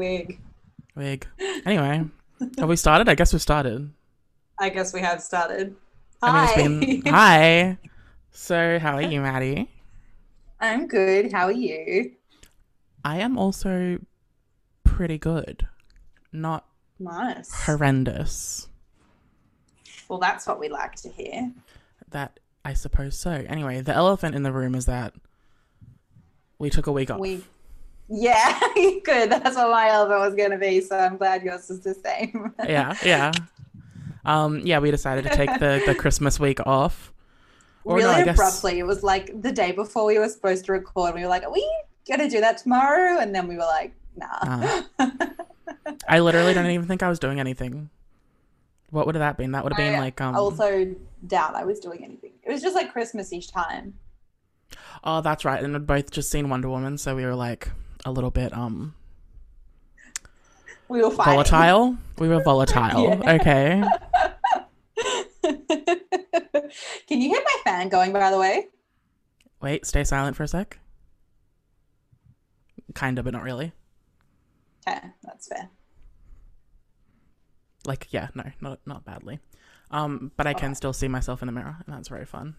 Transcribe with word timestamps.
Wig. 0.00 0.40
Wig. 0.96 1.26
Anyway, 1.66 2.06
have 2.58 2.68
we 2.70 2.76
started? 2.76 3.06
I 3.10 3.14
guess 3.14 3.34
we've 3.34 3.42
started. 3.42 3.92
I 4.58 4.70
guess 4.70 4.94
we 4.94 5.00
have 5.02 5.20
started. 5.20 5.76
I 6.22 6.30
Hi. 6.30 6.56
mean, 6.66 6.82
it's 6.82 7.02
been 7.04 7.12
hi. 7.12 7.78
So, 8.30 8.78
how 8.78 8.94
are 8.94 9.02
you, 9.02 9.20
Maddie? 9.20 9.68
I'm 10.58 10.86
good. 10.86 11.30
How 11.32 11.44
are 11.46 11.52
you? 11.52 12.12
I 13.04 13.18
am 13.18 13.36
also 13.36 13.98
pretty 14.84 15.18
good. 15.18 15.68
Not 16.32 16.64
Nice. 16.98 17.52
horrendous. 17.66 18.68
Well, 20.08 20.18
that's 20.18 20.46
what 20.46 20.58
we 20.58 20.70
like 20.70 20.94
to 21.02 21.10
hear. 21.10 21.52
That 22.10 22.40
I 22.64 22.72
suppose 22.72 23.18
so. 23.18 23.32
Anyway, 23.32 23.82
the 23.82 23.94
elephant 23.94 24.34
in 24.34 24.44
the 24.44 24.52
room 24.52 24.74
is 24.74 24.86
that 24.86 25.12
we 26.58 26.70
took 26.70 26.86
a 26.86 26.92
week 26.92 27.10
off. 27.10 27.20
We, 27.20 27.44
yeah, 28.10 28.58
good. 29.04 29.30
That's 29.30 29.56
what 29.56 29.70
my 29.70 29.88
elephant 29.88 30.20
was 30.20 30.34
going 30.34 30.50
to 30.50 30.58
be. 30.58 30.80
So 30.80 30.98
I'm 30.98 31.16
glad 31.16 31.42
yours 31.42 31.70
is 31.70 31.80
the 31.80 31.94
same. 31.94 32.52
yeah, 32.64 32.94
yeah. 33.04 33.32
Um, 34.24 34.60
yeah, 34.60 34.80
we 34.80 34.90
decided 34.90 35.24
to 35.24 35.34
take 35.34 35.50
the, 35.60 35.82
the 35.86 35.94
Christmas 35.94 36.38
week 36.40 36.60
off. 36.66 37.12
Or 37.84 37.96
really 37.96 38.18
no, 38.18 38.24
guess- 38.24 38.34
abruptly. 38.34 38.78
It 38.78 38.86
was 38.86 39.02
like 39.02 39.40
the 39.40 39.52
day 39.52 39.72
before 39.72 40.04
we 40.04 40.18
were 40.18 40.28
supposed 40.28 40.66
to 40.66 40.72
record. 40.72 41.14
We 41.14 41.22
were 41.22 41.28
like, 41.28 41.44
"Are 41.44 41.52
we 41.52 41.66
to 42.06 42.28
do 42.28 42.40
that 42.40 42.58
tomorrow?" 42.58 43.18
And 43.20 43.34
then 43.34 43.48
we 43.48 43.54
were 43.54 43.62
like, 43.62 43.94
"Nah." 44.16 44.82
I 46.08 46.18
literally 46.18 46.52
don't 46.52 46.70
even 46.70 46.86
think 46.86 47.02
I 47.02 47.08
was 47.08 47.18
doing 47.18 47.40
anything. 47.40 47.88
What 48.90 49.06
would 49.06 49.14
have 49.14 49.20
that 49.20 49.38
been? 49.38 49.52
That 49.52 49.64
would 49.64 49.72
have 49.72 49.78
been 49.78 49.94
I 49.94 50.00
like 50.00 50.20
um 50.20 50.34
also 50.34 50.94
doubt 51.26 51.54
I 51.54 51.64
was 51.64 51.78
doing 51.80 52.04
anything. 52.04 52.32
It 52.42 52.50
was 52.52 52.60
just 52.60 52.74
like 52.74 52.92
Christmas 52.92 53.32
each 53.32 53.50
time. 53.50 53.94
Oh, 55.04 55.20
that's 55.20 55.44
right. 55.44 55.62
And 55.62 55.72
we'd 55.72 55.86
both 55.86 56.10
just 56.10 56.30
seen 56.30 56.48
Wonder 56.48 56.68
Woman, 56.68 56.98
so 56.98 57.14
we 57.14 57.24
were 57.24 57.34
like 57.34 57.70
a 58.04 58.10
little 58.12 58.30
bit 58.30 58.52
um 58.56 58.94
We 60.88 61.02
were 61.02 61.10
fighting. 61.10 61.34
volatile. 61.34 61.96
We 62.18 62.28
were 62.28 62.40
volatile. 62.44 63.20
Yeah. 63.24 63.34
Okay. 63.34 63.82
Can 67.08 67.20
you 67.20 67.28
hear 67.30 67.42
my 67.44 67.56
fan 67.64 67.88
going? 67.88 68.12
By 68.12 68.30
the 68.30 68.38
way, 68.38 68.68
Wait, 69.60 69.84
stay 69.84 70.04
silent 70.04 70.36
for 70.36 70.44
a 70.44 70.48
sec. 70.48 70.78
Kinda, 72.94 73.22
but 73.22 73.32
not 73.32 73.42
really. 73.42 73.72
okay, 74.88 75.00
that's 75.22 75.48
fair. 75.48 75.68
Like, 77.86 78.08
yeah, 78.12 78.28
no, 78.34 78.44
not 78.60 78.80
not 78.86 79.04
badly. 79.04 79.40
Um, 79.90 80.30
but 80.36 80.46
I 80.46 80.54
can 80.54 80.74
still 80.74 80.92
see 80.92 81.08
myself 81.08 81.42
in 81.42 81.46
the 81.46 81.52
mirror, 81.52 81.76
and 81.84 81.94
that's 81.94 82.08
very 82.08 82.24
fun. 82.24 82.54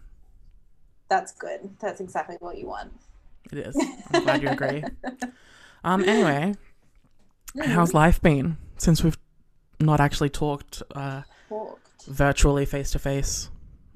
That's 1.08 1.32
good. 1.32 1.76
That's 1.80 2.00
exactly 2.00 2.36
what 2.40 2.58
you 2.58 2.66
want. 2.66 2.92
It 3.50 3.58
is. 3.58 3.76
I'm 4.12 4.22
glad 4.24 4.42
you 4.42 4.48
agree. 4.50 4.84
Um, 5.84 6.04
anyway, 6.04 6.54
how's 7.64 7.92
life 7.92 8.20
been 8.22 8.56
since 8.78 9.02
we've 9.02 9.18
not 9.80 9.98
actually 10.00 10.28
talked 10.30 10.82
uh 10.94 11.22
Talked. 11.48 12.04
virtually 12.06 12.64
face 12.64 12.92
to 12.92 12.98
face 13.00 13.50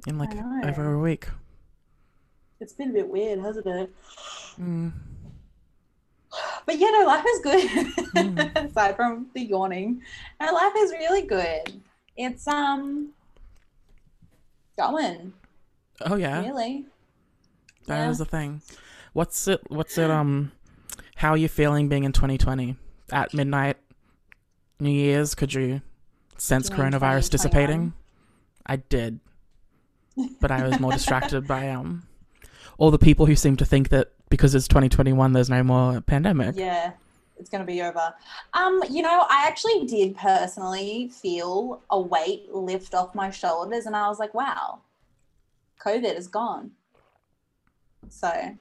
in 0.06 0.18
like 0.18 0.34
over 0.64 0.94
a 0.94 0.98
week? 0.98 1.28
It's 2.60 2.72
been 2.72 2.90
a 2.90 2.92
bit 2.92 3.08
weird, 3.08 3.38
hasn't 3.40 3.66
it? 3.66 3.90
Mm. 4.60 4.92
But 6.66 6.78
yeah, 6.78 6.88
no, 6.90 7.06
life 7.06 7.24
is 7.34 7.40
good. 7.40 7.70
Hmm. 8.16 8.38
Aside 8.66 8.96
from 8.96 9.28
the 9.34 9.42
yawning, 9.42 10.02
no, 10.40 10.52
life 10.52 10.72
is 10.76 10.90
really 10.92 11.22
good. 11.22 11.80
It's 12.16 12.46
um 12.48 13.10
going 14.76 15.32
Oh 16.04 16.16
yeah. 16.16 16.42
really. 16.44 16.84
That 17.86 18.10
is 18.10 18.18
Yeah. 18.18 18.24
the 18.24 18.30
thing. 18.30 18.62
What's 19.16 19.48
it? 19.48 19.62
What's 19.68 19.96
it? 19.96 20.10
Um, 20.10 20.52
how 21.14 21.30
are 21.30 21.38
you 21.38 21.48
feeling 21.48 21.88
being 21.88 22.04
in 22.04 22.12
2020 22.12 22.76
at 23.10 23.32
midnight, 23.32 23.78
New 24.78 24.90
Year's? 24.90 25.34
Could 25.34 25.54
you 25.54 25.80
sense 26.36 26.68
you 26.68 26.76
coronavirus 26.76 27.30
dissipating? 27.30 27.94
I 28.66 28.76
did, 28.76 29.20
but 30.42 30.50
I 30.50 30.68
was 30.68 30.78
more 30.80 30.92
distracted 30.92 31.48
by 31.48 31.70
um 31.70 32.06
all 32.76 32.90
the 32.90 32.98
people 32.98 33.24
who 33.24 33.36
seem 33.36 33.56
to 33.56 33.64
think 33.64 33.88
that 33.88 34.12
because 34.28 34.54
it's 34.54 34.68
2021, 34.68 35.32
there's 35.32 35.48
no 35.48 35.62
more 35.62 36.02
pandemic. 36.02 36.54
Yeah, 36.54 36.92
it's 37.38 37.48
gonna 37.48 37.64
be 37.64 37.80
over. 37.80 38.12
Um, 38.52 38.82
you 38.90 39.00
know, 39.00 39.24
I 39.30 39.46
actually 39.48 39.86
did 39.86 40.14
personally 40.14 41.08
feel 41.08 41.80
a 41.88 41.98
weight 41.98 42.52
lift 42.52 42.92
off 42.92 43.14
my 43.14 43.30
shoulders, 43.30 43.86
and 43.86 43.96
I 43.96 44.08
was 44.08 44.18
like, 44.18 44.34
wow, 44.34 44.80
COVID 45.80 46.18
is 46.18 46.28
gone. 46.28 46.72
So 48.10 48.58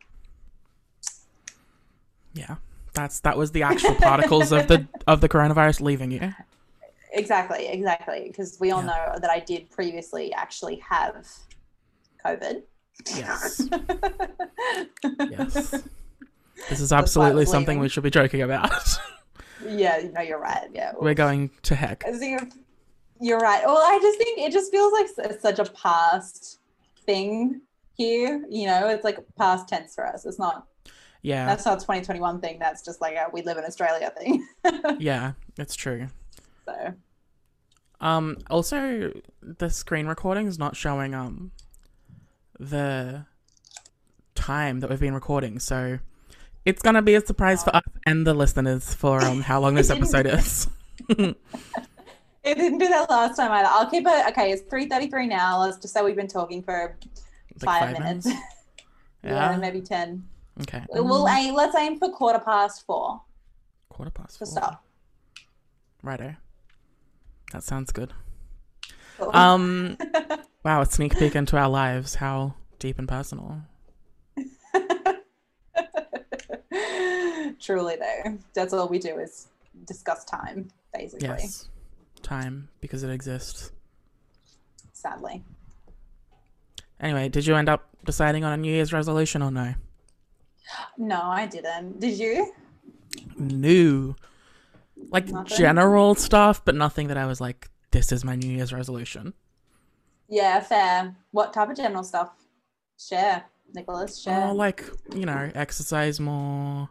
Yeah, 2.35 2.57
that's 2.93 3.19
that 3.21 3.37
was 3.37 3.51
the 3.51 3.63
actual 3.63 3.95
particles 3.95 4.51
of 4.51 4.67
the 4.67 4.87
of 5.07 5.21
the 5.21 5.27
coronavirus 5.29 5.81
leaving 5.81 6.11
you. 6.11 6.33
exactly, 7.13 7.65
exactly, 7.67 8.25
because 8.27 8.57
we 8.59 8.69
all 8.71 8.81
Yeah. 8.81 8.87
know 9.13 9.19
that 9.19 9.29
I 9.31 9.39
did 9.39 9.71
previously 9.71 10.31
actually 10.33 10.77
have 10.87 11.25
COVID. 12.23 12.61
Yes, 13.15 13.67
yes. 15.29 15.83
This 16.69 16.79
is 16.79 16.91
absolutely 16.93 17.45
something 17.45 17.75
leaving. 17.77 17.81
we 17.81 17.89
should 17.89 18.03
be 18.03 18.09
joking 18.09 18.41
about. 18.41 18.71
yeah, 19.67 20.01
no, 20.13 20.21
you're 20.21 20.39
right. 20.39 20.67
Yeah, 20.73 20.93
We're 20.99 21.13
going 21.13 21.51
to 21.63 21.75
heck. 21.75 22.03
You're 23.21 23.39
right. 23.39 23.63
Well, 23.65 23.77
I 23.77 23.97
just 24.01 24.17
think 24.17 24.39
it 24.39 24.51
just 24.51 24.71
feels 24.71 24.91
like 24.93 25.39
such 25.39 25.59
a 25.59 25.65
past 25.71 26.59
thing 27.05 27.61
here. 27.95 28.43
You 28.49 28.67
know, 28.67 28.87
it's 28.89 29.03
like 29.05 29.19
past 29.37 29.67
tense 29.69 29.95
for 29.95 30.05
us. 30.05 30.25
It's 30.25 30.39
not. 30.39 30.67
Yeah. 31.25 31.45
That's 31.47 31.65
not 31.65 31.77
a 31.77 31.81
2021 31.81 32.39
thing. 32.39 32.59
That's 32.59 32.83
just 32.83 33.01
like 33.01 33.15
a 33.15 33.27
we 33.33 33.41
live 33.41 33.57
in 33.57 33.63
Australia 33.65 34.11
thing. 34.17 34.47
Yeah, 34.99 35.33
it's 35.57 35.75
true. 35.75 36.07
so 36.65 36.93
Um 37.99 38.37
also 38.49 39.11
the 39.41 39.69
screen 39.69 40.05
recording 40.07 40.45
is 40.47 40.59
not 40.59 40.75
showing 40.75 41.13
um 41.15 41.51
the 42.59 43.25
time 44.35 44.79
that 44.81 44.89
we've 44.89 44.99
been 44.99 45.13
recording, 45.15 45.59
so 45.59 45.97
it's 46.63 46.81
gonna 46.81 47.01
be 47.01 47.15
a 47.15 47.21
surprise 47.25 47.63
for 47.63 47.75
us 47.75 47.83
and 48.05 48.25
the 48.27 48.33
listeners 48.33 48.93
for 48.93 49.21
um 49.23 49.41
how 49.41 49.59
long 49.59 49.73
this 49.75 49.89
episode 49.97 50.27
is. 50.27 50.67
it 51.09 51.35
didn't 52.43 52.77
do 52.77 52.87
that 52.87 53.09
last 53.09 53.35
time 53.37 53.51
either. 53.51 53.67
I'll 53.71 53.89
keep 53.89 54.05
it. 54.07 54.27
Okay, 54.29 54.51
it's 54.51 54.61
3:33 54.71 55.27
now. 55.27 55.59
Let's 55.61 55.77
just 55.77 55.93
say 55.93 56.03
we've 56.03 56.15
been 56.15 56.27
talking 56.27 56.61
for 56.61 56.97
Like 57.63 57.81
five, 57.81 57.99
minutes. 57.99 58.27
yeah. 58.27 58.39
Yeah. 59.23 59.57
maybe 59.57 59.81
ten. 59.81 60.23
Okay. 60.61 60.83
We'll 60.89 61.27
aim. 61.27 61.53
Let's 61.53 61.75
aim 61.75 61.99
for 61.99 62.09
quarter 62.11 62.39
past 62.39 62.85
four 62.85 63.21
Quarter 63.89 64.11
past 64.11 64.33
to 64.39 64.45
four. 64.45 64.47
stop. 64.47 64.85
Righto. 66.01 66.35
That 67.51 67.63
sounds 67.63 67.91
good. 67.91 68.13
Cool. 69.17 69.35
Um 69.35 69.97
wow, 70.63 70.81
a 70.81 70.85
sneak 70.85 71.17
peek 71.17 71.35
into 71.35 71.57
our 71.57 71.69
lives. 71.69 72.15
How 72.15 72.55
deep 72.79 72.99
and 72.99 73.07
personal. 73.07 73.61
Truly, 77.59 77.95
though, 77.95 78.37
that's 78.53 78.73
all 78.73 78.87
we 78.87 78.99
do 78.99 79.17
is 79.17 79.47
discuss 79.85 80.23
time, 80.25 80.67
basically. 80.93 81.27
Yes. 81.27 81.69
Time 82.21 82.69
because 82.81 83.03
it 83.03 83.09
exists. 83.09 83.71
Sadly. 84.93 85.43
Anyway, 86.99 87.29
did 87.29 87.45
you 87.45 87.55
end 87.55 87.69
up 87.69 87.87
deciding 88.05 88.43
on 88.43 88.53
a 88.53 88.57
New 88.57 88.71
Year's 88.71 88.93
resolution 88.93 89.41
or 89.41 89.51
no? 89.51 89.73
No, 90.97 91.21
I 91.21 91.45
didn't. 91.45 91.99
Did 91.99 92.17
you? 92.17 92.53
No. 93.37 94.15
Like 95.11 95.27
Nothing? 95.27 95.57
general 95.57 96.15
stuff, 96.15 96.63
but 96.65 96.75
nothing 96.75 97.07
that 97.09 97.17
I 97.17 97.25
was 97.25 97.39
like, 97.41 97.69
this 97.91 98.11
is 98.11 98.23
my 98.23 98.35
New 98.35 98.49
Year's 98.51 98.73
resolution. 98.73 99.33
Yeah, 100.27 100.59
fair. 100.61 101.15
What 101.31 101.53
type 101.53 101.69
of 101.69 101.77
general 101.77 102.03
stuff? 102.03 102.31
Share, 102.99 103.43
Nicholas. 103.73 104.17
Share. 104.21 104.47
Oh, 104.47 104.53
like, 104.53 104.85
you 105.13 105.25
know, 105.25 105.51
exercise 105.53 106.19
more, 106.19 106.89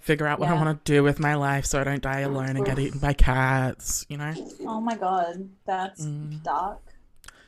figure 0.00 0.26
out 0.26 0.40
what 0.40 0.48
I 0.48 0.54
want 0.54 0.84
to 0.84 0.92
do 0.92 1.02
with 1.02 1.20
my 1.20 1.34
life 1.34 1.66
so 1.66 1.80
I 1.80 1.84
don't 1.84 2.02
die 2.02 2.20
alone 2.20 2.56
and 2.56 2.64
get 2.64 2.78
eaten 2.78 2.98
by 2.98 3.12
cats, 3.12 4.04
you 4.08 4.16
know? 4.16 4.34
oh 4.62 4.80
my 4.80 4.96
god, 4.96 5.48
that's 5.64 6.04
Mm. 6.04 6.42
dark. 6.42 6.80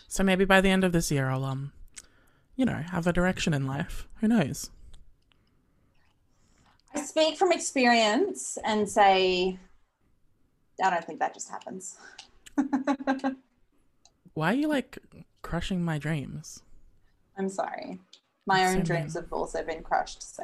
So 0.07 0.23
maybe 0.23 0.45
by 0.45 0.61
the 0.61 0.71
end 0.71 0.85
of 0.85 0.93
this 0.93 1.11
year, 1.11 1.29
I'll 1.29 1.45
um, 1.45 1.73
you 2.57 2.65
know, 2.65 2.83
have 2.93 3.07
a 3.07 3.13
direction 3.13 3.53
in 3.55 3.67
life. 3.67 4.07
Who 4.21 4.29
knows? 4.29 4.71
I 6.95 7.03
speak 7.03 7.37
from 7.37 7.53
experience 7.53 8.59
and 8.65 8.89
say, 8.89 9.59
I 10.83 10.91
don't 10.91 11.05
think 11.05 11.19
that 11.21 11.35
just 11.35 11.51
happens. 11.51 11.97
Why 14.35 14.53
are 14.53 14.57
you 14.57 14.69
like 14.69 14.99
crushing 15.43 15.85
my 15.85 15.99
dreams? 15.99 16.63
I'm 17.37 17.49
sorry. 17.49 17.99
My 18.47 18.61
That's 18.61 18.71
own 18.75 18.79
so 18.79 18.95
dreams 18.95 19.15
mean. 19.15 19.25
have 19.25 19.33
also 19.33 19.63
been 19.65 19.83
crushed. 19.83 20.23
So, 20.37 20.43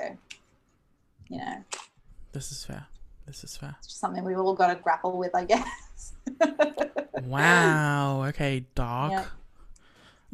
you 1.28 1.38
know, 1.38 1.64
This 2.32 2.52
is 2.52 2.64
fair. 2.64 2.86
This 3.26 3.42
is 3.42 3.56
fair. 3.56 3.74
it's 3.78 3.88
just 3.88 4.00
something 4.00 4.22
we've 4.24 4.38
all 4.38 4.54
got 4.54 4.66
to 4.68 4.74
grapple 4.74 5.16
with, 5.16 5.34
I 5.34 5.44
guess. 5.44 6.12
Wow. 7.22 8.24
Okay, 8.26 8.66
dark. 8.74 9.12
Yeah. 9.12 9.24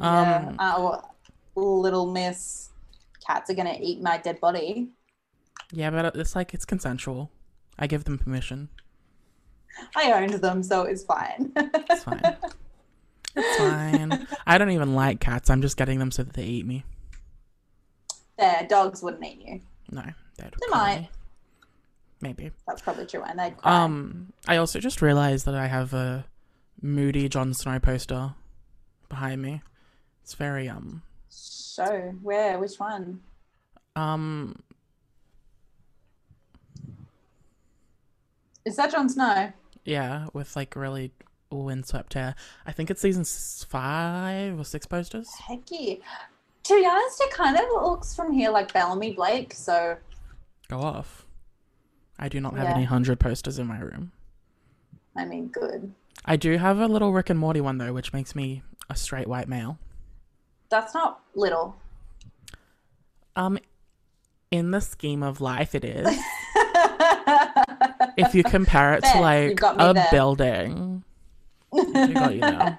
Um, 0.01 0.25
yeah. 0.27 0.55
Uh, 0.59 1.01
well, 1.55 1.81
little 1.81 2.05
miss 2.11 2.69
cats 3.25 3.49
are 3.49 3.53
going 3.53 3.73
to 3.73 3.81
eat 3.81 4.01
my 4.01 4.17
dead 4.17 4.41
body. 4.41 4.89
Yeah, 5.71 5.89
but 5.89 6.15
it's 6.15 6.35
like 6.35 6.53
it's 6.53 6.65
consensual. 6.65 7.31
I 7.79 7.87
give 7.87 8.03
them 8.03 8.17
permission. 8.17 8.69
I 9.95 10.11
owned 10.11 10.33
them, 10.33 10.63
so 10.63 10.83
it's 10.83 11.03
fine. 11.03 11.51
It's 11.55 12.03
fine. 12.03 12.37
it's 13.35 13.57
fine. 13.57 14.27
I 14.45 14.57
don't 14.57 14.71
even 14.71 14.93
like 14.95 15.19
cats. 15.19 15.49
I'm 15.49 15.61
just 15.61 15.77
getting 15.77 15.99
them 15.99 16.11
so 16.11 16.23
that 16.23 16.33
they 16.33 16.43
eat 16.43 16.65
me. 16.65 16.83
There, 18.37 18.65
dogs 18.69 19.01
wouldn't 19.01 19.23
eat 19.25 19.41
you. 19.45 19.61
No, 19.91 20.03
they'd 20.37 20.51
They 20.59 20.67
might. 20.69 20.99
me. 21.01 21.09
Maybe. 22.21 22.51
That's 22.67 22.81
probably 22.81 23.05
true. 23.05 23.23
And 23.23 23.39
they'd 23.39 23.57
cry. 23.57 23.83
Um, 23.83 24.33
I 24.47 24.57
also 24.57 24.79
just 24.79 25.01
realized 25.01 25.45
that 25.45 25.55
I 25.55 25.67
have 25.67 25.93
a 25.93 26.25
moody 26.81 27.27
Jon 27.29 27.53
Snow 27.53 27.79
poster 27.79 28.33
behind 29.09 29.41
me. 29.41 29.61
It's 30.23 30.33
very 30.35 30.67
um 30.69 31.01
So 31.29 32.13
where? 32.21 32.59
Which 32.59 32.77
one? 32.79 33.21
um 33.95 34.55
Is 38.65 38.75
that 38.75 38.91
Jon 38.91 39.09
Snow? 39.09 39.51
yeah 39.83 40.27
with 40.33 40.55
like 40.55 40.75
really 40.75 41.11
windswept 41.49 42.13
hair. 42.13 42.35
I 42.65 42.71
think 42.71 42.89
it's 42.91 43.01
season 43.01 43.25
five 43.67 44.59
or 44.59 44.63
six 44.63 44.85
posters. 44.85 45.27
Hecky. 45.49 45.99
To 46.63 46.75
be 46.79 46.85
honest, 46.85 47.19
it 47.21 47.31
kind 47.31 47.57
of 47.57 47.63
looks 47.81 48.15
from 48.15 48.31
here 48.31 48.51
like 48.51 48.71
Bellamy 48.71 49.13
Blake. 49.13 49.53
So 49.53 49.97
Go 50.69 50.79
off. 50.79 51.25
I 52.19 52.29
do 52.29 52.39
not 52.39 52.55
have 52.55 52.67
Yeah. 52.69 52.75
any 52.75 52.83
hundred 52.85 53.19
posters 53.19 53.57
in 53.59 53.65
my 53.67 53.79
room. 53.79 54.11
I 55.17 55.25
mean, 55.25 55.47
good. 55.47 55.91
I 56.23 56.35
do 56.37 56.57
have 56.57 56.77
a 56.79 56.87
little 56.87 57.11
Rick 57.11 57.29
and 57.31 57.39
Morty 57.39 57.59
one 57.61 57.79
though, 57.79 57.91
which 57.93 58.13
makes 58.13 58.35
me 58.35 58.61
a 58.89 58.95
straight 58.95 59.27
white 59.27 59.49
male. 59.49 59.79
That's 60.69 60.93
not 60.93 61.21
little. 61.35 61.75
Um, 63.35 63.57
in 64.51 64.71
the 64.71 64.79
scheme 64.81 65.23
of 65.23 65.41
life, 65.41 65.73
it 65.75 65.83
is. 65.83 66.07
if 68.17 68.35
you 68.35 68.43
compare 68.43 68.93
it 68.93 69.03
to 69.03 69.19
like 69.21 69.59
a 69.61 69.93
there. 69.93 70.07
building, 70.11 71.03
you 71.73 72.13
got 72.13 72.33
you 72.33 72.41
now. 72.41 72.77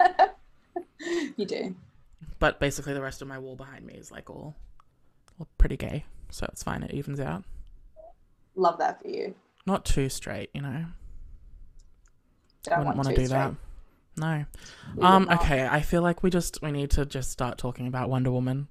you 1.36 1.46
do. 1.46 1.74
But 2.38 2.58
basically, 2.60 2.94
the 2.94 3.02
rest 3.02 3.22
of 3.22 3.28
my 3.28 3.38
wall 3.38 3.56
behind 3.56 3.86
me 3.86 3.94
is 3.94 4.10
like 4.10 4.28
all, 4.28 4.56
all 5.38 5.48
pretty 5.58 5.76
gay, 5.76 6.04
so 6.30 6.46
it's 6.52 6.62
fine. 6.62 6.82
It 6.82 6.92
evens 6.92 7.20
out. 7.20 7.44
Love 8.54 8.78
that 8.78 9.00
for 9.00 9.08
you. 9.08 9.34
Not 9.66 9.84
too 9.84 10.08
straight, 10.08 10.50
you 10.52 10.60
know. 10.60 10.86
Don't 12.64 12.78
Wouldn't 12.80 12.96
want 12.96 13.08
to 13.08 13.14
do 13.14 13.28
that. 13.28 13.54
No. 14.16 14.44
We 14.96 15.02
Um. 15.02 15.28
Okay. 15.30 15.66
I 15.66 15.80
feel 15.80 16.02
like 16.02 16.22
we 16.22 16.30
just 16.30 16.60
we 16.62 16.70
need 16.70 16.90
to 16.92 17.06
just 17.06 17.30
start 17.30 17.58
talking 17.58 17.86
about 17.86 18.08
Wonder 18.08 18.30
Woman. 18.30 18.68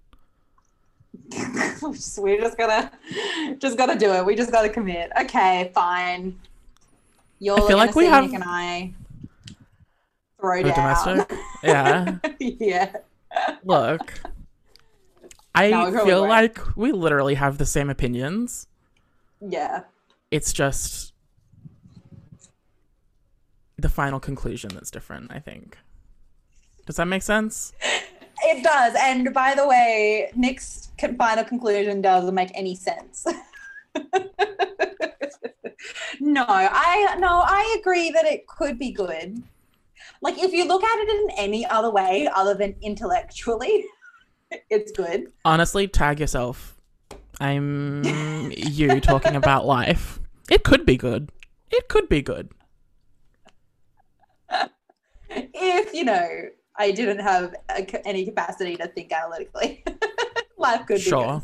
We're 2.18 2.40
just 2.40 2.58
gotta, 2.58 2.92
just 3.58 3.78
gotta 3.78 3.98
do 3.98 4.14
it. 4.14 4.26
We 4.26 4.36
just 4.36 4.52
gotta 4.52 4.70
commit. 4.70 5.12
Okay, 5.22 5.72
fine. 5.74 6.40
You're 7.44 7.60
I 7.60 7.68
feel 7.68 7.78
like 7.78 7.96
we 7.96 8.06
have- 8.06 8.26
Nick 8.26 8.34
and 8.36 8.44
I 8.46 8.94
throw 10.40 10.62
down. 10.62 10.76
domestic. 10.76 11.38
Yeah. 11.64 12.18
yeah. 12.40 12.94
Look. 13.66 14.22
I 15.56 15.72
No, 15.72 15.92
feel 16.06 16.20
won't. 16.22 16.30
like 16.30 16.78
we 16.78 16.92
literally 16.92 17.34
have 17.34 17.58
the 17.58 17.66
same 17.66 17.90
opinions. 17.90 18.68
Yeah. 19.42 19.82
It's 20.30 20.54
just 20.54 21.14
the 23.78 23.90
final 23.90 24.20
conclusion 24.20 24.70
that's 24.76 24.92
different, 24.92 25.32
I 25.32 25.40
think. 25.40 25.78
Does 26.86 26.98
that 26.98 27.06
make 27.06 27.24
sense? 27.24 27.74
It 28.44 28.64
does. 28.64 28.94
And 29.00 29.34
by 29.34 29.56
the 29.56 29.68
way, 29.68 30.32
Nick's 30.36 30.90
final 31.18 31.44
conclusion 31.44 32.02
doesn't 32.02 32.36
make 32.36 32.52
any 32.54 32.76
sense. 32.76 33.26
no, 36.20 36.46
I 36.48 37.16
no, 37.20 37.44
I 37.46 37.78
agree 37.80 38.12
that 38.12 38.26
it 38.26 38.48
could 38.48 38.78
be 38.78 38.92
good. 38.92 39.42
Like 40.22 40.38
if 40.38 40.54
you 40.54 40.68
look 40.68 40.84
at 40.84 41.00
it 41.00 41.10
in 41.10 41.30
any 41.38 41.66
other 41.66 41.92
way 41.92 42.28
other 42.34 42.54
than 42.54 42.76
intellectually, 42.82 43.86
it's 44.70 44.92
good. 44.92 45.32
Honestly, 45.46 45.88
tag 45.88 46.20
yourself. 46.20 46.78
I'm 47.40 48.04
you 48.56 49.00
talking 49.00 49.36
about 49.36 49.66
life. 49.66 50.20
It 50.50 50.64
could 50.64 50.86
be 50.86 50.98
good. 50.98 51.32
It 51.72 51.88
could 51.88 52.10
be 52.10 52.22
good. 52.22 52.50
If, 55.30 55.94
you 55.94 56.04
know, 56.04 56.50
I 56.78 56.92
didn't 56.92 57.20
have 57.20 57.56
a, 57.70 58.08
any 58.08 58.26
capacity 58.26 58.76
to 58.76 58.88
think 58.88 59.12
analytically. 59.12 59.84
Life 60.58 60.86
could 60.86 60.98
be 60.98 61.02
Sure. 61.02 61.42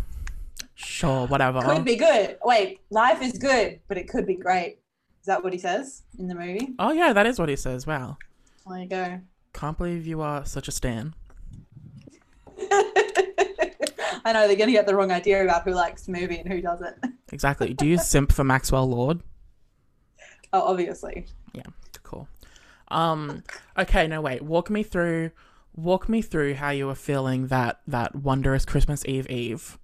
Sure, 0.79 1.25
whatever. 1.25 1.59
Could 1.61 1.85
be 1.85 1.95
good. 1.95 2.37
Wait, 2.43 2.81
life 2.91 3.23
is 3.23 3.33
good, 3.33 3.79
but 3.87 3.97
it 3.97 4.07
could 4.07 4.27
be 4.27 4.35
great. 4.35 4.77
Is 5.19 5.25
that 5.25 5.43
what 5.43 5.51
he 5.51 5.57
says 5.57 6.03
in 6.19 6.27
the 6.27 6.35
movie? 6.35 6.75
Oh 6.77 6.91
yeah, 6.91 7.13
that 7.13 7.25
is 7.25 7.39
what 7.39 7.49
he 7.49 7.55
says. 7.55 7.87
Wow. 7.87 8.17
There 8.67 8.77
you 8.77 8.87
go. 8.87 9.19
Can't 9.53 9.75
believe 9.75 10.05
you 10.05 10.21
are 10.21 10.45
such 10.45 10.67
a 10.67 10.71
stan. 10.71 11.15
I 14.23 14.33
know 14.33 14.47
they're 14.47 14.55
going 14.55 14.67
to 14.67 14.73
get 14.73 14.85
the 14.85 14.95
wrong 14.95 15.11
idea 15.11 15.43
about 15.43 15.63
who 15.63 15.71
likes 15.71 16.03
the 16.03 16.11
movie 16.11 16.37
and 16.37 16.51
who 16.51 16.61
doesn't. 16.61 16.95
Exactly. 17.33 17.73
Do 17.73 17.85
you 17.85 17.97
simp 17.97 18.31
for 18.31 18.45
Maxwell 18.45 18.87
Lord? 18.87 19.19
Oh, 20.53 20.61
obviously. 20.61 21.25
Yeah, 21.53 21.63
cool. 22.03 22.29
Um 22.87 23.43
okay, 23.77 24.07
no 24.07 24.21
wait. 24.21 24.43
Walk 24.43 24.69
me 24.69 24.81
through 24.83 25.31
walk 25.75 26.07
me 26.07 26.21
through 26.21 26.53
how 26.53 26.69
you 26.69 26.87
were 26.87 26.95
feeling 26.95 27.47
that 27.47 27.81
that 27.85 28.15
wondrous 28.15 28.63
Christmas 28.63 29.03
Eve 29.05 29.29
Eve. 29.29 29.77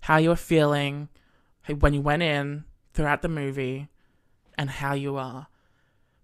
How 0.00 0.18
you 0.18 0.28
were 0.30 0.36
feeling 0.36 1.08
when 1.80 1.94
you 1.94 2.00
went 2.00 2.22
in 2.22 2.64
throughout 2.94 3.22
the 3.22 3.28
movie 3.28 3.88
and 4.56 4.70
how 4.70 4.94
you 4.94 5.16
are 5.16 5.48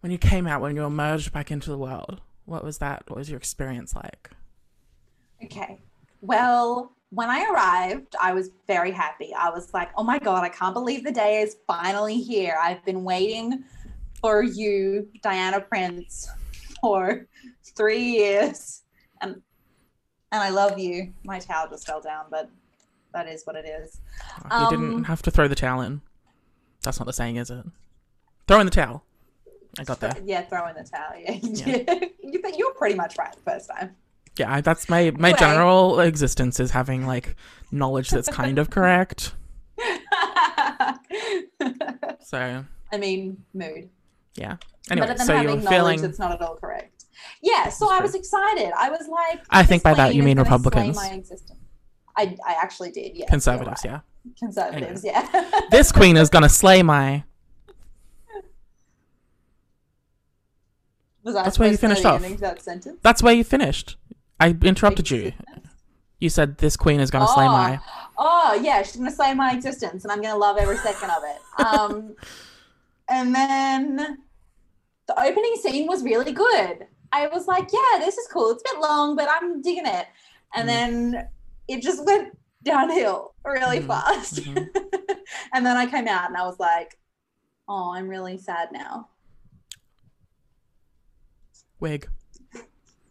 when 0.02 0.12
you 0.12 0.18
came 0.18 0.46
out 0.46 0.60
when 0.60 0.76
you 0.76 0.84
emerged 0.84 1.32
back 1.32 1.50
into 1.50 1.70
the 1.70 1.78
world. 1.78 2.20
What 2.44 2.64
was 2.64 2.78
that? 2.78 3.04
What 3.08 3.16
was 3.16 3.30
your 3.30 3.38
experience 3.38 3.94
like? 3.94 4.30
Okay. 5.44 5.80
Well, 6.20 6.92
when 7.10 7.30
I 7.30 7.48
arrived, 7.50 8.16
I 8.20 8.32
was 8.32 8.50
very 8.66 8.90
happy. 8.90 9.32
I 9.38 9.48
was 9.50 9.72
like, 9.72 9.90
oh 9.96 10.02
my 10.02 10.18
God, 10.18 10.42
I 10.42 10.48
can't 10.48 10.74
believe 10.74 11.04
the 11.04 11.12
day 11.12 11.40
is 11.40 11.56
finally 11.66 12.16
here. 12.16 12.56
I've 12.60 12.84
been 12.84 13.04
waiting 13.04 13.64
for 14.20 14.42
you, 14.42 15.08
Diana 15.22 15.60
Prince, 15.60 16.28
for 16.80 17.26
three 17.76 18.02
years. 18.02 18.82
And 19.20 19.40
and 20.32 20.42
I 20.42 20.48
love 20.48 20.78
you. 20.78 21.12
My 21.24 21.38
towel 21.38 21.68
just 21.68 21.86
fell 21.86 22.00
down, 22.00 22.24
but 22.30 22.50
that 23.12 23.28
is 23.28 23.44
what 23.44 23.56
it 23.56 23.64
is. 23.66 24.00
you 24.44 24.70
didn't 24.70 24.94
Um, 24.94 25.04
have 25.04 25.22
to 25.22 25.30
throw 25.30 25.48
the 25.48 25.54
towel 25.54 25.80
in. 25.82 26.00
That's 26.82 26.98
not 26.98 27.06
the 27.06 27.12
saying, 27.12 27.36
is 27.36 27.50
it? 27.50 27.64
Throw 28.48 28.60
in 28.60 28.66
the 28.66 28.72
towel. 28.72 29.04
I 29.78 29.84
got 29.84 30.00
there. 30.00 30.14
Yeah, 30.24 30.42
throw 30.42 30.66
in 30.68 30.74
the 30.74 30.84
towel. 30.84 31.12
Yeah, 31.18 31.32
you 31.42 31.52
Yeah. 31.54 32.04
you, 32.22 32.42
but 32.42 32.58
you 32.58 32.68
were 32.68 32.74
pretty 32.74 32.94
much 32.96 33.16
right 33.18 33.32
the 33.32 33.40
first 33.50 33.70
time. 33.74 33.96
Yeah, 34.38 34.52
I- 34.52 34.60
that's 34.62 34.88
my 34.88 35.10
my 35.12 35.28
Anyway. 35.30 35.38
general 35.38 36.00
existence 36.00 36.58
is 36.60 36.70
having 36.72 37.06
like 37.06 37.36
knowledge 37.70 38.10
that's 38.10 38.28
kind 38.28 38.58
of 38.58 38.70
correct. 38.70 39.34
So 42.24 42.64
I 42.92 42.96
mean, 42.98 43.44
mood. 43.52 43.90
yeah. 44.34 44.56
but 44.88 44.92
Anyway, 44.92 45.06
then 45.08 45.18
so 45.18 45.32
having 45.34 45.42
you're 45.48 45.56
knowledge 45.58 45.68
feeling. 45.68 46.00
that's 46.02 46.18
not 46.18 46.32
at 46.32 46.40
all 46.40 46.56
correct. 46.56 47.04
Yeah, 47.42 47.68
so 47.68 47.90
I 47.92 48.00
was 48.00 48.14
excited. 48.14 48.72
I 48.76 48.88
was 48.88 49.06
like, 49.08 49.42
I 49.50 49.62
think 49.64 49.82
by 49.82 49.92
that 49.94 50.14
you 50.14 50.22
mean 50.22 50.38
Republicans. 50.38 50.96
My 50.96 51.08
existence. 51.10 51.58
I, 52.16 52.36
I 52.46 52.54
actually 52.60 52.90
did, 52.90 53.16
yeah. 53.16 53.26
Conservatives, 53.28 53.82
yeah. 53.84 54.00
Conservatives, 54.38 55.04
yeah. 55.04 55.50
This 55.70 55.90
queen 55.98 56.16
is 56.16 56.28
gonna 56.28 56.48
slay 56.48 56.82
my. 56.82 57.24
That's 61.24 61.58
where 61.58 61.70
you 61.70 61.76
finished 61.76 62.04
off. 62.04 62.20
that 62.40 62.62
sentence? 62.62 62.98
That's 63.02 63.22
where 63.22 63.32
you 63.34 63.44
finished. 63.44 63.96
I 64.40 64.56
interrupted 64.62 65.10
you. 65.10 65.32
You 66.18 66.28
said 66.28 66.58
this 66.58 66.76
queen 66.76 67.00
is 67.00 67.10
gonna 67.10 67.28
slay 67.28 67.46
my. 67.46 67.80
Oh, 68.18 68.58
yeah, 68.62 68.82
she's 68.82 68.96
gonna 68.96 69.10
slay 69.10 69.34
my 69.34 69.52
existence, 69.52 70.04
and 70.04 70.12
I'm 70.12 70.20
gonna 70.20 70.36
love 70.38 70.56
every 70.56 70.76
second 70.78 71.10
of 71.10 71.22
it. 71.24 71.38
Um, 71.66 72.14
and 73.08 73.34
then 73.34 73.96
the 75.06 75.20
opening 75.20 75.54
scene 75.62 75.86
was 75.86 76.02
really 76.02 76.32
good. 76.32 76.86
I 77.12 77.26
was 77.26 77.46
like, 77.46 77.68
yeah, 77.72 77.98
this 77.98 78.16
is 78.16 78.26
cool. 78.32 78.50
It's 78.52 78.62
a 78.62 78.74
bit 78.74 78.80
long, 78.80 79.16
but 79.16 79.28
I'm 79.30 79.60
digging 79.60 79.86
it. 79.86 80.06
And 80.54 80.64
Mm. 80.68 80.72
then 80.72 81.28
it 81.68 81.82
just 81.82 82.04
went 82.04 82.36
downhill 82.62 83.34
really 83.44 83.80
Mhm, 83.80 83.86
fast. 83.86 84.36
mhm. 84.36 84.68
and 85.54 85.64
then 85.66 85.76
I 85.76 85.86
came 85.86 86.06
out 86.08 86.28
and 86.28 86.36
I 86.36 86.44
was 86.46 86.58
like, 86.60 86.98
oh, 87.68 87.92
I'm 87.94 88.08
really 88.08 88.38
sad 88.38 88.68
now. 88.72 89.08
Wig. 91.80 92.08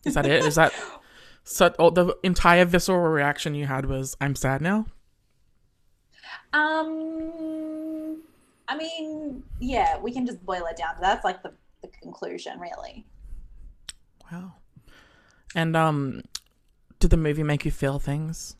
Is 0.05 0.13
that 0.15 0.25
it? 0.25 0.45
Is 0.45 0.55
that 0.55 0.73
so? 1.43 1.73
Oh, 1.77 1.89
the 1.89 2.15
entire 2.23 2.65
visceral 2.65 2.99
reaction 3.01 3.53
you 3.53 3.65
had 3.67 3.85
was, 3.85 4.15
"I'm 4.21 4.35
sad 4.35 4.61
now." 4.61 4.85
Um, 6.53 8.21
I 8.67 8.77
mean, 8.77 9.43
yeah, 9.59 9.97
we 9.99 10.11
can 10.11 10.25
just 10.25 10.43
boil 10.45 10.65
it 10.65 10.77
down. 10.77 10.95
That's 11.01 11.23
like 11.23 11.43
the, 11.43 11.53
the 11.81 11.89
conclusion, 12.01 12.59
really. 12.59 13.05
Wow. 14.31 14.53
And 15.55 15.75
um, 15.75 16.21
did 17.01 17.09
the 17.09 17.17
movie 17.17 17.43
make 17.43 17.65
you 17.65 17.71
feel 17.71 17.99
things? 17.99 18.55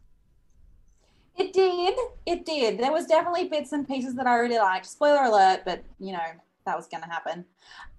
It 1.37 1.53
did. 1.53 1.95
It 2.25 2.45
did. 2.45 2.77
There 2.79 2.91
was 2.91 3.05
definitely 3.05 3.45
bits 3.47 3.71
and 3.71 3.87
pieces 3.87 4.15
that 4.15 4.27
I 4.27 4.35
really 4.35 4.57
liked. 4.57 4.85
Spoiler 4.85 5.23
alert, 5.23 5.61
but 5.63 5.83
you 5.99 6.11
know 6.11 6.19
that 6.65 6.75
was 6.75 6.87
going 6.87 7.01
to 7.03 7.09
happen. 7.09 7.45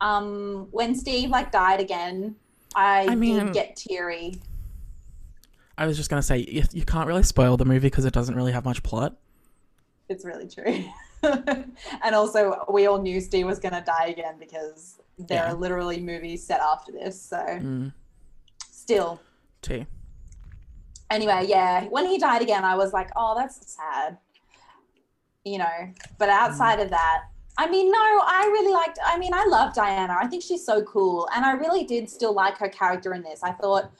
Um, 0.00 0.68
when 0.70 0.94
Steve 0.94 1.30
like 1.30 1.50
died 1.50 1.80
again, 1.80 2.36
I, 2.76 3.06
I 3.08 3.14
mean- 3.14 3.46
did 3.46 3.54
get 3.54 3.76
teary. 3.76 4.34
I 5.78 5.86
was 5.86 5.96
just 5.96 6.10
gonna 6.10 6.22
say 6.22 6.38
you, 6.46 6.62
you 6.72 6.84
can't 6.84 7.08
really 7.08 7.22
spoil 7.22 7.56
the 7.56 7.64
movie 7.64 7.86
because 7.86 8.04
it 8.04 8.12
doesn't 8.12 8.34
really 8.34 8.52
have 8.52 8.64
much 8.64 8.82
plot. 8.82 9.16
It's 10.08 10.24
really 10.24 10.46
true. 10.46 10.84
and 11.22 12.14
also, 12.14 12.64
we 12.70 12.86
all 12.86 13.00
knew 13.00 13.20
Steve 13.20 13.46
was 13.46 13.58
going 13.58 13.72
to 13.72 13.80
die 13.80 14.06
again 14.08 14.34
because 14.38 14.98
there 15.18 15.38
Yeah. 15.44 15.52
are 15.52 15.54
literally 15.54 16.00
movies 16.00 16.44
set 16.44 16.60
after 16.60 16.92
this. 16.92 17.20
So, 17.20 17.38
Mm, 17.38 17.92
still, 18.70 19.20
T. 19.62 19.86
anyway, 21.12 21.44
yeah, 21.46 21.84
when 21.84 22.06
he 22.06 22.18
died 22.18 22.42
again, 22.42 22.64
I 22.64 22.74
was 22.74 22.92
like, 22.92 23.10
oh, 23.16 23.34
that's 23.36 23.60
sad. 23.72 24.18
You 25.44 25.58
know, 25.58 25.92
but 26.18 26.28
mm. 26.28 26.32
outside 26.32 26.80
of 26.80 26.90
that, 26.90 27.22
I 27.58 27.68
mean, 27.68 27.90
no, 27.90 27.98
I 27.98 28.48
really 28.50 28.72
liked, 28.72 28.98
I 29.04 29.18
mean, 29.18 29.34
I 29.34 29.44
love 29.46 29.74
Diana. 29.74 30.16
I 30.18 30.26
think 30.26 30.42
she's 30.42 30.64
so 30.64 30.82
cool. 30.82 31.28
And 31.34 31.44
I 31.44 31.52
really 31.52 31.84
did 31.84 32.08
still 32.08 32.32
like 32.32 32.56
her 32.58 32.68
character 32.68 33.12
in 33.12 33.22
this. 33.22 33.42
I 33.42 33.52
thought 33.52 33.92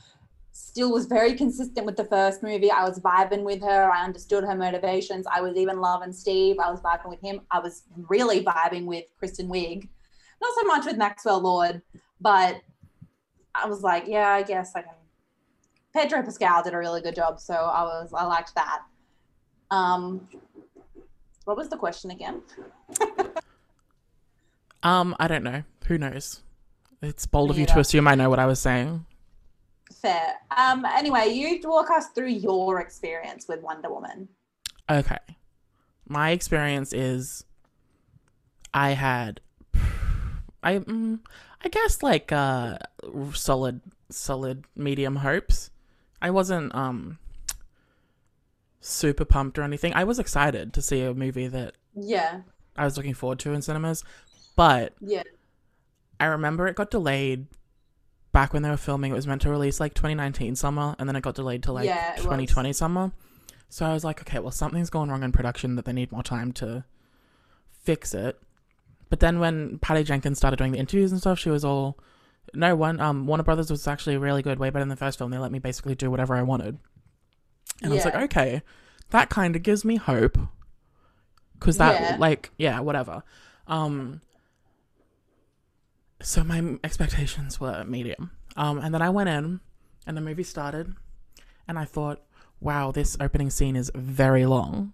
still 0.52 0.92
was 0.92 1.06
very 1.06 1.34
consistent 1.34 1.84
with 1.84 1.96
the 1.96 2.04
first 2.04 2.42
movie. 2.42 2.70
I 2.70 2.84
was 2.84 2.98
vibing 3.00 3.42
with 3.42 3.60
her. 3.62 3.90
I 3.90 4.04
understood 4.04 4.44
her 4.44 4.54
motivations. 4.54 5.26
I 5.30 5.40
was 5.40 5.56
even 5.56 5.80
loving 5.80 6.12
Steve. 6.12 6.58
I 6.58 6.70
was 6.70 6.80
vibing 6.80 7.10
with 7.10 7.20
him. 7.20 7.40
I 7.50 7.58
was 7.58 7.82
really 8.08 8.42
vibing 8.42 8.86
with 8.86 9.04
Kristen 9.18 9.48
Wiig. 9.48 9.88
Not 10.40 10.54
so 10.58 10.66
much 10.66 10.86
with 10.86 10.96
Maxwell 10.96 11.40
Lord, 11.40 11.82
but 12.20 12.60
I 13.54 13.66
was 13.66 13.82
like, 13.82 14.04
yeah, 14.06 14.28
I 14.30 14.42
guess 14.42 14.72
I 14.74 14.82
can 14.82 14.94
Pedro 15.94 16.22
Pascal 16.22 16.62
did 16.62 16.74
a 16.74 16.78
really 16.78 17.02
good 17.02 17.14
job, 17.14 17.38
so 17.40 17.54
I 17.54 17.82
was 17.82 18.12
I 18.14 18.24
liked 18.24 18.54
that. 18.54 18.82
Um, 19.70 20.28
what 21.44 21.56
was 21.56 21.68
the 21.68 21.76
question 21.76 22.10
again? 22.10 22.42
Um, 24.82 25.14
I 25.18 25.28
don't 25.28 25.44
know. 25.44 25.62
Who 25.86 25.98
knows? 25.98 26.42
It's 27.00 27.26
bold 27.26 27.50
of 27.50 27.58
you 27.58 27.66
to 27.66 27.78
assume 27.78 28.08
I 28.08 28.14
know 28.14 28.30
what 28.30 28.38
I 28.38 28.46
was 28.46 28.60
saying. 28.60 29.06
Fair. 30.00 30.34
Um, 30.56 30.84
anyway, 30.84 31.28
you 31.28 31.60
walk 31.64 31.90
us 31.90 32.08
through 32.08 32.28
your 32.30 32.80
experience 32.80 33.46
with 33.48 33.60
Wonder 33.62 33.90
Woman. 33.90 34.28
Okay. 34.90 35.18
My 36.08 36.30
experience 36.30 36.92
is 36.92 37.44
I 38.74 38.90
had 38.90 39.40
I 40.62 40.78
mm, 40.78 41.20
I 41.64 41.68
guess 41.68 42.02
like 42.02 42.32
uh 42.32 42.78
solid 43.34 43.80
solid 44.10 44.64
medium 44.76 45.16
hopes. 45.16 45.70
I 46.22 46.30
wasn't 46.30 46.74
um 46.74 47.18
super 48.80 49.24
pumped 49.24 49.58
or 49.58 49.62
anything. 49.62 49.92
I 49.94 50.04
was 50.04 50.18
excited 50.18 50.72
to 50.72 50.80
see 50.82 51.02
a 51.02 51.12
movie 51.12 51.48
that 51.48 51.74
Yeah, 51.94 52.40
I 52.76 52.84
was 52.84 52.96
looking 52.96 53.14
forward 53.14 53.38
to 53.40 53.52
in 53.52 53.60
cinemas, 53.62 54.04
but 54.56 54.94
yeah, 55.00 55.24
I 56.18 56.26
remember 56.26 56.66
it 56.66 56.76
got 56.76 56.90
delayed 56.90 57.46
back 58.32 58.52
when 58.54 58.62
they 58.62 58.70
were 58.70 58.76
filming. 58.76 59.12
It 59.12 59.14
was 59.14 59.26
meant 59.26 59.42
to 59.42 59.50
release 59.50 59.78
like 59.80 59.94
2019 59.94 60.56
summer, 60.56 60.96
and 60.98 61.08
then 61.08 61.16
it 61.16 61.22
got 61.22 61.34
delayed 61.34 61.62
to 61.64 61.72
like 61.72 61.86
Yeah, 61.86 62.12
it 62.12 62.16
was. 62.16 62.24
2020 62.24 62.72
summer. 62.72 63.12
So 63.68 63.86
I 63.86 63.92
was 63.94 64.04
like, 64.04 64.20
okay, 64.20 64.38
well, 64.38 64.50
something's 64.50 64.90
going 64.90 65.10
wrong 65.10 65.22
in 65.22 65.32
production 65.32 65.76
that 65.76 65.86
they 65.86 65.92
need 65.94 66.12
more 66.12 66.22
time 66.22 66.52
to 66.54 66.84
fix 67.70 68.12
it. 68.14 68.38
But 69.08 69.20
then 69.20 69.40
when 69.40 69.78
Patty 69.78 70.04
Jenkins 70.04 70.38
started 70.38 70.56
doing 70.58 70.72
the 70.72 70.78
interviews 70.78 71.10
and 71.10 71.20
stuff, 71.20 71.38
she 71.38 71.48
was 71.50 71.64
all, 71.64 71.98
no, 72.54 72.74
one, 72.76 73.00
um, 73.00 73.26
Warner 73.26 73.42
Brothers 73.42 73.70
was 73.70 73.86
actually 73.86 74.16
really 74.16 74.42
good, 74.42 74.58
way 74.58 74.70
better 74.70 74.82
than 74.82 74.88
the 74.88 74.96
first 74.96 75.18
film. 75.18 75.30
They 75.30 75.38
let 75.38 75.52
me 75.52 75.58
basically 75.58 75.94
do 75.94 76.10
whatever 76.10 76.34
I 76.34 76.42
wanted. 76.42 76.78
And 77.82 77.92
I 77.92 77.96
was 77.96 78.04
like, 78.04 78.14
okay, 78.14 78.62
that 79.10 79.30
kind 79.30 79.56
of 79.56 79.62
gives 79.62 79.84
me 79.84 79.96
hope. 79.96 80.38
Cause 81.60 81.78
that, 81.78 82.00
Yeah. 82.00 82.16
like, 82.18 82.50
yeah, 82.58 82.80
whatever. 82.80 83.22
Um, 83.66 84.20
so 86.20 86.44
my 86.44 86.76
expectations 86.84 87.60
were 87.60 87.84
medium. 87.84 88.30
Um, 88.56 88.78
and 88.78 88.92
then 88.94 89.02
I 89.02 89.10
went 89.10 89.28
in, 89.28 89.60
and 90.06 90.16
the 90.16 90.20
movie 90.20 90.42
started, 90.42 90.94
and 91.66 91.78
I 91.78 91.84
thought, 91.84 92.20
wow, 92.60 92.92
this 92.92 93.16
opening 93.20 93.50
scene 93.50 93.76
is 93.76 93.90
very 93.94 94.46
long. 94.46 94.92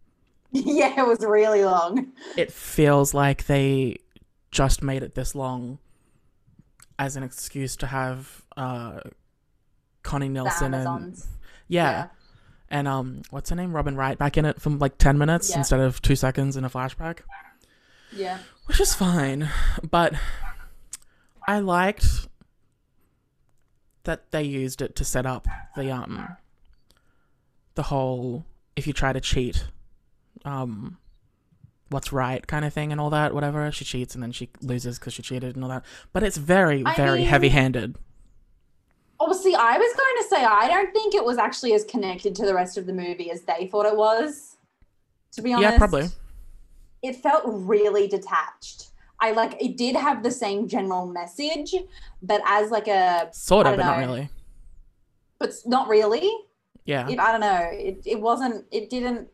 yeah. 0.52 1.00
It 1.00 1.06
was 1.06 1.20
really 1.20 1.64
long. 1.64 2.12
It 2.36 2.52
feels 2.52 3.14
like 3.14 3.46
they 3.46 3.98
just 4.50 4.82
made 4.82 5.02
it 5.02 5.14
this 5.14 5.34
long 5.34 5.78
as 6.98 7.16
an 7.16 7.22
excuse 7.22 7.76
to 7.76 7.86
have 7.86 8.42
uh, 8.56 9.00
Connie 10.02 10.28
Nielsen 10.28 10.74
and 10.74 10.86
Amazons. 10.86 11.26
yeah, 11.68 12.08
and 12.68 12.86
um, 12.88 13.22
what's 13.30 13.50
her 13.50 13.56
name, 13.56 13.72
Robin 13.74 13.94
Wright, 13.96 14.18
back 14.18 14.36
in 14.36 14.44
it 14.44 14.60
for 14.60 14.70
like 14.70 14.98
ten 14.98 15.16
minutes 15.18 15.50
Yeah. 15.50 15.58
instead 15.58 15.80
of 15.80 16.02
two 16.02 16.16
seconds 16.16 16.56
in 16.56 16.64
a 16.64 16.70
flashback. 16.70 17.20
yeah, 18.12 18.38
which 18.66 18.80
is 18.80 18.94
fine 18.94 19.48
but 19.90 20.14
i 21.46 21.58
liked 21.58 22.26
that 24.04 24.30
they 24.30 24.42
used 24.42 24.80
it 24.82 24.94
to 24.96 25.04
set 25.04 25.24
up 25.26 25.46
the 25.76 25.90
um 25.90 26.36
the 27.74 27.84
whole 27.84 28.44
if 28.76 28.86
you 28.86 28.92
try 28.92 29.12
to 29.12 29.20
cheat 29.20 29.66
um 30.44 30.98
what's 31.90 32.12
right 32.12 32.46
kind 32.46 32.64
of 32.64 32.72
thing 32.72 32.92
and 32.92 33.00
all 33.00 33.10
that 33.10 33.32
whatever 33.34 33.70
she 33.72 33.84
cheats 33.84 34.14
and 34.14 34.22
then 34.22 34.30
she 34.32 34.48
loses 34.60 34.98
because 34.98 35.14
she 35.14 35.22
cheated 35.22 35.54
and 35.54 35.64
all 35.64 35.70
that 35.70 35.84
but 36.12 36.22
it's 36.22 36.36
very 36.36 36.82
I 36.84 36.94
very 36.94 37.20
mean- 37.20 37.28
heavy 37.28 37.48
handed 37.48 37.96
Oh, 39.20 39.32
see, 39.32 39.52
I 39.52 39.76
was 39.76 39.96
going 39.96 40.16
to 40.22 40.28
say 40.28 40.44
I 40.44 40.68
don't 40.68 40.92
think 40.92 41.12
it 41.12 41.24
was 41.24 41.38
actually 41.38 41.72
as 41.72 41.82
connected 41.84 42.36
to 42.36 42.46
the 42.46 42.54
rest 42.54 42.78
of 42.78 42.86
the 42.86 42.92
movie 42.92 43.32
as 43.32 43.42
they 43.42 43.66
thought 43.66 43.84
it 43.84 43.96
was. 43.96 44.56
To 45.32 45.42
be 45.42 45.52
honest, 45.52 45.72
yeah 45.72 45.76
probably 45.78 46.08
it 47.02 47.16
felt 47.16 47.42
really 47.44 48.06
detached. 48.06 48.90
I 49.20 49.32
like 49.32 49.60
it 49.60 49.76
did 49.76 49.96
have 49.96 50.22
the 50.22 50.30
same 50.30 50.68
general 50.68 51.04
message, 51.06 51.74
but 52.22 52.40
as 52.46 52.70
like 52.70 52.86
a 52.86 53.28
sort 53.32 53.66
of 53.66 53.76
don't 53.76 53.86
not 53.86 53.98
really 53.98 54.28
but 55.40 55.52
not 55.66 55.88
really. 55.88 56.30
yeah 56.84 57.08
It, 57.08 57.18
I 57.18 57.32
don't 57.32 57.40
know. 57.40 57.68
It 57.72 58.02
it 58.06 58.20
wasn't. 58.20 58.66
It 58.70 58.88
didn't. 58.88 59.28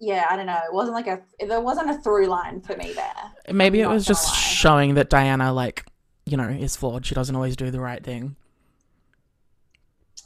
Yeah, 0.00 0.26
I 0.30 0.36
don't 0.36 0.46
know. 0.46 0.60
It 0.64 0.72
wasn't 0.72 0.94
like 0.94 1.06
a. 1.06 1.20
There 1.46 1.60
wasn't 1.60 1.90
a 1.90 1.94
through 1.98 2.26
line 2.26 2.60
for 2.60 2.76
me 2.76 2.92
there. 2.92 3.54
maybe 3.54 3.80
it 3.80 3.86
I'm 3.86 3.92
was 3.94 4.04
just 4.06 4.26
lie. 4.28 4.34
showing 4.34 4.94
that 4.94 5.10
diana 5.10 5.52
like 5.52 5.84
you 6.26 6.36
know 6.36 6.48
is 6.48 6.76
flawed 6.76 7.06
she 7.06 7.14
doesn't 7.14 7.34
always 7.34 7.56
do 7.56 7.70
the 7.70 7.80
right 7.80 8.04
thing 8.04 8.36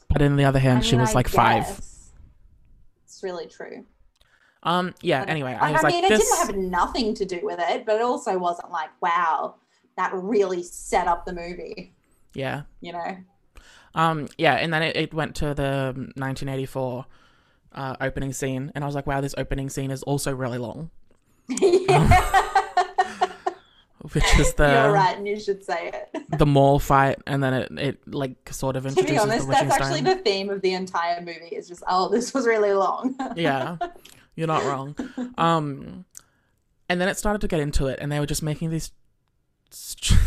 but 0.08 0.20
on 0.20 0.34
the 0.36 0.44
other 0.44 0.58
hand 0.58 0.78
I 0.78 0.82
she 0.82 0.96
was 0.96 1.10
I 1.10 1.14
like 1.14 1.28
five. 1.28 1.66
It's 3.04 3.22
really 3.22 3.46
true. 3.46 3.84
Um. 4.64 4.94
Yeah. 5.00 5.20
But, 5.20 5.30
Anyway, 5.30 5.54
I 5.54 5.70
like, 5.70 5.72
was 5.72 5.80
I 5.84 5.86
like, 5.88 5.94
mean, 5.94 6.04
it 6.04 6.08
this. 6.10 6.20
didn't 6.30 6.46
have 6.46 6.56
nothing 6.56 7.14
to 7.14 7.24
do 7.24 7.40
with 7.42 7.58
it, 7.60 7.84
but 7.86 7.96
it 7.96 8.02
also 8.02 8.38
wasn't 8.38 8.70
like, 8.70 8.90
wow, 9.00 9.56
that 9.96 10.12
really 10.14 10.62
set 10.62 11.06
up 11.08 11.24
the 11.24 11.32
movie. 11.32 11.92
Yeah. 12.34 12.62
You 12.80 12.92
know? 12.92 13.16
Um. 13.94 14.28
Yeah. 14.38 14.54
And 14.54 14.72
then 14.72 14.82
it, 14.82 14.96
it 14.96 15.14
went 15.14 15.34
to 15.36 15.54
the 15.54 15.92
1984 16.16 17.06
uh, 17.74 17.96
opening 18.00 18.32
scene, 18.32 18.72
and 18.74 18.84
I 18.84 18.86
was 18.86 18.94
like, 18.94 19.06
wow, 19.06 19.20
this 19.20 19.34
opening 19.38 19.68
scene 19.70 19.90
is 19.90 20.02
also 20.02 20.34
really 20.34 20.58
long, 20.58 20.90
Yeah. 21.48 22.48
which 24.12 24.38
is 24.38 24.54
the 24.54 24.68
You're 24.68 24.92
right, 24.92 25.16
and 25.16 25.26
you 25.28 25.38
should 25.38 25.64
say 25.64 25.90
it. 25.92 26.24
the 26.38 26.46
mall 26.46 26.78
fight, 26.78 27.18
and 27.26 27.42
then 27.42 27.54
it 27.54 27.72
it 27.78 28.08
like 28.14 28.52
sort 28.52 28.76
of 28.76 28.84
introduces. 28.86 29.20
to 29.20 29.26
be 29.26 29.32
honest, 29.32 29.48
that's 29.48 29.72
actually 29.72 30.00
stone. 30.00 30.16
the 30.16 30.22
theme 30.22 30.50
of 30.50 30.60
the 30.60 30.72
entire 30.74 31.20
movie. 31.20 31.54
Is 31.54 31.68
just, 31.68 31.82
oh, 31.88 32.08
this 32.08 32.34
was 32.34 32.46
really 32.46 32.72
long. 32.72 33.16
yeah, 33.36 33.76
you're 34.34 34.48
not 34.48 34.64
wrong. 34.64 34.96
Um, 35.38 36.04
and 36.88 37.00
then 37.00 37.08
it 37.08 37.16
started 37.16 37.40
to 37.42 37.48
get 37.48 37.60
into 37.60 37.86
it, 37.86 37.98
and 38.00 38.10
they 38.10 38.18
were 38.18 38.26
just 38.26 38.42
making 38.42 38.70
these. 38.70 38.90
st- 39.70 40.18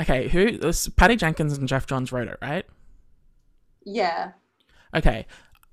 okay, 0.00 0.28
who? 0.28 0.56
This, 0.58 0.88
Patty 0.88 1.16
Jenkins 1.16 1.56
and 1.58 1.68
Geoff 1.68 1.86
Johns 1.86 2.12
wrote 2.12 2.28
it, 2.28 2.38
right? 2.40 2.64
yeah. 3.84 4.32
Okay, 4.94 5.26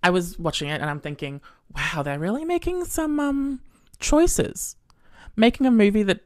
I 0.05 0.11
was 0.11 0.37
watching 0.37 0.69
it, 0.69 0.81
and 0.81 0.89
I'm 0.89 0.99
thinking, 0.99 1.41
wow, 1.75 2.03
they're 2.03 2.19
really 2.19 2.45
making 2.45 2.85
some 2.85 3.19
um 3.19 3.59
choices, 3.99 4.75
making 5.35 5.65
a 5.65 5.71
movie 5.71 6.03
that 6.03 6.19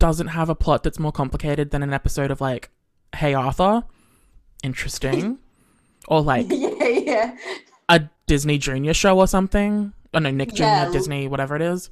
doesn't 0.00 0.28
have 0.28 0.48
a 0.48 0.54
plot 0.54 0.82
that's 0.82 0.98
more 0.98 1.12
complicated 1.12 1.70
than 1.70 1.82
an 1.82 1.92
episode 1.92 2.30
of 2.30 2.40
like 2.40 2.70
Hey 3.14 3.34
Arthur. 3.34 3.84
Interesting. 4.64 5.38
or 6.08 6.22
like 6.22 6.46
yeah, 6.50 6.86
yeah. 6.88 7.36
a 7.88 8.02
Disney 8.26 8.58
Junior 8.58 8.94
show 8.94 9.16
or 9.18 9.26
something. 9.28 9.92
Oh 10.12 10.18
no, 10.18 10.30
Nick 10.30 10.54
Junior, 10.54 10.72
Yeah. 10.86 10.90
Disney, 10.90 11.28
whatever 11.28 11.54
it 11.54 11.62
is. 11.62 11.88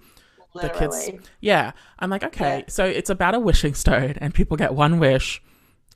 The 0.54 0.70
kids- 0.70 1.10
Yeah, 1.40 1.70
I'm 2.00 2.10
like, 2.10 2.24
okay, 2.24 2.64
so 2.66 2.84
it's 2.84 3.10
about 3.10 3.36
a 3.36 3.38
wishing 3.38 3.74
stone, 3.74 4.14
and 4.16 4.34
people 4.34 4.56
get 4.56 4.74
one 4.74 4.98
wish, 4.98 5.40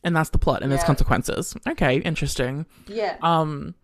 and 0.05 0.15
that's 0.15 0.31
the 0.31 0.39
plot, 0.39 0.63
and 0.63 0.71
there's 0.71 0.85
consequences. 0.85 1.57
Okay, 1.67 1.97
interesting. 1.97 2.67
Yeah. 2.87 3.17
Um, 3.23 3.75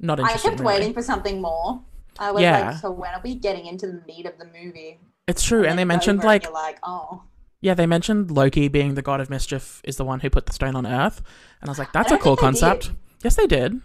not 0.00 0.20
I 0.20 0.32
kept 0.32 0.44
really. 0.60 0.64
waiting 0.64 0.92
for 0.94 1.02
something 1.02 1.40
more. 1.40 1.80
I 2.18 2.30
was 2.32 2.42
Yeah. 2.42 2.70
like, 2.70 2.76
so 2.78 2.90
when 2.90 3.12
are 3.12 3.20
we 3.22 3.34
getting 3.34 3.66
into 3.66 3.86
the 3.86 4.00
meat 4.06 4.26
of 4.26 4.38
the 4.38 4.46
movie? 4.46 5.00
It's 5.28 5.42
true, 5.42 5.60
and 5.60 5.70
then 5.70 5.76
they 5.76 5.84
mentioned 5.84 6.22
like, 6.24 6.50
like, 6.52 6.78
oh, 6.82 7.22
yeah, 7.60 7.74
they 7.74 7.86
mentioned 7.86 8.30
Loki 8.30 8.68
being 8.68 8.94
the 8.94 9.02
god 9.02 9.20
of 9.20 9.28
mischief 9.28 9.80
is 9.84 9.96
the 9.96 10.04
one 10.04 10.20
who 10.20 10.30
put 10.30 10.46
the 10.46 10.52
stone 10.52 10.76
on 10.76 10.86
Earth, 10.86 11.20
and 11.60 11.68
I 11.68 11.70
was 11.70 11.78
like, 11.78 11.92
that's 11.92 12.12
a 12.12 12.18
cool 12.18 12.36
concept. 12.36 12.92
Yes, 13.24 13.34
they 13.36 13.46
did. 13.46 13.80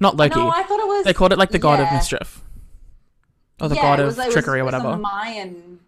Not 0.00 0.16
Loki. 0.16 0.34
no, 0.38 0.50
I 0.50 0.62
thought 0.64 0.80
it 0.80 0.86
was. 0.86 1.04
they 1.04 1.14
called 1.14 1.32
it 1.32 1.38
like 1.38 1.50
the 1.50 1.58
god 1.58 1.80
of 1.80 1.90
mischief, 1.92 2.42
or 3.60 3.68
the 3.68 3.76
Yeah, 3.76 3.82
god 3.82 4.00
of 4.00 4.06
was- 4.06 4.16
was- 4.18 4.32
trickery 4.32 4.58
it 4.58 4.62
or 4.62 4.64
was 4.66 4.74
whatever. 4.74 4.96
Mayan 4.98 5.80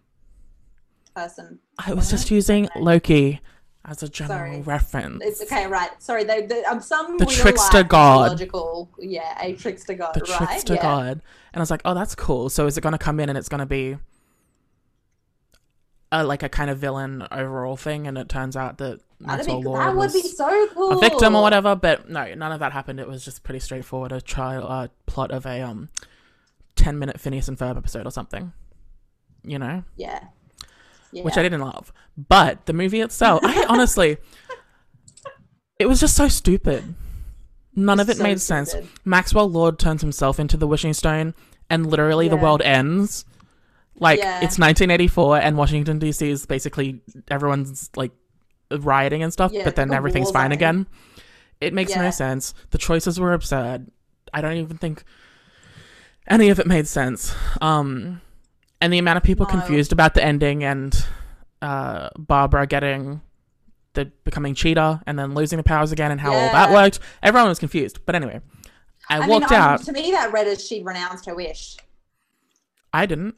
person. 1.15 1.59
I 1.77 1.93
was 1.93 2.09
just 2.09 2.31
using. 2.31 2.69
Loki 2.77 3.41
as 3.85 4.03
a 4.03 4.09
general 4.09 4.37
Sorry. 4.37 4.61
reference. 4.61 5.23
It's 5.23 5.41
okay, 5.43 5.65
right? 5.67 5.89
Sorry, 6.01 6.23
they, 6.25 6.45
they, 6.45 6.63
um, 6.65 6.81
some 6.81 7.17
The 7.17 7.25
trickster 7.25 7.83
god. 7.83 8.23
mythological- 8.33 8.89
yeah, 8.99 9.37
a 9.41 9.53
trickster 9.53 9.93
god, 9.93 10.13
the 10.13 10.21
right? 10.21 10.37
trickster 10.47 10.75
yeah. 10.75 10.81
god. 10.81 11.11
And 11.53 11.59
I 11.59 11.59
was 11.59 11.71
like, 11.71 11.81
oh, 11.85 11.93
that's 11.93 12.13
cool. 12.15 12.49
So 12.49 12.65
is 12.67 12.77
it 12.77 12.81
going 12.81 12.91
to 12.93 12.97
come 12.99 13.19
in 13.19 13.29
and 13.29 13.37
it's 13.37 13.49
going 13.49 13.59
to 13.59 13.65
be 13.65 13.97
a, 16.11 16.23
like 16.23 16.43
a 16.43 16.49
kind 16.49 16.69
of 16.69 16.77
villain 16.77 17.25
overall 17.31 17.77
thing? 17.77 18.05
And 18.07 18.17
it 18.17 18.29
turns 18.29 18.55
out 18.57 18.77
that 18.79 18.99
That'd 19.21 19.47
Maxwell 19.47 19.59
be, 19.61 19.65
Lord 19.67 19.79
that 19.79 19.95
would 19.95 20.13
be 20.13 20.21
so 20.21 20.67
cool. 20.73 20.91
a 20.97 20.99
victim 20.99 21.35
or 21.35 21.41
whatever. 21.41 21.75
But 21.75 22.09
no, 22.09 22.33
none 22.35 22.51
of 22.51 22.59
that 22.59 22.71
happened. 22.73 22.99
It 22.99 23.07
was 23.07 23.23
just 23.25 23.43
pretty 23.43 23.59
straightforward. 23.59 24.11
A 24.11 24.21
trial 24.21 24.65
uh, 24.67 24.87
plot 25.07 25.31
of 25.31 25.45
a 25.45 25.61
um 25.61 25.89
ten 26.75 26.99
minute 26.99 27.19
Phineas 27.19 27.47
and 27.47 27.57
Ferb 27.57 27.77
episode 27.77 28.05
or 28.05 28.11
something. 28.11 28.53
You 29.43 29.57
know, 29.59 29.83
Yeah. 29.95 30.19
Yeah. 31.11 31.23
which 31.23 31.37
I 31.37 31.43
didn't 31.43 31.61
love. 31.61 31.91
But 32.17 32.65
the 32.65 32.73
movie 32.73 33.01
itself, 33.01 33.41
I 33.43 33.65
honestly, 33.69 34.17
it 35.79 35.85
was 35.87 35.99
just 35.99 36.15
so 36.15 36.27
stupid. 36.27 36.95
None 37.75 37.99
of 37.99 38.09
it 38.09 38.17
So 38.17 38.23
made 38.23 38.41
sense. 38.41 38.75
Maxwell 39.05 39.49
Lord 39.49 39.79
turns 39.79 40.01
himself 40.01 40.39
into 40.39 40.57
the 40.57 40.67
wishing 40.67 40.93
stone, 40.93 41.33
and 41.69 41.85
literally 41.85 42.27
the 42.27 42.35
world 42.35 42.61
ends. 42.61 43.25
Like 43.95 44.19
Yeah. 44.19 44.37
it's 44.37 44.57
1984, 44.57 45.37
and 45.39 45.57
Washington 45.57 45.99
D.C. 45.99 46.29
is 46.29 46.45
basically 46.45 47.01
everyone's 47.29 47.89
like 47.95 48.11
rioting 48.71 49.23
and 49.23 49.31
stuff, 49.31 49.51
Yeah, 49.51 49.63
but 49.63 49.75
then 49.75 49.93
everything's 49.93 50.31
fine 50.31 50.51
again. 50.51 50.87
It 51.61 51.73
makes 51.73 51.95
no 51.95 52.09
sense. 52.11 52.53
The 52.71 52.77
choices 52.77 53.19
were 53.19 53.33
absurd. 53.33 53.87
I 54.33 54.41
don't 54.41 54.57
even 54.57 54.77
think 54.77 55.03
any 56.27 56.49
of 56.49 56.59
it 56.59 56.67
made 56.67 56.87
sense. 56.87 57.35
Um, 57.61 58.21
and 58.81 58.93
the 58.93 58.97
amount 58.97 59.17
of 59.17 59.23
people 59.23 59.45
No. 59.45 59.51
confused 59.51 59.91
about 59.91 60.13
the 60.13 60.23
ending 60.23 60.63
and 60.63 61.05
uh, 61.61 62.09
Barbara 62.17 62.67
getting 62.67 63.21
the 63.93 64.05
becoming 64.23 64.53
cheetah 64.53 65.01
and 65.05 65.17
then 65.17 65.33
losing 65.33 65.57
the 65.57 65.63
powers 65.63 65.91
again 65.91 66.11
and 66.11 66.21
how 66.21 66.31
all 66.31 66.51
that 66.51 66.71
worked. 66.71 66.99
Everyone 67.21 67.49
was 67.49 67.59
confused. 67.59 67.99
But 68.05 68.15
anyway, 68.15 68.41
I, 69.09 69.17
I 69.17 69.27
walked 69.27 69.51
mean, 69.51 69.59
um, 69.59 69.67
out. 69.67 69.83
To 69.83 69.91
me, 69.91 70.11
that 70.11 70.31
read 70.31 70.47
as 70.47 70.65
she 70.65 70.83
renounced 70.83 71.25
her 71.25 71.35
wish. 71.35 71.77
I 72.93 73.05
didn't. 73.05 73.35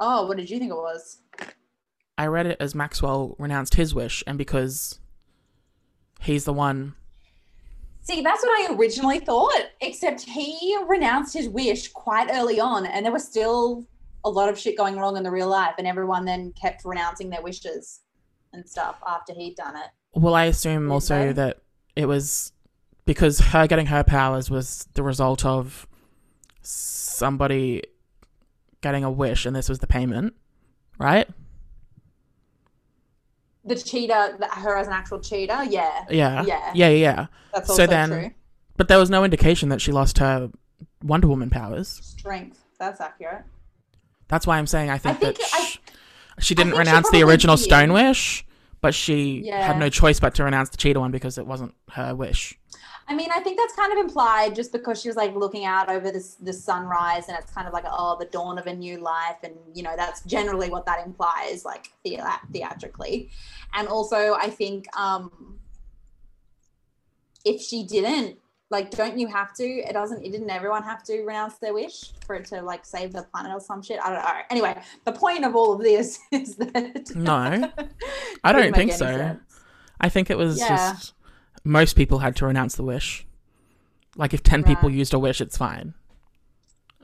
Oh, 0.00 0.26
what 0.26 0.36
did 0.36 0.50
you 0.50 0.58
think 0.58 0.70
it 0.70 0.76
was? 0.76 1.18
I 2.18 2.26
read 2.26 2.46
it 2.46 2.56
as 2.60 2.74
Maxwell 2.74 3.36
renounced 3.38 3.74
his 3.74 3.94
wish, 3.94 4.22
and 4.26 4.36
because 4.36 4.98
he's 6.20 6.44
the 6.44 6.52
one. 6.52 6.94
See, 8.02 8.20
that's 8.20 8.42
what 8.42 8.70
I 8.70 8.74
originally 8.74 9.20
thought, 9.20 9.70
except 9.80 10.22
he 10.22 10.76
renounced 10.86 11.34
his 11.34 11.48
wish 11.48 11.88
quite 11.88 12.28
early 12.32 12.58
on, 12.60 12.84
and 12.84 13.04
there 13.04 13.12
was 13.12 13.26
still 13.26 13.86
a 14.24 14.30
lot 14.30 14.48
of 14.48 14.58
shit 14.58 14.76
going 14.76 14.96
wrong 14.96 15.16
in 15.16 15.22
the 15.22 15.30
real 15.30 15.48
life, 15.48 15.74
and 15.78 15.86
everyone 15.86 16.24
then 16.24 16.52
kept 16.52 16.84
renouncing 16.84 17.30
their 17.30 17.42
wishes 17.42 18.00
and 18.52 18.68
stuff 18.68 18.96
after 19.06 19.32
he'd 19.34 19.56
done 19.56 19.76
it. 19.76 19.88
Well, 20.14 20.34
I 20.34 20.44
assume 20.44 20.90
also 20.92 21.32
that 21.32 21.58
it 21.96 22.06
was 22.06 22.52
because 23.04 23.38
her 23.40 23.66
getting 23.66 23.86
her 23.86 24.04
powers 24.04 24.50
was 24.50 24.86
the 24.94 25.02
result 25.02 25.44
of 25.44 25.86
somebody 26.60 27.82
getting 28.80 29.04
a 29.04 29.10
wish, 29.10 29.46
and 29.46 29.54
this 29.56 29.68
was 29.68 29.78
the 29.80 29.86
payment, 29.86 30.34
right? 30.98 31.28
The 33.64 33.76
cheetah, 33.76 34.36
the- 34.40 34.46
her 34.48 34.76
as 34.76 34.86
an 34.88 34.92
actual 34.92 35.20
cheetah, 35.20 35.66
yeah, 35.70 36.04
Yeah. 36.10 36.42
Yeah. 36.44 36.72
Yeah. 36.74 36.88
Yeah. 36.88 37.26
that's 37.54 37.74
So 37.74 37.86
then- 37.86 38.08
true. 38.08 38.30
But 38.76 38.88
there 38.88 38.98
was 38.98 39.10
no 39.10 39.22
indication 39.22 39.68
that 39.68 39.80
she 39.80 39.92
lost 39.92 40.18
her 40.18 40.50
Wonder 41.02 41.28
Woman 41.28 41.50
powers. 41.50 41.88
Strength, 42.02 42.64
that's 42.78 43.00
accurate. 43.00 43.44
That's 44.28 44.46
why 44.46 44.58
I'm 44.58 44.66
saying 44.66 44.90
I 44.90 44.98
think, 44.98 45.18
think 45.20 45.36
that 45.38 45.46
I- 45.52 45.64
sh- 45.64 45.78
she 46.40 46.54
didn't 46.54 46.72
think 46.72 46.84
she 46.84 46.88
renounce 46.90 47.10
the 47.10 47.22
original 47.22 47.56
did. 47.56 47.62
Stone 47.64 47.92
Wish, 47.92 48.44
but 48.80 48.94
she 48.94 49.42
Yeah. 49.44 49.66
had 49.66 49.78
no 49.78 49.88
choice 49.88 50.18
but 50.20 50.34
to 50.36 50.44
renounce 50.44 50.70
the 50.70 50.76
Cheetah 50.76 50.98
one 51.00 51.10
because 51.10 51.38
it 51.38 51.46
wasn't 51.46 51.74
her 51.92 52.14
wish. 52.14 52.58
I 53.08 53.14
mean, 53.14 53.30
I 53.32 53.40
think 53.40 53.58
that's 53.58 53.74
kind 53.74 53.92
of 53.92 53.98
implied 53.98 54.54
just 54.54 54.70
because 54.72 55.02
she 55.02 55.08
was 55.08 55.16
like 55.16 55.34
looking 55.34 55.64
out 55.64 55.90
over 55.90 56.10
this 56.10 56.36
the 56.36 56.52
sunrise, 56.52 57.28
and 57.28 57.36
it's 57.36 57.50
kind 57.52 57.66
of 57.66 57.74
like 57.74 57.84
oh, 57.86 58.16
the 58.18 58.26
dawn 58.26 58.58
of 58.58 58.66
a 58.66 58.74
new 58.74 58.98
life, 58.98 59.36
and 59.42 59.54
you 59.74 59.82
know 59.82 59.94
that's 59.96 60.22
generally 60.22 60.70
what 60.70 60.86
that 60.86 61.04
implies, 61.04 61.64
like 61.64 61.88
thea- 62.04 62.40
theatrically. 62.52 63.28
And 63.74 63.88
also, 63.88 64.34
I 64.34 64.48
think 64.50 64.86
um 64.96 65.58
if 67.44 67.60
she 67.60 67.82
didn't, 67.84 68.38
like, 68.72 68.90
don't 68.90 69.16
you 69.18 69.28
have 69.28 69.52
to? 69.54 69.64
It 69.64 69.92
doesn't. 69.92 70.24
It 70.24 70.32
didn't 70.32 70.50
everyone 70.50 70.82
have 70.82 71.02
to 71.04 71.22
renounce 71.22 71.58
their 71.58 71.72
wish 71.74 72.12
for 72.26 72.34
it 72.34 72.46
to 72.46 72.62
like 72.62 72.84
save 72.84 73.12
the 73.12 73.22
planet 73.22 73.52
or 73.52 73.60
some 73.60 73.82
shit? 73.82 74.00
I 74.02 74.10
don't 74.10 74.18
know. 74.24 74.30
Anyway, 74.50 74.82
the 75.04 75.12
point 75.12 75.44
of 75.44 75.54
all 75.54 75.72
of 75.74 75.80
this 75.80 76.18
is 76.32 76.56
that 76.56 77.12
No, 77.14 77.70
I 78.44 78.52
don't 78.52 78.74
think 78.74 78.92
so. 78.92 79.06
sense. 79.06 79.40
I 80.00 80.08
think 80.08 80.30
it 80.30 80.38
was 80.38 80.58
Yeah. 80.58 80.68
just 80.68 81.12
most 81.62 81.94
people 81.94 82.18
had 82.18 82.34
to 82.36 82.46
renounce 82.46 82.74
the 82.74 82.82
wish. 82.82 83.24
Like 84.16 84.34
if 84.34 84.42
10 84.42 84.64
people 84.64 84.90
used 84.90 85.14
a 85.14 85.18
wish, 85.18 85.40
it's 85.40 85.56
fine. 85.56 85.94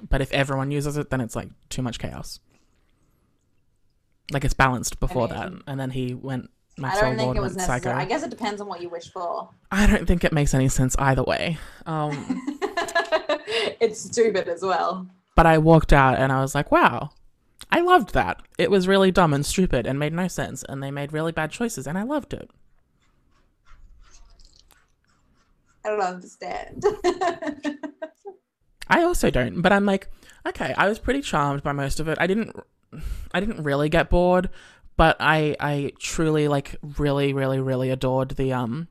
But 0.08 0.20
if 0.20 0.32
everyone 0.32 0.70
uses 0.70 0.96
it, 0.96 1.10
then 1.10 1.20
it's 1.20 1.36
like 1.36 1.48
too 1.68 1.82
much 1.82 1.98
chaos. 1.98 2.40
Like 4.30 4.44
it's 4.44 4.54
balanced 4.54 5.00
before 5.00 5.28
that, 5.28 5.52
mean, 5.52 5.62
and 5.66 5.78
then 5.80 5.90
he 5.90 6.14
went. 6.14 6.50
I 6.82 7.00
don't 7.00 7.16
think 7.16 7.36
it 7.36 7.40
was 7.40 7.56
necessary. 7.56 7.80
psycho. 7.80 7.96
I 7.96 8.04
guess 8.04 8.22
it 8.22 8.30
depends 8.30 8.60
on 8.60 8.66
what 8.68 8.80
you 8.80 8.88
wish 8.88 9.10
for. 9.12 9.48
I 9.70 9.86
don't 9.86 10.06
think 10.06 10.24
it 10.24 10.32
makes 10.32 10.54
any 10.54 10.68
sense 10.68 10.94
either 10.98 11.22
way. 11.22 11.58
Um, 11.86 12.12
it's 13.80 14.00
stupid 14.00 14.48
as 14.48 14.62
well. 14.62 15.06
but 15.34 15.46
I 15.46 15.58
walked 15.58 15.92
out 15.92 16.18
and 16.18 16.32
I 16.32 16.40
was 16.40 16.54
like, 16.54 16.70
wow, 16.70 17.10
I 17.70 17.80
loved 17.80 18.14
that. 18.14 18.42
It 18.58 18.70
was 18.70 18.88
really 18.88 19.10
dumb 19.10 19.34
and 19.34 19.44
stupid 19.44 19.86
and 19.86 19.98
made 19.98 20.12
no 20.12 20.28
sense, 20.28 20.62
and 20.68 20.82
they 20.82 20.90
made 20.90 21.12
really 21.12 21.32
bad 21.32 21.50
choices, 21.50 21.86
and 21.86 21.98
I 21.98 22.02
loved 22.02 22.32
it. 22.32 22.50
I 25.84 25.90
don't 25.90 26.00
understand. 26.00 26.84
I 28.88 29.02
also 29.02 29.30
don't, 29.30 29.60
but 29.60 29.72
I'm 29.72 29.84
like, 29.86 30.08
okay, 30.46 30.74
I 30.76 30.88
was 30.88 30.98
pretty 30.98 31.20
charmed 31.20 31.62
by 31.62 31.72
most 31.72 32.00
of 32.00 32.08
it. 32.08 32.18
I 32.20 32.26
didn't, 32.26 32.56
I 33.32 33.40
didn't 33.40 33.62
really 33.62 33.88
get 33.88 34.08
bored, 34.10 34.48
but 34.98 35.16
I, 35.20 35.54
I 35.60 35.92
truly 36.00 36.48
like 36.48 36.74
really, 36.98 37.32
really, 37.32 37.60
really 37.60 37.90
adored 37.90 38.30
the 38.32 38.52
um, 38.52 38.88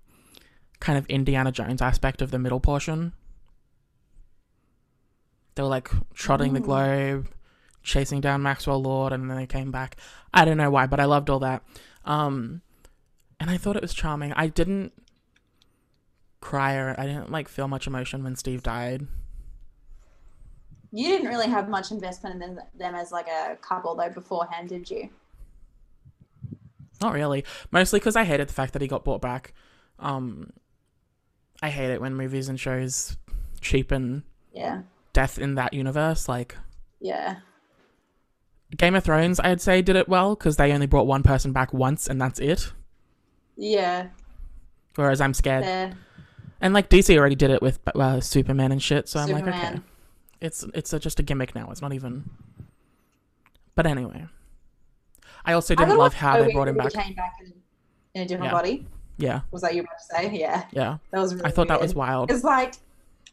kind 0.79 0.97
of 0.97 1.05
Indiana 1.07 1.51
Jones 1.51 1.81
aspect 1.81 2.21
of 2.21 2.31
the 2.31 2.39
middle 2.39 2.61
portion. 2.61 3.11
They 5.55 5.63
were 5.63 5.69
like 5.69 5.89
trotting 6.13 6.53
the 6.53 6.61
globe, 6.61 7.27
chasing 7.83 8.21
down 8.21 8.41
Maxwell 8.41 8.81
Lord, 8.81 9.11
and 9.11 9.29
then 9.29 9.35
they 9.35 9.45
came 9.45 9.69
back. 9.69 9.97
I 10.33 10.45
don't 10.45 10.55
know 10.55 10.69
why, 10.69 10.87
but 10.87 11.01
I 11.01 11.05
loved 11.05 11.29
all 11.29 11.39
that. 11.39 11.61
Um, 12.05 12.61
and 13.37 13.49
I 13.49 13.57
thought 13.57 13.75
it 13.75 13.81
was 13.81 13.93
charming. 13.93 14.31
I 14.31 14.47
didn't 14.47 14.93
cry 16.39 16.75
or 16.75 16.95
I 16.97 17.05
didn't 17.05 17.31
like 17.31 17.49
feel 17.49 17.67
much 17.67 17.85
emotion 17.85 18.23
when 18.23 18.37
Steve 18.37 18.63
died. 18.63 19.07
you 20.93 21.09
didn't 21.09 21.27
really 21.27 21.49
have 21.49 21.67
much 21.67 21.91
investment 21.91 22.41
in 22.41 22.55
them, 22.55 22.65
them 22.77 22.95
as 22.95 23.11
like 23.11 23.27
a 23.27 23.57
couple 23.59 23.93
though 23.93 24.09
beforehand, 24.09 24.69
did 24.69 24.89
you? 24.89 25.09
Not 27.01 27.13
really. 27.13 27.45
Mostly 27.71 27.99
because 27.99 28.15
I 28.15 28.23
hated 28.23 28.49
the 28.49 28.53
fact 28.53 28.73
that 28.73 28.81
he 28.81 28.87
got 28.87 29.03
brought 29.03 29.21
back. 29.21 29.53
Um, 29.99 30.51
I 31.61 31.69
hate 31.69 31.89
it 31.91 32.01
when 32.01 32.15
movies 32.15 32.49
and 32.49 32.59
shows 32.59 33.17
cheapen 33.61 34.23
Yeah. 34.53 34.81
death 35.13 35.37
in 35.39 35.55
that 35.55 35.73
universe. 35.73 36.27
Like 36.29 36.55
Yeah. 36.99 37.37
Game 38.75 38.95
of 38.95 39.03
Thrones, 39.03 39.39
I'd 39.39 39.61
say 39.61 39.81
did 39.81 39.95
it 39.95 40.09
well 40.09 40.35
because 40.35 40.57
they 40.57 40.71
only 40.73 40.87
brought 40.87 41.07
one 41.07 41.23
person 41.23 41.53
back 41.53 41.73
once 41.73 42.07
and 42.07 42.19
that's 42.21 42.39
it. 42.39 42.73
Yeah. 43.55 44.07
Whereas 44.95 45.21
I'm 45.21 45.33
scared. 45.33 45.63
Fair. 45.63 45.93
And 46.59 46.73
like 46.73 46.89
DC 46.89 47.15
already 47.17 47.35
did 47.35 47.51
it 47.51 47.61
with 47.61 47.79
uh, 47.95 48.19
Superman 48.19 48.71
and 48.71 48.81
shit, 48.81 49.07
so 49.07 49.19
I'm 49.19 49.29
like, 49.29 49.47
okay, 49.47 49.79
it's 50.41 50.65
it's 50.73 50.91
a, 50.91 50.99
just 50.99 51.19
a 51.19 51.23
gimmick 51.23 51.53
now. 51.53 51.69
It's 51.69 51.81
not 51.83 51.93
even. 51.93 52.29
But 53.75 53.85
anyway, 53.85 54.25
I 55.47 55.53
also 55.53 55.73
didn't 55.73 55.93
it 55.93 55.97
love 55.97 56.13
how 56.13 56.41
they 56.43 56.51
brought 56.53 56.67
him 56.67 56.77
back. 56.77 56.93
Came 56.93 57.13
back 57.15 57.33
in, 57.43 57.53
in 58.13 58.21
a 58.21 58.25
different 58.25 58.51
Yeah. 58.51 58.57
body. 58.57 58.85
Yeah, 59.19 59.39
Was 59.49 59.63
that 59.63 59.73
you 59.73 59.81
about 59.81 59.97
to 59.97 60.15
say? 60.15 60.37
Yeah, 60.37 60.65
yeah. 60.71 60.97
that 61.11 61.19
was. 61.19 61.33
Really 61.33 61.45
I 61.47 61.51
thought 61.51 61.67
that 61.69 61.81
was 61.81 61.95
weird. 61.95 62.07
wild. 62.09 62.31
It's 62.31 62.43
like 62.43 62.75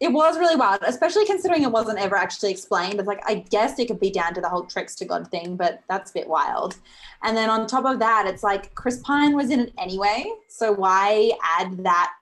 it 0.00 0.10
was 0.10 0.38
really 0.38 0.56
wild, 0.56 0.80
especially 0.86 1.26
considering 1.26 1.62
it 1.62 1.70
wasn't 1.70 1.98
ever 1.98 2.16
actually 2.16 2.50
explained. 2.52 2.98
It's 2.98 3.06
like 3.06 3.22
I 3.26 3.44
guess 3.50 3.78
it 3.78 3.88
could 3.88 4.00
be 4.00 4.10
down 4.10 4.32
to 4.34 4.40
the 4.40 4.48
whole 4.48 4.64
trickster 4.64 5.04
god 5.04 5.30
thing, 5.30 5.56
but 5.56 5.82
that's 5.88 6.10
a 6.10 6.14
bit 6.14 6.26
wild. 6.26 6.76
And 7.22 7.36
then 7.36 7.50
on 7.50 7.66
top 7.66 7.84
of 7.84 7.98
that, 7.98 8.24
it's 8.26 8.42
like 8.42 8.74
Chris 8.74 9.00
Pine 9.00 9.36
was 9.36 9.50
in 9.50 9.60
it 9.60 9.72
anyway, 9.76 10.24
so 10.48 10.72
why 10.72 11.32
add 11.58 11.76
that 11.84 12.12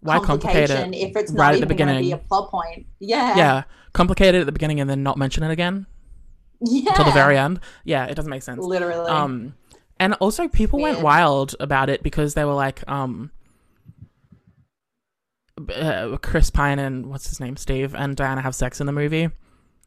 Why 0.00 0.18
complicate 0.18 0.68
complication 0.68 0.94
it? 0.94 1.10
if 1.10 1.16
it's 1.16 1.30
right 1.32 1.36
not 1.38 1.46
at 1.46 1.52
the 1.52 1.56
even 1.58 1.68
going 1.76 1.88
to 1.88 1.94
beginning? 1.94 2.02
be 2.04 2.12
a 2.12 2.18
plot 2.18 2.50
point? 2.50 2.86
Yeah, 2.98 3.36
Yeah, 3.36 3.62
complicate 3.92 4.34
it 4.34 4.40
at 4.40 4.46
the 4.46 4.52
beginning 4.52 4.80
and 4.80 4.90
then 4.90 5.02
not 5.04 5.16
mention 5.16 5.44
it 5.44 5.50
again 5.52 5.86
yeah, 6.60 6.90
until 6.90 7.04
the 7.04 7.10
very 7.12 7.36
end. 7.38 7.60
Yeah, 7.84 8.06
it 8.06 8.14
doesn't 8.14 8.30
make 8.30 8.42
sense. 8.42 8.60
literally. 8.64 9.08
Um, 9.10 9.54
and 10.00 10.14
also 10.14 10.48
people 10.48 10.78
went 10.80 11.00
wild 11.00 11.54
about 11.60 11.88
it 11.90 12.02
because 12.02 12.34
they 12.34 12.44
were 12.44 12.54
like, 12.54 12.88
um, 12.88 13.30
uh, 15.74 16.16
Chris 16.22 16.50
Pine 16.50 16.78
and 16.78 17.06
what's 17.06 17.28
his 17.28 17.40
name, 17.40 17.56
Steve 17.56 17.94
and 17.94 18.16
Diana 18.16 18.40
have 18.42 18.54
sex 18.54 18.80
in 18.80 18.86
the 18.86 18.92
movie, 18.92 19.28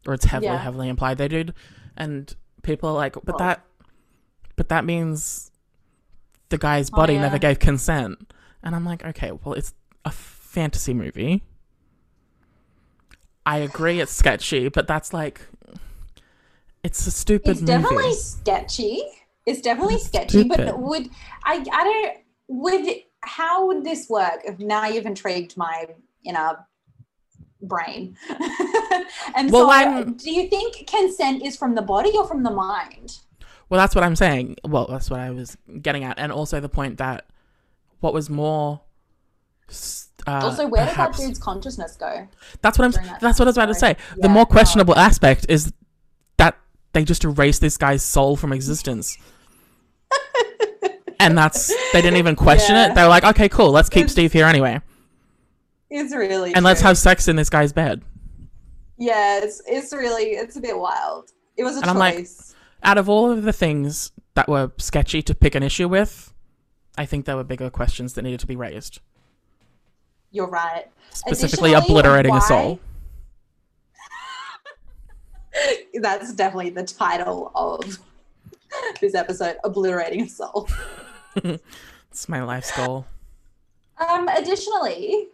or 0.05 0.13
it's 0.13 0.25
heavily, 0.25 0.47
Yeah. 0.51 0.57
heavily 0.57 0.89
implied 0.89 1.17
they 1.17 1.27
did, 1.29 1.53
and 1.95 2.33
people 2.61 2.89
are 2.89 2.95
like, 2.95 3.13
but 3.13 3.27
Well- 3.27 3.37
that, 3.37 3.65
but 4.57 4.69
that 4.69 4.83
means 4.85 5.51
the 6.49 6.57
guy's 6.57 6.89
body 6.89 7.13
Oh, 7.13 7.15
yeah. 7.17 7.21
never 7.21 7.37
gave 7.37 7.59
consent, 7.59 8.33
and 8.63 8.75
I'm 8.75 8.83
like, 8.85 9.05
okay, 9.05 9.31
well, 9.31 9.53
it's 9.53 9.73
a 10.03 10.11
fantasy 10.11 10.93
movie. 10.93 11.43
I 13.45 13.57
agree, 13.59 14.01
it's 14.01 14.11
sketchy, 14.11 14.67
but 14.67 14.87
that's 14.87 15.13
like, 15.13 15.41
it's 16.83 17.05
a 17.07 17.11
stupid 17.11 17.51
it's 17.51 17.61
movie. 17.61 17.71
definitely 17.81 18.13
sketchy. 18.13 19.01
It's 19.45 19.61
definitely 19.61 19.95
It's 19.95 20.05
sketchy, 20.05 20.39
stupid. 20.41 20.65
but 20.65 20.79
would 20.79 21.09
I? 21.45 21.63
I 21.71 21.83
don't. 21.83 22.17
Would 22.47 22.95
how 23.21 23.67
would 23.67 23.83
this 23.83 24.07
work? 24.09 24.41
If 24.45 24.59
now 24.59 24.87
you've 24.87 25.05
intrigued 25.05 25.57
my 25.57 25.87
you 26.21 26.33
know 26.33 26.55
brain. 27.63 28.15
and 29.35 29.51
Well, 29.51 29.65
so, 29.67 29.71
I'm- 29.71 30.13
do 30.13 30.31
you 30.31 30.47
think 30.49 30.87
consent 30.87 31.43
is 31.43 31.55
from 31.57 31.75
the 31.75 31.81
body 31.81 32.11
or 32.15 32.25
from 32.27 32.43
the 32.43 32.51
mind? 32.51 33.19
Well, 33.69 33.79
that's 33.79 33.95
what 33.95 34.03
I'm 34.03 34.15
saying. 34.15 34.57
Well, 34.67 34.85
that's 34.89 35.09
what 35.09 35.19
I 35.19 35.29
was 35.31 35.57
getting 35.81 36.03
at, 36.03 36.19
and 36.19 36.31
also 36.31 36.59
the 36.59 36.69
point 36.69 36.97
that 36.97 37.25
what 37.99 38.13
was 38.13 38.29
more. 38.29 38.81
Uh, 40.27 40.39
also, 40.43 40.67
where 40.67 40.85
perhaps- 40.85 41.17
did 41.17 41.23
that 41.23 41.27
dude's 41.29 41.39
consciousness 41.39 41.95
go? 41.95 42.27
That's 42.61 42.77
what 42.77 42.85
I'm. 42.85 42.91
that 43.07 43.21
That's 43.21 43.39
what 43.39 43.47
I 43.47 43.49
was 43.49 43.57
about 43.57 43.67
to 43.67 43.73
say. 43.75 43.79
Sorry. 43.95 44.15
The 44.21 44.27
Yeah, 44.27 44.33
more 44.33 44.41
no. 44.41 44.45
questionable 44.45 44.95
aspect 44.97 45.45
is 45.49 45.71
they 46.93 47.03
just 47.03 47.23
erased 47.23 47.61
this 47.61 47.77
guy's 47.77 48.03
soul 48.03 48.35
from 48.35 48.51
existence, 48.53 49.17
and 51.19 51.37
that's 51.37 51.67
they 51.93 52.01
didn't 52.01 52.17
even 52.17 52.35
question 52.35 52.75
Yeah. 52.75 52.91
it. 52.91 52.95
They 52.95 53.01
were 53.03 53.07
like, 53.09 53.23
"Okay, 53.23 53.49
cool, 53.49 53.71
let's 53.71 53.89
keep 53.89 54.01
It's- 54.01 54.11
Steve 54.13 54.33
here 54.33 54.45
anyway, 54.45 54.81
It's 55.89 56.13
really 56.13 56.53
and 56.53 56.63
let's 56.65 56.81
have 56.81 56.97
sex 56.97 57.27
in 57.27 57.35
this 57.35 57.49
guy's 57.49 57.73
bed." 57.73 58.01
Yeah, 58.97 59.39
it's 59.43 59.61
it's 59.67 59.93
really 59.93 60.31
it's 60.31 60.55
a 60.57 60.61
bit 60.61 60.77
wild. 60.77 61.29
It 61.57 61.63
was 61.63 61.77
a 61.77 61.81
And 61.81 61.89
I'm 61.89 61.97
like, 61.97 62.15
choice. 62.17 62.55
Out 62.83 62.97
of 62.97 63.07
all 63.09 63.29
of 63.31 63.43
the 63.43 63.53
things 63.53 64.11
that 64.33 64.47
were 64.49 64.71
sketchy 64.77 65.21
to 65.21 65.35
pick 65.35 65.53
an 65.55 65.61
issue 65.63 65.87
with, 65.87 66.33
I 66.97 67.05
think 67.05 67.25
there 67.25 67.35
were 67.35 67.43
bigger 67.43 67.69
questions 67.69 68.13
that 68.13 68.23
needed 68.23 68.39
to 68.39 68.47
be 68.47 68.55
raised. 68.55 68.99
You're 70.31 70.47
right. 70.49 70.85
Specifically, 71.11 71.73
obliterating 71.73 72.31
why- 72.31 72.37
a 72.39 72.41
soul. 72.41 72.79
That's 75.93 76.33
definitely 76.33 76.71
the 76.71 76.83
title 76.83 77.51
of 77.55 77.99
this 78.99 79.15
episode, 79.15 79.57
Obliterating 79.63 80.23
a 80.23 80.29
Soul. 80.29 80.69
It's 82.11 82.27
my 82.27 82.43
life's 82.43 82.75
goal. 82.75 83.05
Um, 84.09 84.27
additionally, 84.27 85.27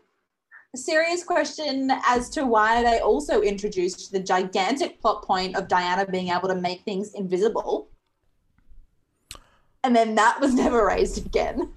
a 0.75 0.77
serious 0.77 1.23
question 1.23 1.91
as 2.06 2.30
to 2.30 2.45
why 2.45 2.84
they 2.84 2.99
also 2.99 3.41
introduced 3.41 4.12
the 4.12 4.19
gigantic 4.19 5.01
plot 5.01 5.23
point 5.23 5.56
of 5.56 5.67
Diana 5.67 6.06
being 6.06 6.30
able 6.30 6.47
to 6.49 6.56
make 6.56 6.84
things 6.84 7.15
invisible. 7.15 7.89
And 9.84 9.95
then 9.95 10.13
that 10.15 10.39
was 10.39 10.53
never 10.53 10.86
raised 10.86 11.25
again. 11.25 11.73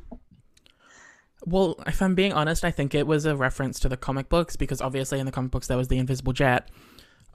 Well, 1.47 1.77
if 1.87 2.03
I'm 2.03 2.15
being 2.15 2.35
honest, 2.35 2.65
I 2.65 2.71
think 2.71 2.95
it 2.95 3.07
was 3.07 3.25
a 3.25 3.35
reference 3.35 3.81
to 3.81 3.89
the 3.89 3.97
comic 3.97 4.29
books 4.29 4.57
because 4.57 4.83
obviously 4.83 5.19
in 5.19 5.27
the 5.27 5.33
comic 5.33 5.51
books 5.51 5.69
there 5.69 5.79
was 5.79 5.89
the 5.89 5.97
invisible 5.97 6.35
jet, 6.35 6.69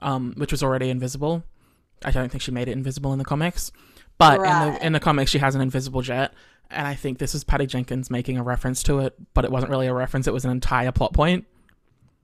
um, 0.00 0.34
which 0.36 0.52
was 0.52 0.62
already 0.62 0.90
invisible. 0.90 1.42
I 2.04 2.10
don't 2.10 2.30
think 2.30 2.42
she 2.42 2.50
made 2.50 2.68
it 2.68 2.72
invisible 2.72 3.12
in 3.12 3.18
the 3.18 3.24
comics, 3.24 3.72
but 4.18 4.36
in 4.36 4.42
the 4.42 4.86
in 4.86 4.92
the 4.92 5.00
comics 5.00 5.30
she 5.30 5.38
has 5.38 5.54
an 5.54 5.60
invisible 5.60 6.02
jet, 6.02 6.32
and 6.70 6.86
I 6.86 6.94
think 6.94 7.18
this 7.18 7.34
is 7.34 7.44
Patty 7.44 7.66
Jenkins 7.66 8.10
making 8.10 8.38
a 8.38 8.42
reference 8.42 8.82
to 8.84 9.00
it, 9.00 9.14
but 9.34 9.44
it 9.44 9.50
wasn't 9.50 9.70
really 9.70 9.86
a 9.86 9.94
reference; 9.94 10.26
it 10.26 10.34
was 10.34 10.44
an 10.44 10.50
entire 10.50 10.92
plot 10.92 11.12
point. 11.12 11.46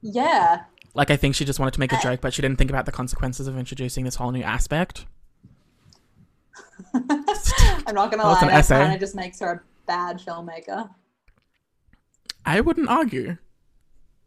Yeah. 0.03 0.65
Like 0.95 1.11
I 1.11 1.17
think 1.17 1.35
she 1.35 1.45
just 1.47 1.59
wanted 1.59 1.73
to 1.75 1.81
make 1.81 1.93
a 1.93 2.01
joke, 2.03 2.21
but 2.21 2.35
she 2.35 2.43
didn't 2.43 2.59
think 2.59 2.71
about 2.71 2.85
the 2.85 2.93
consequences 2.93 3.47
of 3.47 3.57
introducing 3.57 4.05
this 4.05 4.17
whole 4.17 4.31
new 4.31 4.43
aspect. 4.43 5.07
I'm 6.95 7.95
not 7.95 8.11
gonna 8.11 8.25
Well, 8.25 8.33
lie, 8.33 8.49
that 8.61 8.67
kind 8.69 8.93
of 8.93 9.01
just 9.01 9.15
makes 9.15 9.41
her 9.41 9.51
a 9.53 9.63
bad 9.87 10.19
filmmaker. 10.19 10.91
I 12.45 12.61
wouldn't 12.61 12.89
argue. 12.89 13.39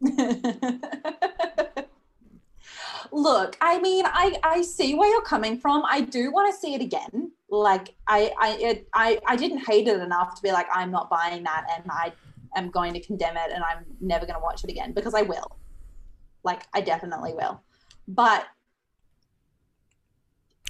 Look, 3.12 3.56
I 3.60 3.78
mean, 3.80 4.04
I 4.06 4.38
I 4.42 4.62
see 4.62 4.94
where 4.94 5.08
you're 5.10 5.22
coming 5.22 5.58
from. 5.58 5.84
I 5.86 6.00
do 6.00 6.30
want 6.32 6.52
to 6.52 6.58
see 6.58 6.74
it 6.74 6.80
again. 6.80 7.32
Like 7.50 7.94
I 8.08 8.32
I 8.40 8.56
it, 8.60 8.88
I 8.92 9.18
I 9.26 9.36
didn't 9.36 9.58
hate 9.66 9.88
it 9.88 10.00
enough 10.00 10.34
to 10.36 10.42
be 10.42 10.52
like 10.52 10.66
I'm 10.72 10.90
not 10.90 11.08
buying 11.10 11.42
that 11.44 11.66
and 11.74 11.84
I 11.90 12.12
am 12.56 12.70
going 12.70 12.92
to 12.94 13.00
condemn 13.00 13.36
it 13.36 13.50
and 13.52 13.62
I'm 13.62 13.84
never 14.00 14.26
going 14.26 14.38
to 14.38 14.42
watch 14.42 14.64
it 14.64 14.70
again 14.70 14.92
because 14.92 15.14
I 15.14 15.22
will. 15.22 15.56
Like 16.42 16.62
I 16.72 16.80
definitely 16.80 17.34
will. 17.34 17.60
But 18.08 18.46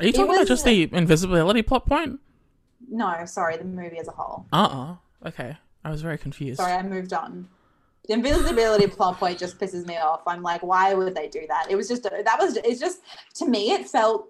Are 0.00 0.06
you 0.06 0.12
talking 0.12 0.34
about 0.34 0.46
just 0.46 0.64
the 0.64 0.88
invisibility 0.92 1.62
plot 1.62 1.86
point? 1.86 2.20
no, 2.88 3.24
sorry, 3.24 3.56
the 3.56 3.64
movie 3.64 3.98
as 3.98 4.08
a 4.08 4.12
whole. 4.12 4.46
Uh 4.52 4.56
uh 4.56 4.96
Okay, 5.28 5.56
I 5.84 5.90
was 5.90 6.02
very 6.02 6.18
confused. 6.18 6.58
Sorry, 6.58 6.72
I 6.72 6.82
moved 6.82 7.12
on. 7.12 7.48
The 8.06 8.14
invisibility 8.14 8.86
plot 8.86 9.18
point 9.18 9.38
just 9.38 9.58
pisses 9.58 9.86
me 9.86 9.96
off. 9.96 10.22
I'm 10.26 10.42
like, 10.42 10.62
why 10.62 10.94
would 10.94 11.14
they 11.14 11.28
do 11.28 11.44
that? 11.48 11.66
It 11.70 11.76
was 11.76 11.88
just 11.88 12.02
that 12.04 12.36
was 12.38 12.56
it's 12.58 12.80
just 12.80 13.00
to 13.36 13.46
me 13.46 13.72
it 13.72 13.88
felt 13.88 14.28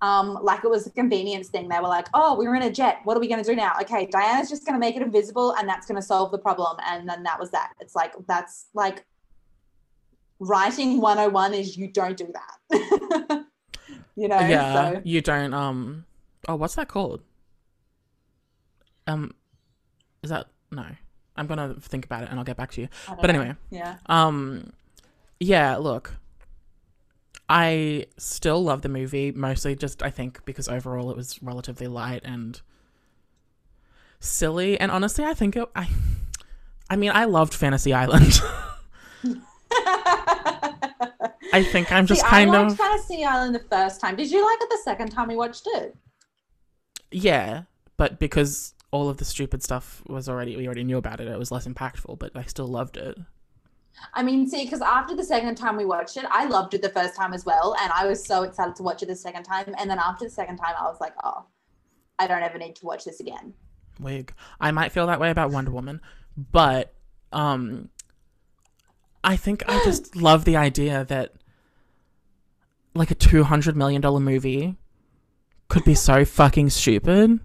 um 0.00 0.38
like 0.42 0.64
it 0.64 0.68
was 0.70 0.86
a 0.86 0.90
convenience 0.90 1.48
thing. 1.48 1.68
They 1.68 1.78
were 1.78 1.88
like, 1.88 2.08
oh, 2.14 2.36
we 2.36 2.48
were 2.48 2.56
in 2.56 2.62
a 2.62 2.70
jet. 2.70 3.00
What 3.04 3.16
are 3.16 3.20
we 3.20 3.28
gonna 3.28 3.44
do 3.44 3.54
now? 3.54 3.74
Okay, 3.82 4.06
Diana's 4.06 4.50
just 4.50 4.66
gonna 4.66 4.78
make 4.78 4.96
it 4.96 5.02
invisible 5.02 5.54
and 5.54 5.68
that's 5.68 5.86
gonna 5.86 6.02
solve 6.02 6.32
the 6.32 6.38
problem. 6.38 6.76
And 6.86 7.08
then 7.08 7.22
that 7.22 7.38
was 7.38 7.50
that. 7.52 7.72
It's 7.80 7.94
like 7.94 8.14
that's 8.26 8.66
like 8.74 9.04
writing 10.40 11.00
101 11.00 11.54
is 11.54 11.76
you 11.76 11.88
don't 11.88 12.16
do 12.16 12.32
that. 12.32 13.44
you 14.16 14.28
know? 14.28 14.38
yeah, 14.40 14.92
So 14.92 15.02
you 15.04 15.20
don't. 15.20 15.54
Um. 15.54 16.04
Oh, 16.48 16.56
what's 16.56 16.74
that 16.74 16.88
called? 16.88 17.22
Um, 19.06 19.32
is 20.22 20.30
that 20.30 20.46
no? 20.70 20.86
I'm 21.36 21.46
gonna 21.46 21.74
think 21.80 22.04
about 22.04 22.24
it 22.24 22.30
and 22.30 22.38
I'll 22.38 22.44
get 22.44 22.56
back 22.56 22.72
to 22.72 22.80
you. 22.82 22.88
But 23.08 23.30
know. 23.30 23.40
anyway. 23.40 23.54
Yeah. 23.70 23.96
Um, 24.06 24.72
yeah. 25.40 25.76
Look, 25.76 26.14
I 27.48 28.06
still 28.18 28.62
love 28.62 28.82
the 28.82 28.88
movie. 28.88 29.32
Mostly, 29.32 29.74
just 29.74 30.02
I 30.02 30.10
think 30.10 30.44
because 30.44 30.68
overall 30.68 31.10
it 31.10 31.16
was 31.16 31.42
relatively 31.42 31.86
light 31.86 32.22
and 32.24 32.60
silly. 34.20 34.78
And 34.78 34.90
honestly, 34.90 35.24
I 35.24 35.34
think 35.34 35.56
it. 35.56 35.68
I. 35.74 35.88
I 36.90 36.96
mean, 36.96 37.10
I 37.14 37.24
loved 37.24 37.54
Fantasy 37.54 37.94
Island. 37.94 38.40
I 41.54 41.62
think 41.62 41.90
I'm 41.90 42.06
just 42.08 42.20
See, 42.20 42.26
kind 42.26 42.50
I 42.50 42.60
liked 42.60 42.72
of 42.72 42.78
Fantasy 42.78 43.24
Island 43.24 43.54
the 43.54 43.64
first 43.70 44.00
time. 44.00 44.16
Did 44.16 44.30
you 44.30 44.44
like 44.44 44.58
it 44.60 44.68
the 44.68 44.80
second 44.84 45.08
time 45.10 45.28
we 45.28 45.36
watched 45.36 45.66
it? 45.66 45.96
yeah, 47.10 47.62
but 47.96 48.18
because 48.18 48.74
all 48.92 49.08
of 49.08 49.16
the 49.16 49.24
stupid 49.24 49.62
stuff 49.64 50.02
was 50.06 50.28
already 50.28 50.56
we 50.56 50.66
already 50.66 50.84
knew 50.84 50.98
about 50.98 51.20
it, 51.20 51.26
it 51.26 51.38
was 51.38 51.50
less 51.50 51.66
impactful. 51.66 52.18
But 52.20 52.36
I 52.36 52.44
still 52.44 52.68
loved 52.68 52.96
it. 52.96 53.18
I 54.14 54.22
mean, 54.22 54.48
see, 54.48 54.64
because 54.64 54.80
after 54.80 55.14
the 55.14 55.24
second 55.24 55.56
time 55.56 55.76
we 55.76 55.84
watched 55.84 56.16
it, 56.16 56.24
I 56.30 56.46
loved 56.46 56.74
it 56.74 56.82
the 56.82 56.88
first 56.88 57.14
time 57.16 57.32
as 57.34 57.44
well, 57.44 57.76
and 57.80 57.92
I 57.92 58.06
was 58.06 58.24
so 58.24 58.42
excited 58.44 58.74
to 58.76 58.82
watch 58.82 59.02
it 59.02 59.06
the 59.06 59.16
second 59.16 59.42
time. 59.44 59.74
And 59.78 59.90
then 59.90 59.98
after 59.98 60.24
the 60.24 60.30
second 60.30 60.56
time, 60.58 60.74
I 60.78 60.84
was 60.84 61.00
like, 61.00 61.12
oh, 61.24 61.44
I 62.18 62.26
don't 62.26 62.42
ever 62.42 62.58
need 62.58 62.76
to 62.76 62.86
watch 62.86 63.04
this 63.04 63.20
again. 63.20 63.54
wig. 64.00 64.32
I 64.60 64.70
might 64.70 64.92
feel 64.92 65.06
that 65.08 65.20
way 65.20 65.30
about 65.30 65.50
Wonder 65.50 65.70
Woman, 65.72 66.00
but 66.36 66.94
um 67.32 67.88
I 69.24 69.36
think 69.36 69.62
I 69.68 69.80
just 69.84 70.16
love 70.16 70.44
the 70.44 70.56
idea 70.56 71.04
that 71.04 71.34
like 72.94 73.10
a 73.10 73.14
200 73.14 73.76
million 73.76 74.00
dollar 74.00 74.20
movie 74.20 74.76
could 75.68 75.84
be 75.84 75.94
so 75.94 76.24
fucking 76.24 76.70
stupid. 76.70 77.40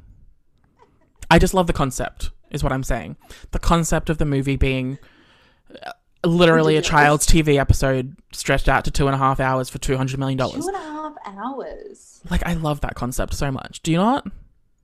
I 1.30 1.40
just 1.40 1.54
love 1.54 1.68
the 1.68 1.74
concept 1.74 2.32
is 2.52 2.63
what 2.63 2.72
I'm 2.72 2.84
saying. 2.84 3.18
The 3.52 3.60
concept 3.60 4.10
of 4.10 4.18
the 4.18 4.26
movie 4.26 4.56
being 4.56 4.98
uh, 5.86 5.92
literally 6.26 6.78
a 6.78 6.82
child's 6.82 7.26
TV 7.26 7.60
episode 7.60 8.16
stretched 8.32 8.70
out 8.70 8.86
to 8.86 8.92
two 8.92 9.08
and 9.08 9.16
a 9.16 9.18
half 9.18 9.40
hours 9.40 9.70
for 9.70 9.78
two 9.80 9.98
hundred 9.98 10.20
million 10.20 10.38
dollars. 10.38 10.63
Two 10.63 10.68
and 10.68 10.78
a 10.78 10.80
half 10.80 11.13
hours. 11.26 12.22
Like 12.30 12.46
I 12.46 12.54
love 12.54 12.82
that 12.82 12.96
concept 12.96 13.34
so 13.34 13.52
much. 13.52 13.82
Do 13.82 13.92
you 13.92 13.98
not? 13.98 14.28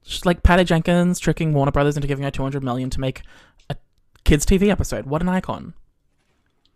She's 0.04 0.26
like 0.26 0.44
Patty 0.44 0.66
Jenkins 0.66 1.20
tricking 1.20 1.54
Warner 1.54 1.72
Brothers 1.72 1.96
into 1.96 2.08
giving 2.08 2.24
her 2.24 2.32
200 2.32 2.64
million 2.64 2.90
to 2.92 3.00
make 3.00 3.22
a 3.70 3.78
kids 4.26 4.46
TV 4.46 4.70
episode. 4.70 5.06
What 5.06 5.22
an 5.22 5.30
icon. 5.30 5.74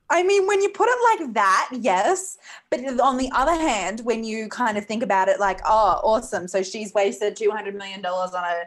I 0.10 0.24
mean, 0.24 0.48
when 0.48 0.62
you 0.62 0.70
put 0.70 0.88
it 0.88 1.20
like 1.20 1.34
that, 1.34 1.70
yes. 1.74 2.38
But 2.70 2.80
on 3.02 3.18
the 3.18 3.30
other 3.34 3.52
hand, 3.52 4.02
when 4.06 4.24
you 4.24 4.48
kind 4.48 4.78
of 4.78 4.86
think 4.86 5.04
about 5.04 5.28
it 5.28 5.38
like, 5.40 5.60
oh, 5.66 6.00
awesome. 6.02 6.48
So 6.48 6.64
she's 6.64 6.94
wasted 6.94 7.36
$200 7.36 7.76
million 7.76 8.06
on 8.06 8.44
a 8.44 8.64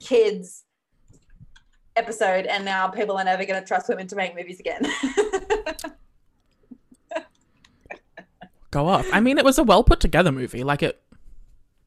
kids 0.00 0.64
episode, 1.96 2.46
and 2.46 2.64
now 2.64 2.88
people 2.88 3.16
are 3.16 3.24
never 3.24 3.44
going 3.44 3.60
to 3.60 3.66
trust 3.66 3.88
women 3.88 4.06
to 4.08 4.16
make 4.16 4.34
movies 4.36 4.60
again. 4.60 4.82
Go 8.70 8.88
off. 8.88 9.06
I 9.12 9.20
mean, 9.20 9.38
it 9.38 9.44
was 9.44 9.58
a 9.58 9.64
well 9.64 9.82
put 9.84 10.00
together 10.00 10.30
movie. 10.32 10.62
Like 10.64 10.82
it, 10.82 11.00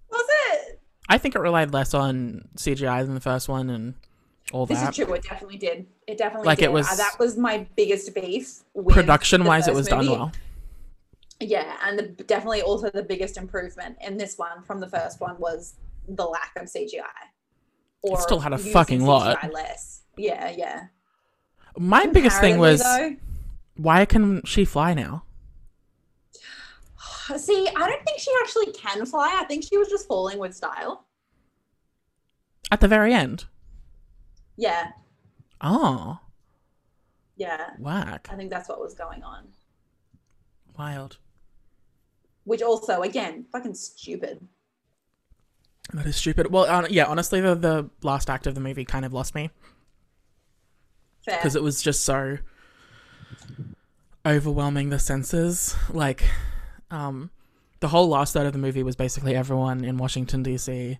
Was 0.10 0.26
it? 0.52 0.82
I 1.08 1.18
think 1.18 1.36
it 1.36 1.40
relied 1.40 1.72
less 1.74 1.94
on 1.94 2.48
CGI 2.58 3.06
than 3.06 3.14
the 3.14 3.20
first 3.22 3.48
one 3.48 3.70
and 3.70 3.94
all 4.52 4.66
that. 4.66 4.74
This 4.74 4.82
that. 4.82 4.90
is 4.98 5.06
true. 5.06 5.14
It 5.14 5.24
definitely 5.24 5.58
did. 5.58 5.86
It 6.08 6.18
definitely 6.18 6.48
Like, 6.48 6.62
it 6.62 6.72
was- 6.72 6.90
Uh, 6.90 6.96
that 6.96 7.18
was 7.20 7.38
my 7.38 7.68
biggest 7.76 8.16
beef. 8.16 8.62
with 8.74 8.96
Production 8.96 9.44
wise, 9.44 9.68
it 9.68 9.74
was 9.76 9.88
done 9.88 10.08
well. 10.10 10.32
Yeah, 11.40 11.78
and 11.86 11.98
the, 12.00 12.04
definitely 12.24 12.64
also 12.64 12.90
the 12.90 13.04
biggest 13.04 13.38
improvement 13.38 13.98
in 14.02 14.18
this 14.18 14.38
one 14.38 14.62
from 14.64 14.80
the 14.80 14.88
first 14.88 15.22
one 15.22 15.38
was 15.38 15.76
the 16.08 16.26
lack 16.26 16.54
of 16.58 16.64
CGI. 16.64 17.04
Or 18.02 18.20
still 18.22 18.40
had 18.40 18.54
a 18.54 18.58
fucking 18.58 19.04
lot. 19.06 19.52
Less. 19.54 20.02
Yeah, 20.18 20.50
yeah. 20.50 20.88
My 21.78 22.06
biggest 22.06 22.40
thing 22.40 22.58
was 22.58 22.82
Comparatively, 22.82 23.20
why 23.76 24.06
can 24.06 24.44
she 24.46 24.66
fly 24.66 24.94
now? 24.94 25.24
see, 27.38 27.68
I 27.76 27.88
don't 27.88 28.06
think 28.06 28.20
she 28.20 28.32
actually 28.42 28.72
can 28.74 29.06
fly. 29.06 29.38
I 29.40 29.44
think 29.46 29.64
she 29.64 29.78
was 29.78 29.90
just 29.90 30.08
falling 30.08 30.40
with 30.40 30.56
style. 30.56 31.06
At 32.72 32.80
the 32.82 32.88
very 32.88 33.14
end. 33.14 33.46
Yeah, 34.58 34.92
Oh, 35.62 36.20
yeah. 37.36 37.72
whack. 37.80 38.28
I 38.32 38.36
think 38.36 38.50
that's 38.50 38.70
what 38.70 38.80
was 38.80 38.94
going 38.94 39.24
on. 39.24 39.48
Wild. 40.78 41.18
Which 42.46 42.62
also, 42.62 43.02
again, 43.02 43.46
fucking 43.52 43.74
stupid. 43.76 44.48
That 45.94 46.06
is 46.06 46.16
stupid. 46.16 46.52
Well, 46.52 46.66
uh, 46.66 46.88
yeah, 46.90 47.06
honestly, 47.06 47.42
the, 47.42 47.56
the 47.56 47.90
last 48.04 48.30
act 48.30 48.46
of 48.48 48.56
the 48.56 48.62
movie 48.62 48.86
kind 48.86 49.06
of 49.06 49.14
lost 49.14 49.34
me 49.36 49.50
because 51.26 51.56
it 51.56 51.64
was 51.64 51.82
just 51.82 52.04
so 52.04 52.38
overwhelming 54.26 54.90
the 54.90 55.00
senses. 55.00 55.76
Like, 55.92 56.24
um, 56.92 57.30
the 57.80 57.88
whole 57.90 58.08
last 58.08 58.34
third 58.34 58.46
of 58.46 58.54
the 58.54 58.60
movie 58.60 58.84
was 58.84 58.96
basically 58.96 59.36
everyone 59.36 59.84
in 59.84 59.98
Washington 59.98 60.44
D.C. 60.44 61.00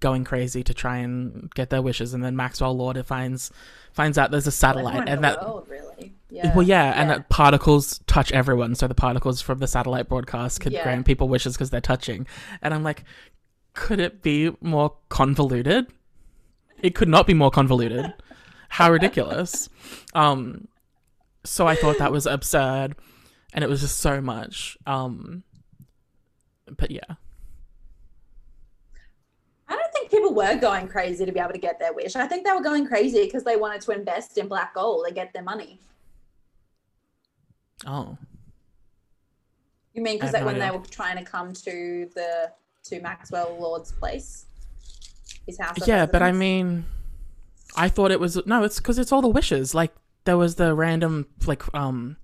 going 0.00 0.24
crazy 0.24 0.62
to 0.62 0.72
try 0.74 0.98
and 0.98 1.52
get 1.54 1.70
their 1.70 1.82
wishes, 1.82 2.14
and 2.14 2.22
then 2.24 2.36
Maxwell 2.36 2.76
Lord 2.76 3.04
finds 3.06 3.50
finds 3.92 4.16
out 4.16 4.30
there's 4.30 4.46
a 4.46 4.52
satellite, 4.52 5.08
and 5.08 5.24
that 5.24 5.42
world, 5.42 5.66
really. 5.68 6.14
Yeah. 6.32 6.54
well, 6.54 6.64
yeah, 6.64 6.92
and 6.94 7.10
that 7.10 7.28
particles 7.28 7.98
touch 8.06 8.30
everyone. 8.30 8.76
So 8.76 8.86
the 8.86 8.94
particles 8.94 9.40
from 9.42 9.58
the 9.58 9.66
satellite 9.66 10.08
broadcast 10.08 10.60
could 10.60 10.72
Yeah. 10.72 10.84
grant 10.84 11.04
people 11.04 11.28
wishes 11.28 11.54
because 11.54 11.70
they're 11.70 11.80
touching. 11.80 12.24
And 12.62 12.72
I'm 12.72 12.84
like, 12.84 13.02
could 13.74 14.00
it 14.00 14.22
be 14.22 14.52
more 14.60 14.96
convoluted? 15.08 15.86
It 16.80 16.94
could 16.94 17.08
not 17.08 17.26
be 17.26 17.34
more 17.34 17.50
convoluted. 17.50 18.14
How 18.70 18.90
ridiculous! 18.90 19.68
Um, 20.14 20.68
so 21.44 21.66
I 21.66 21.74
thought 21.74 21.98
that 21.98 22.12
was 22.12 22.26
absurd, 22.26 22.94
and 23.52 23.64
it 23.64 23.68
was 23.68 23.80
just 23.80 23.98
so 23.98 24.20
much. 24.20 24.78
Um, 24.86 25.42
but 26.76 26.90
yeah, 26.90 27.00
I 29.68 29.74
don't 29.76 29.92
think 29.92 30.10
people 30.10 30.34
were 30.34 30.56
going 30.56 30.88
crazy 30.88 31.24
to 31.24 31.32
be 31.32 31.40
able 31.40 31.52
to 31.52 31.58
get 31.58 31.78
their 31.78 31.92
wish. 31.92 32.16
I 32.16 32.26
think 32.26 32.44
they 32.46 32.52
were 32.52 32.62
going 32.62 32.86
crazy 32.86 33.24
because 33.24 33.44
they 33.44 33.56
wanted 33.56 33.80
to 33.82 33.92
invest 33.92 34.38
in 34.38 34.48
black 34.48 34.74
gold 34.74 35.06
and 35.06 35.14
get 35.14 35.32
their 35.32 35.42
money. 35.42 35.80
oh, 37.86 38.16
You 39.94 40.02
mean 40.02 40.16
because 40.16 40.32
no 40.32 40.44
when 40.44 40.58
they 40.58 40.70
were 40.70 40.78
trying 40.78 41.16
to 41.18 41.24
come 41.24 41.52
to 41.52 42.08
the 42.14 42.52
to 42.84 43.00
Maxwell 43.00 43.56
Lord's 43.58 43.92
place, 43.92 44.46
his 45.46 45.58
house? 45.58 45.86
yeah, 45.86 46.06
but 46.06 46.22
I 46.22 46.32
mean, 46.32 46.84
I 47.76 47.88
thought 47.88 48.10
it 48.10 48.20
was 48.20 48.44
no. 48.46 48.64
It's 48.64 48.78
because 48.78 48.98
it's 48.98 49.12
all 49.12 49.22
the 49.22 49.28
wishes. 49.28 49.74
Like 49.74 49.92
there 50.24 50.36
was 50.36 50.56
the 50.56 50.74
random 50.74 51.26
like 51.46 51.62
um 51.74 52.16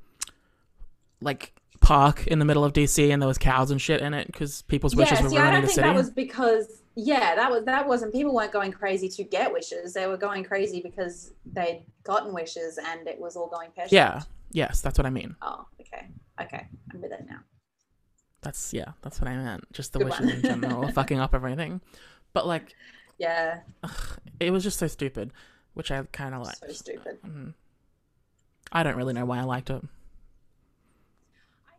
like 1.21 1.53
park 1.81 2.27
in 2.27 2.39
the 2.39 2.45
middle 2.45 2.65
of 2.65 2.73
DC, 2.73 3.11
and 3.13 3.23
there 3.23 3.29
was 3.29 3.39
cows 3.39 3.71
and 3.71 3.81
shit 3.81 4.01
in 4.01 4.15
it 4.15 4.27
because 4.27 4.63
people's 4.63 4.97
wishes 4.97 5.19
yeah. 5.19 5.25
were 5.25 5.31
See, 5.31 5.37
I 5.37 5.41
ruining 5.41 5.53
don't 5.55 5.63
the 5.63 5.67
think 5.69 5.75
city. 5.77 5.89
that 5.89 5.95
was 5.95 6.11
because 6.11 6.83
yeah, 6.95 7.35
that 7.35 7.51
was 7.51 7.65
that 7.65 7.87
wasn't. 7.87 8.13
People 8.13 8.35
weren't 8.35 8.53
going 8.53 8.73
crazy 8.73 9.09
to 9.09 9.25
get 9.25 9.53
wishes. 9.53 9.93
They 9.93 10.07
were 10.07 10.17
going 10.17 10.45
crazy 10.45 10.81
because 10.81 11.33
they'd 11.45 11.85
gotten 12.05 12.33
wishes 12.33 12.79
and 12.79 13.07
it 13.07 13.21
was 13.21 13.37
all 13.37 13.49
going 13.49 13.71
pear 13.71 13.87
Yeah. 13.91 14.23
Yes, 14.53 14.81
that's 14.81 14.99
what 14.99 15.07
I 15.07 15.11
mean. 15.11 15.37
Oh, 15.43 15.67
okay, 15.81 16.07
okay, 16.41 16.67
I'm 16.93 17.03
with 17.03 17.13
it 17.13 17.27
now. 17.29 17.41
That's 18.47 18.73
yeah, 18.73 18.93
that's 19.03 19.21
what 19.21 19.27
I 19.29 19.37
meant. 19.37 19.65
Just 19.73 19.93
the 19.93 19.99
Good 19.99 20.11
wishes 20.11 20.35
in 20.35 20.43
general, 20.43 20.87
fucking 20.93 21.19
up 21.19 21.35
everything. 21.35 21.81
But 22.33 22.47
like, 22.47 22.77
Yeah, 23.19 23.61
it 24.39 24.53
was 24.53 24.63
just 24.63 24.79
so 24.79 24.87
stupid, 24.87 25.33
which 25.75 25.91
I 25.91 26.05
kind 26.13 26.33
of 26.33 26.43
like. 26.45 26.55
so 26.55 26.69
stupid. 26.69 27.19
I 28.71 28.83
don't 28.85 28.97
really 28.97 29.15
know 29.15 29.25
why 29.25 29.39
I 29.39 29.43
liked 29.43 29.69
it. 29.71 29.83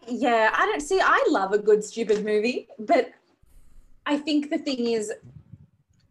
Yeah, 0.10 0.52
I 0.54 0.66
don't 0.66 0.82
see. 0.82 1.00
I 1.02 1.24
love 1.30 1.54
a 1.54 1.58
good 1.58 1.86
stupid 1.86 2.26
movie, 2.26 2.68
but 2.80 3.12
I 4.06 4.18
think 4.18 4.50
the 4.50 4.58
thing 4.58 4.88
is 4.88 5.14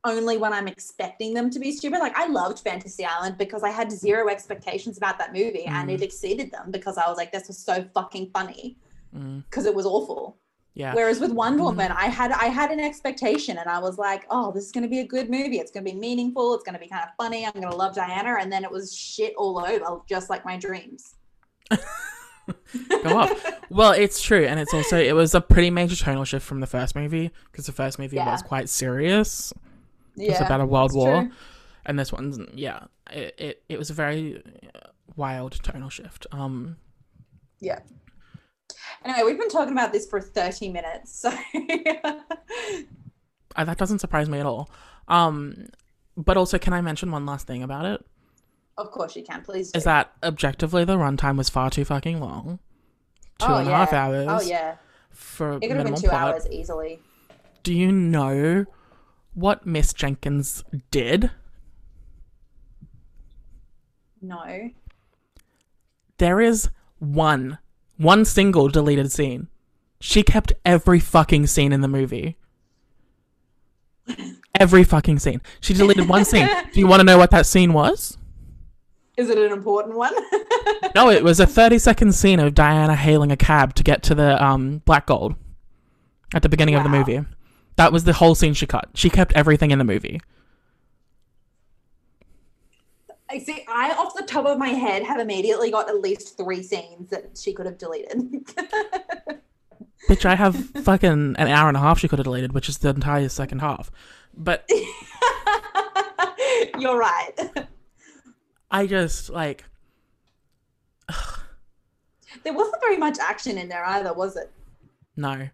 only 0.04 0.38
when 0.38 0.54
I'm 0.54 0.68
expecting 0.68 1.34
them 1.34 1.50
to 1.50 1.58
be 1.58 1.70
stupid. 1.70 1.98
Like 1.98 2.16
I 2.16 2.28
loved 2.28 2.60
Fantasy 2.60 3.04
Island 3.04 3.36
because 3.36 3.62
I 3.62 3.70
had 3.70 3.92
zero 3.92 4.30
expectations 4.30 4.96
about 4.96 5.18
that 5.18 5.34
movie 5.34 5.66
and 5.66 5.90
it 5.90 6.00
exceeded 6.00 6.50
them 6.50 6.70
because 6.70 6.96
I 6.96 7.06
was 7.08 7.18
like, 7.18 7.30
this 7.30 7.46
was 7.46 7.58
so 7.58 7.84
fucking 7.92 8.30
funny 8.32 8.78
Mm, 9.14 9.44
because 9.48 9.66
it 9.66 9.74
was 9.74 9.86
awful. 9.86 10.36
Yeah. 10.76 10.94
Whereas 10.94 11.18
with 11.20 11.32
Wonder 11.32 11.64
Woman, 11.64 11.90
I 11.90 12.04
had 12.06 12.30
I 12.32 12.44
had 12.46 12.70
an 12.70 12.78
expectation 12.80 13.56
and 13.58 13.68
I 13.68 13.78
was 13.80 13.96
like, 13.98 14.26
oh, 14.30 14.52
this 14.52 14.64
is 14.66 14.72
gonna 14.72 14.86
be 14.88 15.00
a 15.00 15.06
good 15.06 15.28
movie. 15.30 15.58
It's 15.58 15.70
gonna 15.72 15.84
be 15.84 15.94
meaningful. 15.94 16.54
It's 16.54 16.62
gonna 16.64 16.78
be 16.78 16.86
kind 16.86 17.02
of 17.02 17.08
funny. 17.16 17.44
I'm 17.46 17.52
gonna 17.54 17.74
love 17.74 17.94
Diana, 17.94 18.36
and 18.40 18.52
then 18.52 18.62
it 18.62 18.70
was 18.70 18.94
shit 18.94 19.34
all 19.36 19.58
over, 19.58 20.02
just 20.08 20.28
like 20.30 20.44
my 20.44 20.56
dreams. 20.58 21.14
Go 23.02 23.18
off. 23.18 23.44
well, 23.70 23.90
it's 23.92 24.22
true, 24.22 24.44
and 24.44 24.60
it's 24.60 24.72
also 24.72 24.96
it 24.98 25.14
was 25.14 25.34
a 25.34 25.40
pretty 25.40 25.70
major 25.70 25.96
tonal 25.96 26.24
shift 26.24 26.46
from 26.46 26.60
the 26.60 26.66
first 26.66 26.94
movie 26.94 27.30
because 27.50 27.66
the 27.66 27.72
first 27.72 27.98
movie 27.98 28.16
Yeah. 28.16 28.30
was 28.30 28.42
quite 28.42 28.68
serious. 28.68 29.52
Yeah, 30.14 30.32
It's 30.32 30.40
about 30.40 30.60
a 30.60 30.66
world 30.66 30.92
war, 30.94 31.22
true. 31.22 31.30
and 31.86 31.98
this 31.98 32.12
one's 32.12 32.38
yeah. 32.54 32.84
It 33.10 33.34
it, 33.38 33.62
it 33.68 33.78
was 33.78 33.90
a 33.90 33.94
very 33.94 34.42
wild 35.16 35.58
tonal 35.62 35.88
shift. 35.90 36.26
Um, 36.30 36.76
Yeah. 37.60 37.80
Anyway, 39.04 39.22
we've 39.24 39.38
been 39.38 39.48
talking 39.50 39.72
about 39.72 39.92
this 39.92 40.06
for 40.06 40.20
30 40.20 40.70
minutes. 40.70 41.20
So 41.20 41.28
uh, 43.56 43.64
that 43.64 43.78
doesn't 43.78 44.00
surprise 44.00 44.28
me 44.28 44.38
at 44.40 44.46
all. 44.46 44.70
Um, 45.08 45.68
but 46.16 46.36
also, 46.36 46.58
can 46.58 46.72
I 46.72 46.80
mention 46.80 47.10
one 47.10 47.26
last 47.26 47.46
thing 47.46 47.62
about 47.62 47.84
it? 47.86 48.04
of 48.78 48.90
course 48.90 49.16
you 49.16 49.22
can, 49.22 49.42
please. 49.42 49.72
Do. 49.72 49.78
Is 49.78 49.84
that 49.84 50.12
objectively 50.22 50.84
the 50.84 50.96
runtime 50.96 51.38
was 51.38 51.48
far 51.48 51.70
too 51.70 51.84
fucking 51.84 52.20
long. 52.20 52.58
Two 53.38 53.46
oh, 53.48 53.54
and 53.56 53.68
a 53.68 53.70
yeah. 53.70 53.78
half 53.78 53.92
hours 53.92 54.26
Oh 54.28 54.40
yeah. 54.42 54.76
for 55.10 55.54
It 55.54 55.60
could 55.68 55.76
have 55.76 55.86
been 55.86 55.94
two 55.94 56.08
plot. 56.08 56.34
hours 56.34 56.46
easily. 56.50 57.00
Do 57.62 57.72
you 57.72 57.90
know 57.90 58.66
what 59.34 59.66
Miss 59.66 59.92
Jenkins 59.92 60.62
did? 60.90 61.30
No. 64.20 64.70
There 66.18 66.40
is 66.40 66.70
one, 66.98 67.58
one 67.96 68.24
single 68.24 68.68
deleted 68.68 69.12
scene. 69.12 69.48
She 70.00 70.22
kept 70.22 70.52
every 70.64 71.00
fucking 71.00 71.46
scene 71.46 71.72
in 71.72 71.80
the 71.80 71.88
movie. 71.88 72.36
Every 74.58 74.84
fucking 74.84 75.18
scene. 75.18 75.42
She 75.60 75.74
deleted 75.74 76.08
one 76.08 76.24
scene. 76.24 76.48
Do 76.72 76.80
you 76.80 76.86
want 76.86 77.00
to 77.00 77.04
know 77.04 77.18
what 77.18 77.30
that 77.32 77.44
scene 77.44 77.74
was? 77.74 78.16
Is 79.16 79.28
it 79.28 79.36
an 79.36 79.52
important 79.52 79.96
one? 79.96 80.14
No, 80.94 81.10
it 81.10 81.22
was 81.22 81.40
a 81.40 81.46
30 81.46 81.78
second 81.78 82.14
scene 82.14 82.40
of 82.40 82.54
Diana 82.54 82.96
hailing 82.96 83.30
a 83.30 83.36
cab 83.36 83.74
to 83.74 83.82
get 83.82 84.02
to 84.04 84.14
the 84.14 84.42
um, 84.42 84.78
Black 84.86 85.06
Gold 85.06 85.34
at 86.34 86.42
the 86.42 86.48
beginning 86.48 86.74
of 86.74 86.84
the 86.84 86.88
movie. 86.88 87.20
That 87.76 87.92
was 87.92 88.04
the 88.04 88.14
whole 88.14 88.34
scene 88.34 88.54
she 88.54 88.66
cut. 88.66 88.88
She 88.94 89.10
kept 89.10 89.32
everything 89.34 89.70
in 89.70 89.78
the 89.78 89.84
movie. 89.84 90.20
I 93.28 93.38
see. 93.38 93.64
I, 93.68 93.90
off 93.92 94.14
the 94.14 94.22
top 94.22 94.46
of 94.46 94.58
my 94.58 94.68
head, 94.68 95.02
have 95.02 95.18
immediately 95.18 95.70
got 95.70 95.88
at 95.88 96.00
least 96.00 96.36
three 96.36 96.62
scenes 96.62 97.10
that 97.10 97.36
she 97.36 97.52
could 97.52 97.66
have 97.66 97.78
deleted. 97.78 98.18
Bitch, 100.08 100.24
I 100.24 100.36
have 100.36 100.54
fucking 100.84 101.34
an 101.36 101.48
hour 101.48 101.66
and 101.68 101.76
a 101.76 101.80
half 101.80 101.98
she 101.98 102.06
could 102.06 102.20
have 102.20 102.24
deleted, 102.24 102.52
which 102.52 102.68
is 102.68 102.78
the 102.78 102.90
entire 102.90 103.28
second 103.28 103.58
half. 103.60 103.90
But 104.36 104.68
You're 106.78 106.98
right. 106.98 107.32
I 108.70 108.86
just, 108.86 109.30
like, 109.30 109.64
There 112.44 112.52
wasn't 112.52 112.80
very 112.80 112.98
much 112.98 113.18
action 113.18 113.58
in 113.58 113.68
there 113.68 113.84
either, 113.84 114.12
was 114.12 114.36
it? 114.36 114.52
no. 115.16 115.48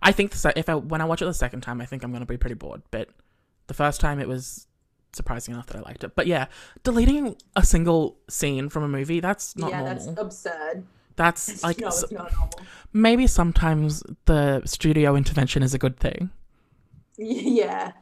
I 0.00 0.12
think 0.12 0.30
the 0.30 0.52
if 0.56 0.68
I 0.68 0.76
when 0.76 1.00
I 1.00 1.04
watch 1.04 1.22
it 1.22 1.24
the 1.24 1.34
second 1.34 1.62
time, 1.62 1.80
I 1.80 1.84
think 1.84 2.04
I'm 2.04 2.12
gonna 2.12 2.24
be 2.24 2.36
pretty 2.36 2.54
bored. 2.54 2.82
But 2.92 3.08
The 3.66 3.74
first 3.74 4.00
time 4.00 4.20
it 4.20 4.28
was 4.28 4.67
surprising 5.18 5.52
enough 5.52 5.66
that 5.66 5.76
I 5.76 5.80
liked 5.80 6.02
it. 6.04 6.14
But 6.16 6.26
yeah, 6.26 6.46
deleting 6.84 7.36
a 7.54 7.62
single 7.64 8.16
scene 8.30 8.70
from 8.70 8.82
a 8.84 8.88
movie, 8.88 9.20
that's 9.20 9.54
not 9.56 9.70
yeah, 9.70 9.80
normal. 9.82 9.94
that's 10.06 10.20
absurd. 10.20 10.86
That's 11.16 11.62
like 11.68 11.78
no, 11.80 11.88
s- 11.88 12.04
it's 12.04 12.12
not 12.12 12.32
normal. 12.32 12.60
maybe 12.94 13.26
sometimes 13.26 14.02
the 14.24 14.62
studio 14.64 15.14
intervention 15.16 15.62
is 15.62 15.74
a 15.74 15.78
good 15.78 15.98
thing. 15.98 16.30
Yeah. 17.18 17.92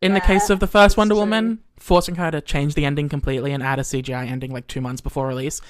In 0.00 0.14
the 0.14 0.20
case 0.20 0.48
of 0.48 0.60
the 0.60 0.66
first 0.66 0.96
Wonder 0.96 1.12
true. 1.14 1.20
Woman, 1.20 1.58
forcing 1.76 2.14
her 2.14 2.30
to 2.30 2.40
change 2.40 2.74
the 2.74 2.84
ending 2.86 3.08
completely 3.08 3.52
and 3.52 3.62
add 3.62 3.78
a 3.78 3.82
CGI 3.82 4.26
ending 4.30 4.50
like 4.52 4.66
two 4.66 4.80
months 4.80 5.00
before 5.02 5.26
release, 5.26 5.60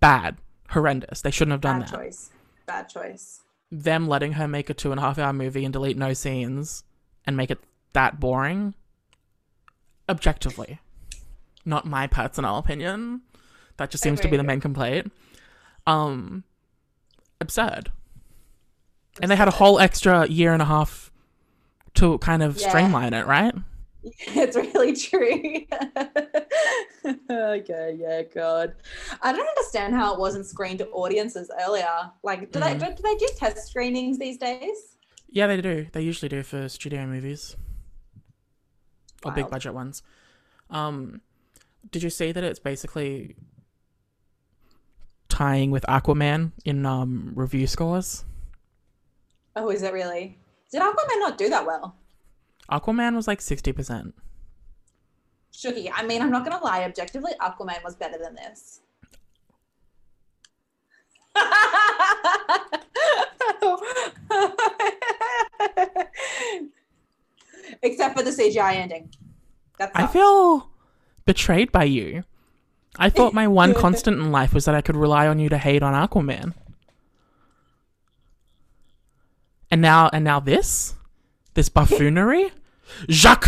bad, 0.00 0.38
horrendous. 0.70 1.20
They 1.20 1.30
shouldn't 1.30 1.52
have 1.52 1.60
done 1.60 1.80
Bad 1.80 1.88
that. 1.90 1.94
choice. 1.94 2.30
Bad 2.66 2.88
choice. 2.88 3.42
Them 3.70 4.08
letting 4.08 4.32
her 4.32 4.48
make 4.48 4.70
a 4.70 4.74
two 4.74 4.90
and 4.90 4.98
a 4.98 5.02
half 5.02 5.18
hour 5.18 5.32
movie 5.32 5.64
and 5.64 5.72
delete 5.72 5.96
no 5.96 6.14
scenes 6.14 6.82
and 7.26 7.36
make 7.36 7.50
it 7.52 7.60
that 7.92 8.18
boring, 8.18 8.74
objectively, 10.10 10.80
not 11.64 11.86
my 11.86 12.06
personal 12.06 12.58
opinion. 12.58 13.22
That 13.78 13.90
just 13.90 14.02
seems 14.02 14.20
to 14.20 14.28
be 14.28 14.36
the 14.36 14.42
main 14.42 14.60
complaint. 14.60 15.10
Um, 15.86 16.44
absurd. 17.40 17.90
And 19.22 19.30
they 19.30 19.36
had 19.36 19.48
a 19.48 19.52
whole 19.52 19.78
extra 19.80 20.26
year 20.28 20.52
and 20.52 20.60
a 20.60 20.66
half 20.66 21.10
to 21.94 22.18
kind 22.18 22.42
of 22.42 22.58
Yeah. 22.58 22.68
streamline 22.68 23.14
it, 23.14 23.26
right? 23.26 23.54
It's 24.02 24.56
really 24.56 24.94
true. 24.94 25.66
okay, 27.30 27.96
yeah, 27.98 28.22
God. 28.34 28.74
I 29.22 29.32
don't 29.32 29.46
understand 29.46 29.94
how 29.94 30.14
it 30.14 30.20
wasn't 30.20 30.46
screened 30.46 30.78
to 30.78 30.88
audiences 30.88 31.50
earlier. 31.60 32.10
Like, 32.22 32.50
do 32.52 32.58
Mm. 32.60 32.64
they 32.64 32.86
do, 32.88 32.94
do 32.94 33.02
they 33.02 33.14
do 33.16 33.28
test 33.36 33.68
screenings 33.68 34.18
these 34.18 34.38
days? 34.38 34.96
Yeah, 35.30 35.46
they 35.46 35.60
do. 35.60 35.86
They 35.92 36.00
usually 36.02 36.28
do 36.28 36.42
for 36.42 36.68
studio 36.68 37.06
movies 37.06 37.56
or 39.24 39.32
big 39.32 39.50
budget 39.50 39.74
ones. 39.74 40.02
Um, 40.70 41.20
did 41.90 42.02
you 42.02 42.10
see 42.10 42.32
that 42.32 42.44
it's 42.44 42.58
basically 42.58 43.36
tying 45.28 45.70
with 45.70 45.84
Aquaman 45.88 46.52
in 46.64 46.86
um 46.86 47.32
review 47.34 47.66
scores? 47.66 48.24
Oh, 49.56 49.70
is 49.70 49.82
it 49.82 49.92
really? 49.92 50.38
Did 50.70 50.82
Aquaman 50.82 51.18
not 51.18 51.38
do 51.38 51.48
that 51.50 51.66
well? 51.66 51.96
Aquaman 52.70 53.16
was 53.16 53.26
like 53.26 53.40
sixty 53.40 53.72
percent. 53.72 54.14
Shuki, 55.52 55.90
I 55.94 56.06
mean, 56.06 56.22
I'm 56.22 56.30
not 56.30 56.44
gonna 56.44 56.62
lie. 56.62 56.84
Objectively, 56.84 57.32
Aquaman 57.40 57.82
was 57.84 57.96
better 57.96 58.18
than 58.18 58.36
this. 58.36 58.80
Except 67.82 68.16
for 68.16 68.22
the 68.22 68.30
CGI 68.30 68.74
ending. 68.74 69.12
That's 69.78 69.92
I 69.94 70.06
feel 70.06 70.70
betrayed 71.24 71.72
by 71.72 71.84
you. 71.84 72.24
I 72.98 73.08
thought 73.10 73.32
my 73.32 73.48
one 73.48 73.74
constant 73.84 74.18
in 74.18 74.30
life 74.32 74.52
was 74.52 74.64
that 74.64 74.74
I 74.74 74.80
could 74.80 74.96
rely 74.96 75.26
on 75.26 75.38
you 75.38 75.48
to 75.48 75.58
hate 75.58 75.82
on 75.82 75.94
Aquaman. 75.94 76.54
And 79.70 79.80
now 79.80 80.10
and 80.12 80.24
now 80.24 80.40
this? 80.40 80.94
This 81.54 81.68
buffoonery? 81.70 82.50
Jacques! 83.08 83.46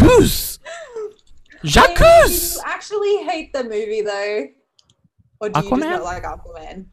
Jacques! 1.64 1.98
Do 1.98 2.32
you 2.32 2.60
actually 2.64 3.24
hate 3.24 3.52
the 3.52 3.64
movie 3.64 4.02
though? 4.02 4.46
Or 5.40 5.48
do 5.48 5.60
you 5.60 5.70
just 5.70 5.80
not 5.80 6.04
like 6.04 6.22
Aquaman? 6.22 6.86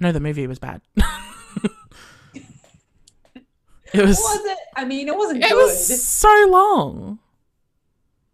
No, 0.00 0.12
the 0.12 0.20
movie 0.20 0.46
was 0.46 0.58
bad. 0.58 0.80
it 3.94 4.04
was 4.04 4.18
Was 4.18 4.44
it? 4.44 4.58
I 4.76 4.84
mean, 4.84 5.08
it 5.08 5.16
wasn't 5.16 5.44
it 5.44 5.50
good. 5.50 5.56
was 5.56 6.02
so 6.02 6.46
long. 6.48 7.18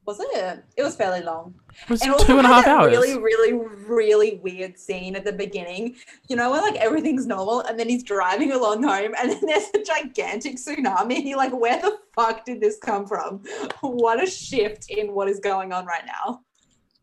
Was 0.06 0.20
it? 0.20 0.64
It 0.76 0.82
was 0.82 0.96
fairly 0.96 1.22
long. 1.22 1.54
It 1.84 1.88
was 1.90 2.02
And 2.02 2.12
also 2.12 2.26
two 2.26 2.38
and 2.38 2.46
a 2.46 2.50
that 2.50 2.68
hours. 2.68 2.90
Really, 2.90 3.18
really, 3.18 3.52
really 3.54 4.38
weird 4.42 4.78
scene 4.78 5.16
at 5.16 5.24
the 5.24 5.32
beginning. 5.32 5.96
You 6.28 6.36
know, 6.36 6.50
where 6.50 6.60
like 6.60 6.76
everything's 6.76 7.26
normal, 7.26 7.60
and 7.60 7.78
then 7.80 7.88
he's 7.88 8.02
driving 8.02 8.52
along 8.52 8.82
home, 8.82 9.14
and 9.18 9.30
then 9.30 9.40
there's 9.42 9.70
a 9.74 9.82
gigantic 9.82 10.56
tsunami. 10.56 11.24
You're 11.24 11.38
like, 11.38 11.58
where 11.58 11.80
the 11.80 11.98
fuck 12.14 12.44
did 12.44 12.60
this 12.60 12.78
come 12.78 13.06
from? 13.06 13.42
What 13.80 14.22
a 14.22 14.26
shift 14.26 14.90
in 14.90 15.14
what 15.14 15.28
is 15.28 15.40
going 15.40 15.72
on 15.72 15.86
right 15.86 16.04
now. 16.06 16.40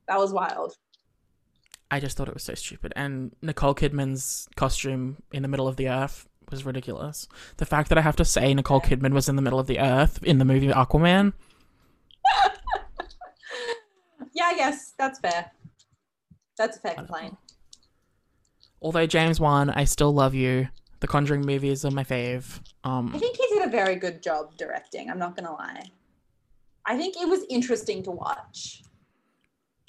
That 0.08 0.20
was 0.20 0.32
wild. 0.32 0.76
I 1.90 2.00
just 2.00 2.16
thought 2.18 2.28
it 2.28 2.34
was 2.34 2.44
so 2.44 2.54
stupid. 2.54 2.94
And 2.96 3.36
Nicole 3.42 3.76
Kidman's 3.76 4.48
costume 4.56 5.18
in 5.34 5.42
the 5.42 5.48
middle 5.48 5.68
of 5.68 5.76
the 5.76 5.90
earth 5.90 6.28
was 6.52 6.66
ridiculous. 6.66 7.28
The 7.58 7.66
fact 7.66 7.90
that 7.90 7.98
I 7.98 8.02
have 8.02 8.16
to 8.18 8.26
say 8.26 8.54
Nicole 8.54 8.82
Kidman 8.82 9.14
was 9.14 9.28
in 9.30 9.36
the 9.36 9.42
middle 9.42 9.60
of 9.60 9.68
the 9.68 9.80
earth 9.80 10.22
in 10.24 10.38
the 10.38 10.46
movie 10.46 10.68
Aquaman. 10.68 11.34
Yeah, 14.34 14.46
I 14.46 14.56
guess 14.56 14.94
that's 14.98 15.20
fair. 15.20 15.52
That's 16.58 16.78
a 16.78 16.80
fair 16.80 16.94
complaint. 16.96 17.38
Although 18.82 19.06
James 19.06 19.40
Wan, 19.40 19.70
I 19.70 19.84
still 19.84 20.14
love 20.14 20.34
you. 20.34 20.70
The 21.02 21.08
Conjuring 21.08 21.42
movies 21.42 21.84
are 21.84 21.92
my 21.92 22.04
fave. 22.04 22.62
I 22.84 22.98
Um, 22.98 23.12
think 23.20 23.36
he 23.36 23.48
did 23.48 23.68
a 23.68 23.70
very 23.70 23.96
good 23.96 24.24
job 24.24 24.56
directing. 24.58 25.10
I'm 25.10 25.20
not 25.20 25.36
gonna 25.36 25.52
lie. 25.52 25.84
I 26.86 26.98
think 26.98 27.16
it 27.18 27.28
was 27.28 27.44
interesting 27.50 28.04
to 28.04 28.12
watch. 28.12 28.84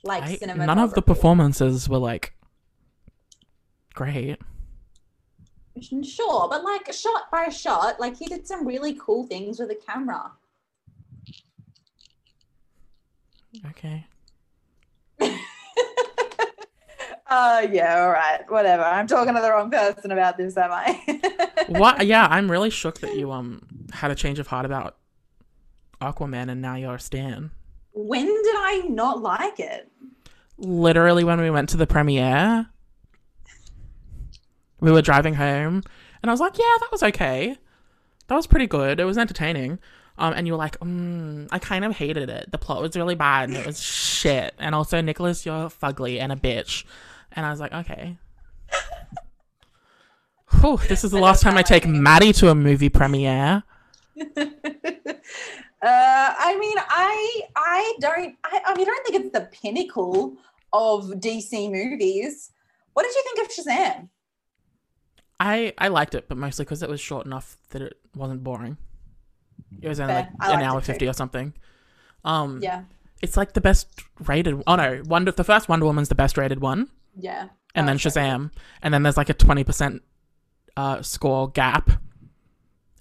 Like 0.03 0.25
I, 0.25 0.35
cinema. 0.37 0.66
none 0.66 0.79
of 0.79 0.94
the 0.94 1.03
performances 1.03 1.88
were 1.88 1.98
like 1.98 2.35
great. 3.94 4.38
Sure, 5.80 6.48
but 6.48 6.64
like 6.64 6.92
shot 6.92 7.30
by 7.30 7.48
shot, 7.48 7.98
like 7.98 8.16
he 8.16 8.26
did 8.26 8.46
some 8.46 8.66
really 8.66 8.94
cool 8.94 9.26
things 9.26 9.58
with 9.58 9.68
the 9.68 9.74
camera. 9.74 10.32
Okay. 13.70 14.06
Uh 17.26 17.66
yeah, 17.72 18.02
all 18.02 18.11
right, 18.11 18.40
whatever. 18.50 18.82
I'm 18.82 19.06
talking 19.06 19.35
to 19.35 19.40
the 19.40 19.50
wrong 19.50 19.70
person 19.70 20.11
about 20.11 20.37
this, 20.37 20.56
am 20.56 20.72
I? 20.72 21.00
what? 21.68 22.06
Yeah, 22.06 22.26
I'm 22.30 22.50
really 22.50 22.70
shook 22.70 23.00
that 23.00 23.16
you 23.16 23.32
um 23.32 23.62
had 23.92 24.11
a 24.11 24.14
change 24.14 24.38
of 24.38 24.48
heart 24.48 24.66
about 24.66 24.96
Aquaman 26.00 26.50
and 26.50 26.61
now 26.61 26.74
you're 26.76 26.96
a 26.96 27.00
Stan. 27.00 27.50
when 27.92 28.26
did 28.26 28.56
I 28.56 28.85
not 28.88 29.22
like 29.22 29.58
it? 29.58 29.88
literally 30.58 31.24
when 31.24 31.40
we 31.40 31.50
went 31.50 31.68
to 31.70 31.76
the 31.76 31.87
premiere 31.87 32.66
we 34.82 34.92
were 34.92 35.00
driving 35.00 35.34
home 35.34 35.82
and 36.22 36.30
i 36.30 36.32
was 36.32 36.40
like 36.40 36.58
yeah 36.58 36.76
that 36.80 36.92
was 36.92 37.02
okay. 37.02 37.56
That 38.28 38.36
was 38.36 38.46
pretty 38.46 38.66
good. 38.66 39.00
It 39.00 39.04
was 39.04 39.18
entertaining. 39.18 39.78
Um 40.18 40.34
and 40.34 40.46
you 40.46 40.52
were 40.52 40.58
like 40.58 40.78
mm, 40.80 41.48
i 41.50 41.58
kind 41.58 41.84
of 41.84 41.96
hated 41.96 42.28
it. 42.28 42.52
The 42.52 42.58
plot 42.58 42.82
was 42.82 42.96
really 42.96 43.14
bad 43.14 43.48
and 43.48 43.56
it 43.58 43.66
was 43.66 43.82
shit. 43.82 44.54
And 44.58 44.74
also 44.74 45.00
nicholas 45.00 45.46
you're 45.46 45.68
fugly 45.70 46.20
and 46.20 46.32
a 46.32 46.36
bitch. 46.36 46.84
And 47.32 47.46
i 47.46 47.50
was 47.50 47.60
like 47.60 47.72
okay. 47.72 48.18
Whew, 50.60 50.76
this 50.88 51.02
is 51.02 51.10
the 51.10 51.18
last 51.18 51.42
time 51.42 51.56
i 51.56 51.62
take 51.62 51.86
maddie 51.86 52.32
to 52.34 52.50
a 52.50 52.54
movie 52.54 52.90
premiere. 52.90 53.62
Uh, 55.82 56.32
I 56.38 56.56
mean, 56.60 56.76
I 56.78 57.40
I 57.56 57.94
don't 57.98 58.36
I, 58.44 58.60
I 58.66 58.74
mean 58.76 58.86
I 58.86 58.90
don't 58.92 59.04
think 59.04 59.24
it's 59.24 59.32
the 59.32 59.48
pinnacle 59.50 60.36
of 60.72 61.06
DC 61.06 61.72
movies. 61.72 62.52
What 62.92 63.02
did 63.02 63.14
you 63.16 63.24
think 63.24 63.38
of 63.40 63.52
Shazam? 63.52 64.08
I 65.42 65.72
i 65.78 65.88
liked 65.88 66.14
it 66.14 66.28
but 66.28 66.37
mostly 66.38 66.64
because 66.64 66.83
it 66.83 66.88
was 66.88 67.00
short 67.00 67.26
enough 67.26 67.57
that 67.70 67.83
it 67.83 67.94
wasn't 68.14 68.42
boring 68.44 68.76
it 69.81 69.88
was 69.88 69.98
only 70.00 70.14
like 70.14 70.28
an 70.42 70.62
hour 70.62 70.81
50 70.81 71.07
or 71.09 71.12
something 71.12 71.52
um 72.24 72.61
Yeah, 72.62 72.85
It's 73.22 73.37
like 73.37 73.52
the 73.55 73.61
best 73.61 73.88
rated. 74.28 74.62
Oh 74.66 74.76
no, 74.76 75.02
Wonder. 75.07 75.33
The 75.33 75.44
first 75.44 75.68
Wonder 75.68 75.87
Woman's 75.87 76.09
the 76.09 76.14
best 76.14 76.37
rated 76.38 76.61
one, 76.61 76.88
yeah. 77.16 77.48
and 77.74 77.88
then 77.88 77.96
Okay. 77.96 78.09
Shazam, 78.11 78.50
and 78.83 78.92
then 78.94 79.02
there's 79.02 79.16
like 79.16 79.28
a 79.31 79.35
twenty 79.35 79.64
percent 79.64 80.02
uh, 80.76 81.02
score 81.02 81.50
gap, 81.50 81.90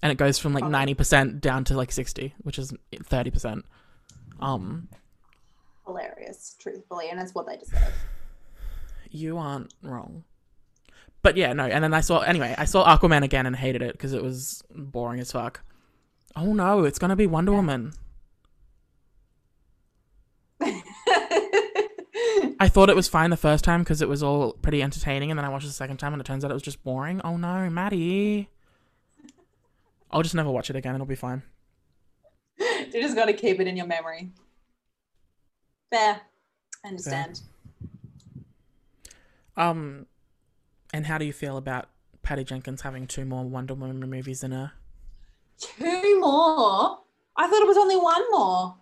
and 0.02 0.10
it 0.10 0.18
goes 0.18 0.38
from 0.38 0.52
like 0.54 0.64
Oh. 0.64 0.68
ninety 0.68 0.94
percent 0.94 1.40
down 1.40 1.62
to 1.64 1.76
like 1.76 1.92
sixty, 1.92 2.34
which 2.46 2.58
is 2.58 2.72
thirty 3.04 3.30
percent. 3.30 3.64
Um, 4.40 4.88
hilarious, 5.86 6.56
truthfully, 6.58 7.10
and 7.10 7.20
it's 7.20 7.34
what 7.34 7.46
they 7.46 7.56
deserve. 7.58 7.94
you 9.10 9.38
aren't 9.38 9.72
wrong. 9.82 10.24
But 11.22 11.36
yeah, 11.36 11.52
no. 11.52 11.64
And 11.64 11.82
then 11.84 11.94
I 11.94 12.00
saw 12.00 12.20
anyway. 12.20 12.54
I 12.58 12.64
saw 12.64 12.84
Aquaman 12.84 13.22
again 13.22 13.46
and 13.46 13.54
hated 13.54 13.82
it 13.82 13.92
because 13.92 14.12
it 14.12 14.22
was 14.22 14.62
boring 14.74 15.20
as 15.20 15.32
fuck. 15.32 15.62
Oh 16.34 16.52
no, 16.52 16.84
it's 16.84 16.98
gonna 16.98 17.16
be 17.16 17.26
Wonder 17.26 17.52
Woman. 17.52 17.92
I 22.60 22.68
thought 22.68 22.90
it 22.90 22.96
was 22.96 23.08
fine 23.08 23.30
the 23.30 23.36
first 23.36 23.64
time 23.64 23.80
because 23.82 24.02
it 24.02 24.08
was 24.08 24.22
all 24.22 24.52
pretty 24.52 24.82
entertaining, 24.82 25.30
and 25.30 25.38
then 25.38 25.44
I 25.44 25.48
watched 25.48 25.64
it 25.64 25.68
the 25.68 25.74
second 25.74 25.96
time 25.96 26.12
and 26.12 26.20
it 26.20 26.24
turns 26.24 26.44
out 26.44 26.50
it 26.50 26.54
was 26.54 26.62
just 26.62 26.82
boring. 26.84 27.20
Oh 27.24 27.36
no, 27.36 27.68
Maddie. 27.70 28.48
I'll 30.10 30.22
just 30.22 30.34
never 30.34 30.50
watch 30.50 30.70
it 30.70 30.76
again. 30.76 30.94
It'll 30.94 31.06
be 31.06 31.14
fine. 31.14 31.42
you 32.58 33.00
just 33.00 33.16
got 33.16 33.24
to 33.26 33.32
keep 33.32 33.60
it 33.60 33.66
in 33.66 33.76
your 33.76 33.86
memory. 33.86 34.30
Fair. 35.90 36.20
I 36.84 36.88
understand. 36.88 37.40
Um, 39.56 40.06
and 40.92 41.06
how 41.06 41.18
do 41.18 41.24
you 41.24 41.32
feel 41.32 41.56
about 41.56 41.88
Patty 42.22 42.44
Jenkins 42.44 42.82
having 42.82 43.06
two 43.06 43.24
more 43.24 43.44
Wonder 43.44 43.74
Woman 43.74 43.98
movies 44.08 44.42
in 44.44 44.52
her? 44.52 44.72
Two 45.58 46.20
more. 46.20 46.98
I 47.36 47.46
thought 47.48 47.62
it 47.62 47.66
was 47.66 47.76
only 47.78 47.96
one 47.96 48.22
more. 48.30 48.76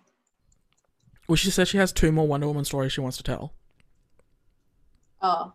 Well, 1.27 1.35
she 1.35 1.49
said 1.51 1.67
she 1.67 1.77
has 1.77 1.91
two 1.93 2.11
more 2.11 2.27
Wonder 2.27 2.47
Woman 2.47 2.65
stories 2.65 2.91
she 2.91 3.01
wants 3.01 3.17
to 3.17 3.23
tell, 3.23 3.53
Oh, 5.21 5.53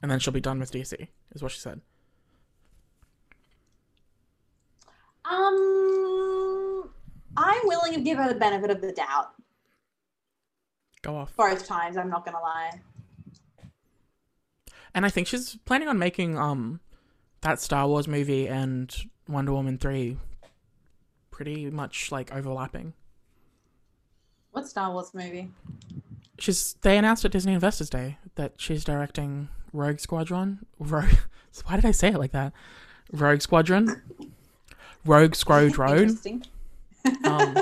and 0.00 0.10
then 0.10 0.18
she'll 0.20 0.32
be 0.32 0.40
done 0.40 0.60
with 0.60 0.70
DC. 0.72 1.08
Is 1.34 1.42
what 1.42 1.50
she 1.52 1.58
said. 1.58 1.80
um, 5.24 6.90
I'm 7.36 7.60
willing 7.64 7.94
to 7.94 8.00
give 8.00 8.18
her 8.18 8.28
the 8.28 8.38
benefit 8.38 8.70
of 8.70 8.80
the 8.80 8.92
doubt. 8.92 9.32
Go 11.02 11.16
off. 11.16 11.34
Both 11.36 11.66
times, 11.66 11.96
I'm 11.96 12.08
not 12.08 12.24
gonna 12.24 12.40
lie. 12.40 12.80
And 14.94 15.04
I 15.04 15.10
think 15.10 15.26
she's 15.26 15.56
planning 15.64 15.88
on 15.88 15.98
making 15.98 16.38
um 16.38 16.80
that 17.40 17.60
Star 17.60 17.86
Wars 17.86 18.08
movie 18.08 18.48
and 18.48 18.94
Wonder 19.28 19.52
Woman 19.52 19.78
three 19.78 20.18
pretty 21.30 21.70
much 21.70 22.12
like 22.12 22.32
overlapping. 22.34 22.94
What 24.52 24.68
Star 24.68 24.92
Wars 24.92 25.12
movie? 25.12 25.50
She's 26.38 26.74
they 26.82 26.96
announced 26.96 27.24
at 27.24 27.32
Disney 27.32 27.54
Investors 27.54 27.90
Day 27.90 28.18
that 28.36 28.52
she's 28.56 28.84
directing 28.84 29.48
Rogue 29.72 29.98
Squadron. 29.98 30.64
Rogue. 30.78 31.10
Why 31.66 31.76
did 31.76 31.84
I 31.84 31.90
say 31.90 32.08
it 32.08 32.18
like 32.18 32.32
that? 32.32 32.52
Rogue 33.12 33.40
Squadron. 33.40 34.02
Rogue 35.04 35.34
Squadron. 35.34 35.98
Interesting. 35.98 36.44
Um, 37.24 37.56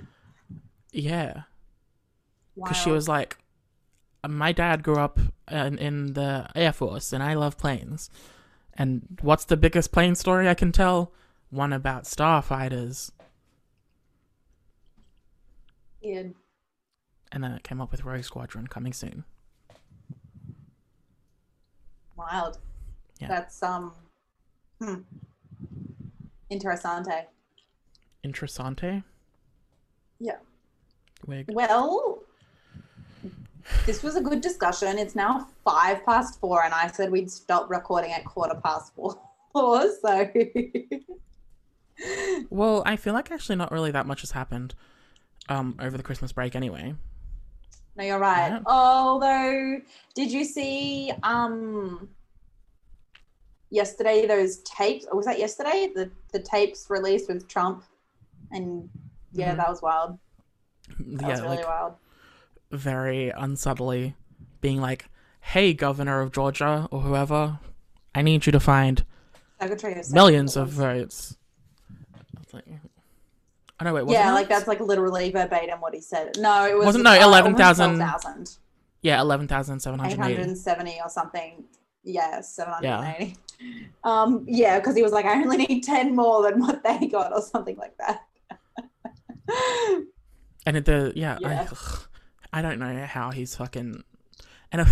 yeah, 0.92 1.42
because 2.54 2.76
she 2.76 2.90
was 2.90 3.08
like, 3.08 3.38
my 4.28 4.52
dad 4.52 4.82
grew 4.82 4.96
up 4.96 5.18
in, 5.50 5.78
in 5.78 6.12
the 6.14 6.48
Air 6.54 6.72
Force, 6.72 7.12
and 7.12 7.22
I 7.22 7.34
love 7.34 7.58
planes. 7.58 8.10
And 8.74 9.18
what's 9.20 9.44
the 9.44 9.56
biggest 9.56 9.92
plane 9.92 10.14
story 10.14 10.48
I 10.48 10.54
can 10.54 10.72
tell? 10.72 11.12
One 11.50 11.72
about 11.72 12.04
starfighters. 12.04 13.10
Weird. 16.02 16.34
And 17.32 17.44
then 17.44 17.52
it 17.52 17.62
came 17.62 17.80
up 17.80 17.90
with 17.90 18.04
Rogue 18.04 18.24
Squadron 18.24 18.66
coming 18.66 18.92
soon. 18.92 19.24
Wild. 22.16 22.58
Yeah. 23.20 23.28
That's 23.28 23.62
um. 23.62 23.92
Hmm. 24.80 24.94
Interessante. 26.50 27.26
Interessante. 28.24 29.04
Yeah. 30.18 30.36
Wig. 31.26 31.46
Well, 31.52 32.19
this 33.86 34.02
was 34.02 34.16
a 34.16 34.20
good 34.20 34.40
discussion. 34.40 34.98
It's 34.98 35.14
now 35.14 35.48
five 35.64 36.04
past 36.04 36.40
four, 36.40 36.64
and 36.64 36.74
I 36.74 36.88
said 36.88 37.10
we'd 37.10 37.30
stop 37.30 37.70
recording 37.70 38.12
at 38.12 38.24
quarter 38.24 38.58
past 38.62 38.94
four. 38.94 39.18
So, 39.52 39.90
Well, 42.50 42.82
I 42.86 42.94
feel 42.96 43.14
like 43.14 43.32
actually 43.32 43.56
not 43.56 43.72
really 43.72 43.90
that 43.90 44.06
much 44.06 44.20
has 44.20 44.30
happened 44.30 44.74
um, 45.48 45.74
over 45.80 45.96
the 45.96 46.04
Christmas 46.04 46.30
break 46.32 46.54
anyway. 46.54 46.94
no, 47.96 48.04
you're 48.04 48.18
right. 48.20 48.50
Yeah. 48.50 48.60
Although, 48.66 49.80
did 50.14 50.30
you 50.30 50.44
see 50.44 51.10
um 51.24 52.08
yesterday 53.70 54.26
those 54.26 54.58
tapes? 54.58 55.06
Or 55.10 55.16
was 55.16 55.26
that 55.26 55.38
yesterday? 55.38 55.90
The 55.94 56.10
the 56.32 56.40
tapes 56.40 56.86
released 56.88 57.28
with 57.28 57.48
Trump, 57.48 57.84
and 58.52 58.88
yeah, 59.32 59.54
Mhm. 59.54 59.56
that 59.58 59.68
was 59.68 59.82
wild. 59.82 60.18
That 61.00 61.22
yeah, 61.22 61.28
was 61.30 61.42
really 61.42 61.56
like 61.56 61.66
wild. 61.66 61.94
Very 62.70 63.30
unsubtly 63.30 64.14
being 64.60 64.80
like, 64.80 65.06
"Hey, 65.40 65.72
governor 65.74 66.20
of 66.20 66.32
Georgia 66.32 66.88
or 66.90 67.00
whoever, 67.02 67.58
I 68.14 68.22
need 68.22 68.46
you 68.46 68.52
to 68.52 68.60
find 68.60 69.04
of 69.60 70.12
millions 70.12 70.56
of 70.56 70.68
votes." 70.70 71.36
I 72.52 72.56
like, 72.56 72.64
oh 73.80 73.84
no, 73.84 73.94
wait, 73.94 74.08
yeah, 74.12 74.30
it? 74.30 74.34
like 74.34 74.48
that's 74.48 74.68
like 74.68 74.80
literally 74.80 75.30
verbatim 75.30 75.80
what 75.80 75.94
he 75.94 76.00
said. 76.00 76.36
No, 76.38 76.66
it 76.66 76.76
was 76.76 76.86
Wasn't- 76.86 77.04
no, 77.04 77.12
uh, 77.12 77.22
11,000 77.24 77.96
12,000. 77.96 78.56
yeah, 79.02 79.20
eleven 79.20 79.48
thousand 79.48 79.80
seven 79.80 79.98
hundred 79.98 80.20
eighty. 80.24 80.32
870 80.34 81.00
or 81.02 81.08
something. 81.08 81.64
Yeah, 82.02 82.40
780. 82.40 83.24
Yeah. 83.26 83.34
Um, 84.04 84.46
yeah, 84.48 84.78
because 84.78 84.96
he 84.96 85.02
was 85.02 85.12
like, 85.12 85.26
I 85.26 85.34
only 85.34 85.58
need 85.58 85.82
10 85.84 86.16
more 86.16 86.42
than 86.42 86.60
what 86.60 86.82
they 86.82 87.06
got 87.08 87.30
or 87.30 87.42
something 87.42 87.76
like 87.76 87.94
that. 87.98 88.22
And 90.66 90.76
it, 90.76 90.84
the 90.86 91.12
yeah, 91.14 91.36
Yeah. 91.40 91.66
I, 91.70 91.74
I 92.52 92.62
don't 92.62 92.78
know 92.78 93.06
how 93.06 93.30
he's 93.30 93.54
fucking. 93.56 94.02
And 94.72 94.86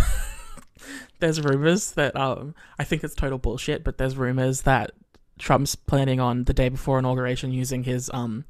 there's 1.19 1.41
rumors 1.41 1.91
that 1.93 2.15
um, 2.15 2.55
I 2.77 2.83
think 2.83 3.03
it's 3.03 3.15
total 3.15 3.37
bullshit, 3.37 3.83
but 3.83 3.97
there's 3.97 4.15
rumors 4.15 4.61
that 4.61 4.91
Trump's 5.37 5.75
planning 5.75 6.19
on 6.19 6.45
the 6.45 6.53
day 6.53 6.69
before 6.69 6.99
inauguration 6.99 7.51
using 7.51 7.83
his 7.83 8.09
um, 8.13 8.45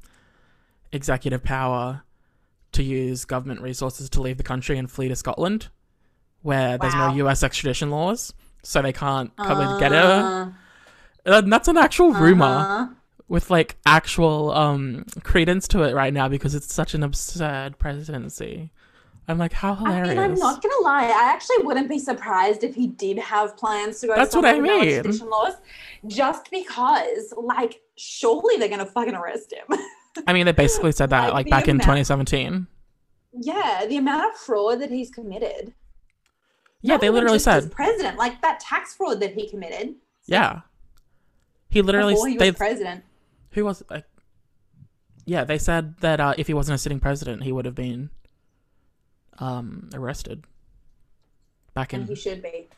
executive 0.92 1.42
power 1.42 2.02
to 2.72 2.82
use 2.82 3.24
government 3.24 3.60
resources 3.60 4.08
to 4.10 4.22
leave 4.22 4.36
the 4.36 4.42
country 4.42 4.78
and 4.78 4.90
flee 4.90 5.08
to 5.08 5.16
Scotland, 5.16 5.68
where 6.42 6.78
there's 6.78 6.94
no 6.94 7.12
U.S. 7.14 7.42
extradition 7.42 7.90
laws, 7.90 8.32
so 8.62 8.80
they 8.82 8.92
can't 8.92 9.34
come 9.36 9.60
and 9.60 9.80
get 9.80 9.92
her. 9.92 10.54
Uh, 11.26 11.32
And 11.34 11.52
that's 11.52 11.68
an 11.68 11.76
actual 11.76 12.12
rumor 12.12 12.44
uh-huh. 12.44 12.86
with 13.28 13.50
like 13.50 13.76
actual 13.84 14.52
um 14.52 15.04
credence 15.22 15.68
to 15.68 15.82
it 15.82 15.94
right 15.94 16.14
now 16.14 16.28
because 16.28 16.54
it's 16.54 16.72
such 16.72 16.94
an 16.94 17.02
absurd 17.02 17.78
presidency. 17.78 18.70
I'm 19.28 19.38
like, 19.38 19.52
how 19.52 19.74
hilarious! 19.74 20.10
I 20.10 20.14
mean, 20.14 20.18
I'm 20.18 20.34
not 20.34 20.62
gonna 20.62 20.82
lie. 20.82 21.04
I 21.04 21.32
actually 21.32 21.64
wouldn't 21.64 21.88
be 21.88 21.98
surprised 21.98 22.64
if 22.64 22.74
he 22.74 22.88
did 22.88 23.18
have 23.18 23.56
plans 23.56 24.00
to 24.00 24.08
go. 24.08 24.16
That's 24.16 24.34
what 24.34 24.44
I 24.44 24.58
mean. 24.58 25.02
laws, 25.28 25.54
just 26.06 26.50
because, 26.50 27.32
like, 27.36 27.80
surely 27.96 28.56
they're 28.56 28.68
gonna 28.68 28.86
fucking 28.86 29.14
arrest 29.14 29.52
him. 29.52 29.78
I 30.26 30.32
mean, 30.32 30.46
they 30.46 30.52
basically 30.52 30.92
said 30.92 31.10
that 31.10 31.32
Like, 31.32 31.46
like 31.46 31.50
back 31.50 31.68
in 31.68 31.78
2017. 31.78 32.66
yeah, 33.40 33.86
the 33.88 33.96
amount 33.96 34.32
of 34.32 34.40
fraud 34.40 34.80
that 34.80 34.90
he's 34.90 35.10
committed. 35.10 35.74
Yeah, 36.82 36.96
they 36.96 37.10
literally 37.10 37.38
said, 37.38 37.70
president, 37.70 38.18
like 38.18 38.40
that 38.42 38.58
tax 38.58 38.94
fraud 38.94 39.20
that 39.20 39.34
he 39.34 39.48
committed 39.48 39.94
yeah. 40.30 40.60
He 41.68 41.82
literally 41.82 42.14
before 42.14 42.28
he 42.28 42.36
was 42.38 42.52
president. 42.52 43.04
who 43.50 43.64
was 43.64 43.82
like, 43.90 44.04
yeah, 45.26 45.44
they 45.44 45.58
said 45.58 45.96
that 46.00 46.20
uh, 46.20 46.34
if 46.38 46.46
he 46.46 46.54
wasn't 46.54 46.76
a 46.76 46.78
sitting 46.78 47.00
president, 47.00 47.42
he 47.42 47.52
would 47.52 47.64
have 47.64 47.74
been 47.74 48.10
um 49.40 49.90
arrested. 49.94 50.44
Back 51.74 51.92
And 51.92 52.02
in 52.02 52.08
he 52.08 52.14
should 52.14 52.42
be. 52.42 52.68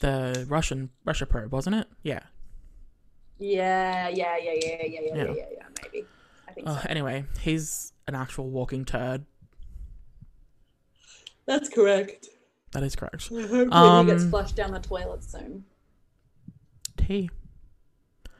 the 0.00 0.44
Russian 0.48 0.90
Russia 1.04 1.26
probe, 1.26 1.52
wasn't 1.52 1.76
it? 1.76 1.88
Yeah. 2.02 2.20
Yeah, 3.38 4.08
yeah, 4.08 4.36
yeah, 4.36 4.52
yeah, 4.54 4.76
yeah, 4.82 4.86
yeah, 4.86 5.00
yeah, 5.00 5.14
Yeah. 5.14 5.24
yeah, 5.32 5.44
yeah, 5.52 5.64
maybe. 5.82 6.06
I 6.48 6.52
think 6.52 6.66
Uh, 6.68 6.80
so. 6.80 6.86
anyway, 6.88 7.24
he's 7.40 7.92
an 8.08 8.14
actual 8.14 8.50
walking 8.50 8.84
turd. 8.84 9.24
That's 11.46 11.68
correct. 11.68 12.28
That 12.72 12.82
is 12.82 12.94
correct. 12.96 13.28
Hopefully 13.30 13.66
Um, 13.70 14.06
he 14.06 14.12
gets 14.12 14.24
flushed 14.24 14.56
down 14.56 14.72
the 14.72 14.80
toilet 14.80 15.24
soon. 15.24 15.64
Tea. 16.96 17.30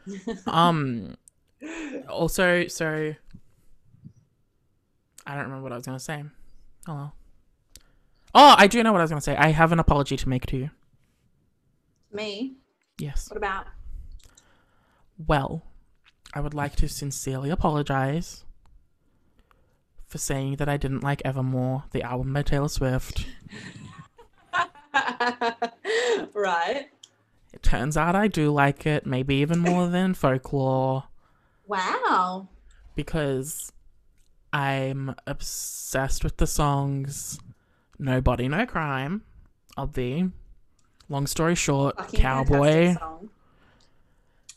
um. 0.46 1.16
Also, 2.08 2.66
so 2.68 3.14
I 5.26 5.34
don't 5.34 5.44
remember 5.44 5.62
what 5.62 5.72
I 5.72 5.76
was 5.76 5.86
gonna 5.86 5.98
say. 6.00 6.24
Oh 6.86 6.94
well. 6.94 7.14
Oh, 8.34 8.54
I 8.58 8.66
do 8.66 8.82
know 8.82 8.92
what 8.92 9.00
I 9.00 9.04
was 9.04 9.10
gonna 9.10 9.20
say. 9.20 9.36
I 9.36 9.48
have 9.48 9.72
an 9.72 9.78
apology 9.78 10.16
to 10.16 10.28
make 10.28 10.46
to 10.46 10.56
you. 10.56 10.70
Me? 12.12 12.54
Yes. 12.98 13.28
What 13.30 13.36
about? 13.36 13.66
Well, 15.26 15.62
I 16.34 16.40
would 16.40 16.54
like 16.54 16.76
to 16.76 16.88
sincerely 16.88 17.50
apologize 17.50 18.44
for 20.06 20.18
saying 20.18 20.56
that 20.56 20.68
I 20.68 20.76
didn't 20.76 21.02
like 21.02 21.20
Evermore, 21.24 21.84
the 21.92 22.02
album 22.02 22.32
by 22.32 22.42
Taylor 22.42 22.68
Swift. 22.68 23.26
right. 26.34 26.86
It 27.52 27.62
turns 27.62 27.96
out 27.96 28.14
I 28.14 28.28
do 28.28 28.50
like 28.50 28.86
it, 28.86 29.06
maybe 29.06 29.36
even 29.36 29.58
more 29.58 29.88
than 29.90 30.14
Folklore. 30.14 31.04
Wow. 31.66 32.48
because 32.94 33.72
I'm 34.52 35.14
obsessed 35.26 36.24
with 36.24 36.38
the 36.38 36.46
songs 36.46 37.38
Nobody 37.98 38.48
No 38.48 38.64
Crime, 38.66 39.22
of 39.76 39.94
the 39.94 40.28
long 41.08 41.26
story 41.26 41.54
short, 41.54 41.96
Fucking 41.96 42.20
Cowboy. 42.20 42.72
fantastic 42.94 42.98
song. 43.00 43.30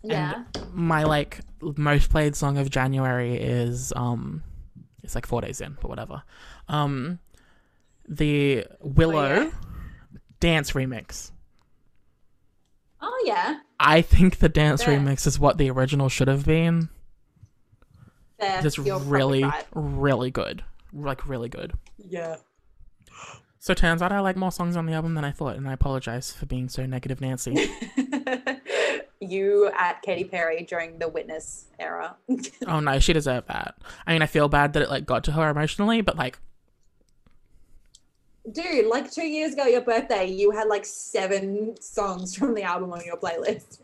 Yeah. 0.03 0.43
My 0.73 1.03
like 1.03 1.39
most 1.61 2.09
played 2.09 2.35
song 2.35 2.57
of 2.57 2.69
January 2.69 3.35
is 3.35 3.93
um 3.95 4.43
it's 5.03 5.15
like 5.15 5.25
four 5.25 5.41
days 5.41 5.61
in, 5.61 5.77
but 5.81 5.89
whatever. 5.89 6.23
Um 6.67 7.19
the 8.07 8.65
Willow 8.79 9.15
Oh, 9.39 9.41
yeah? 9.43 9.51
dance 10.39 10.71
remix. 10.71 11.31
Oh 13.01 13.23
yeah. 13.25 13.59
I 13.79 14.01
think 14.01 14.39
the 14.39 14.49
dance 14.49 14.83
Fair. 14.83 14.99
remix 14.99 15.25
is 15.27 15.39
what 15.39 15.57
the 15.57 15.69
original 15.71 16.09
should 16.09 16.27
have 16.27 16.45
been. 16.45 16.89
Fair. 18.39 18.65
It's 18.65 18.77
You're 18.77 18.99
really, 18.99 19.43
right. 19.43 19.65
really 19.73 20.31
good. 20.31 20.63
Like 20.93 21.27
really 21.27 21.49
good. 21.49 21.73
Yeah. 21.97 22.37
So 23.63 23.75
turns 23.75 24.01
out 24.01 24.11
I 24.11 24.21
like 24.21 24.35
more 24.35 24.51
songs 24.51 24.75
on 24.75 24.87
the 24.87 24.93
album 24.93 25.13
than 25.13 25.23
I 25.23 25.29
thought, 25.29 25.55
and 25.55 25.69
I 25.69 25.73
apologize 25.73 26.31
for 26.33 26.47
being 26.47 26.67
so 26.67 26.87
negative, 26.87 27.21
Nancy. 27.21 27.69
you 29.19 29.69
at 29.77 30.01
Katy 30.01 30.23
Perry 30.23 30.63
during 30.63 30.97
the 30.97 31.07
Witness 31.07 31.65
era. 31.77 32.15
Oh 32.67 32.79
no, 32.79 32.97
she 32.97 33.13
deserved 33.13 33.47
that. 33.49 33.75
I 34.07 34.13
mean, 34.13 34.23
I 34.23 34.25
feel 34.25 34.49
bad 34.49 34.73
that 34.73 34.81
it 34.81 34.89
like 34.89 35.05
got 35.05 35.23
to 35.25 35.33
her 35.33 35.47
emotionally, 35.47 36.01
but 36.01 36.17
like, 36.17 36.39
Dude, 38.51 38.87
like 38.87 39.11
two 39.11 39.27
years 39.27 39.53
ago, 39.53 39.65
your 39.65 39.81
birthday, 39.81 40.25
you 40.25 40.49
had 40.49 40.67
like 40.67 40.83
seven 40.83 41.75
songs 41.79 42.35
from 42.35 42.55
the 42.55 42.63
album 42.63 42.91
on 42.91 43.01
your 43.05 43.17
playlist. 43.17 43.77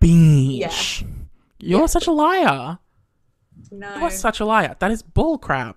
beach. 0.00 1.04
You're 1.58 1.80
Yeah. 1.80 1.86
such 1.86 2.06
a 2.06 2.12
liar. 2.12 2.78
No, 3.70 3.96
You're 3.98 4.10
such 4.10 4.40
a 4.40 4.46
liar. 4.46 4.76
That 4.78 4.90
is 4.90 5.02
bull 5.02 5.36
crap. 5.36 5.76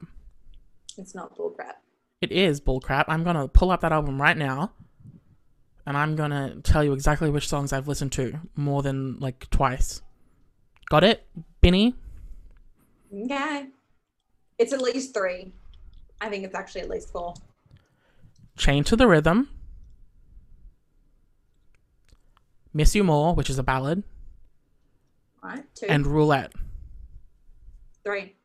it's 0.98 1.14
not 1.14 1.38
bullcrap. 1.38 1.74
It 2.22 2.32
is 2.32 2.60
bullcrap. 2.60 3.06
I'm 3.08 3.24
gonna 3.24 3.48
pull 3.48 3.70
up 3.72 3.82
that 3.82 3.92
album 3.92 4.20
right 4.22 4.38
now, 4.38 4.72
and 5.86 5.96
I'm 5.96 6.16
gonna 6.16 6.56
tell 6.64 6.84
you 6.84 6.94
exactly 6.94 7.30
which 7.30 7.48
songs 7.48 7.72
I've 7.72 7.88
listened 7.88 8.12
to 8.14 8.40
more 8.56 8.82
than 8.82 9.20
like 9.20 9.50
twice. 9.52 10.02
Got 10.90 11.04
it, 11.04 11.26
Binny? 11.62 11.96
Okay. 13.14 13.68
It's 14.58 14.74
at 14.74 14.82
least 14.82 15.14
three. 15.14 15.54
I 16.20 16.30
think 16.30 16.44
it's 16.44 16.56
actually 16.56 16.82
at 16.82 16.90
least 16.90 17.12
four. 17.12 17.36
Chained 18.58 18.88
to 18.88 18.96
the 18.96 19.08
Rhythm. 19.08 19.50
Miss 22.74 22.96
You 22.96 23.04
More, 23.04 23.34
which 23.36 23.50
is 23.50 23.58
a 23.60 23.64
ballad, 23.64 24.04
Right? 25.44 25.64
Two, 25.76 25.86
and 25.88 26.06
Roulette. 26.06 26.52
three. 28.04 28.36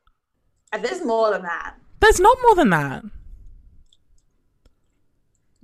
And 0.72 0.84
there's 0.84 1.04
more 1.04 1.30
than 1.30 1.42
that. 1.42 1.76
There's 2.00 2.20
not 2.20 2.38
more 2.42 2.54
than 2.54 2.70
that. 2.70 3.04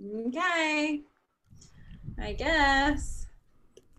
Okay. 0.01 1.03
I 2.20 2.32
guess. 2.32 3.26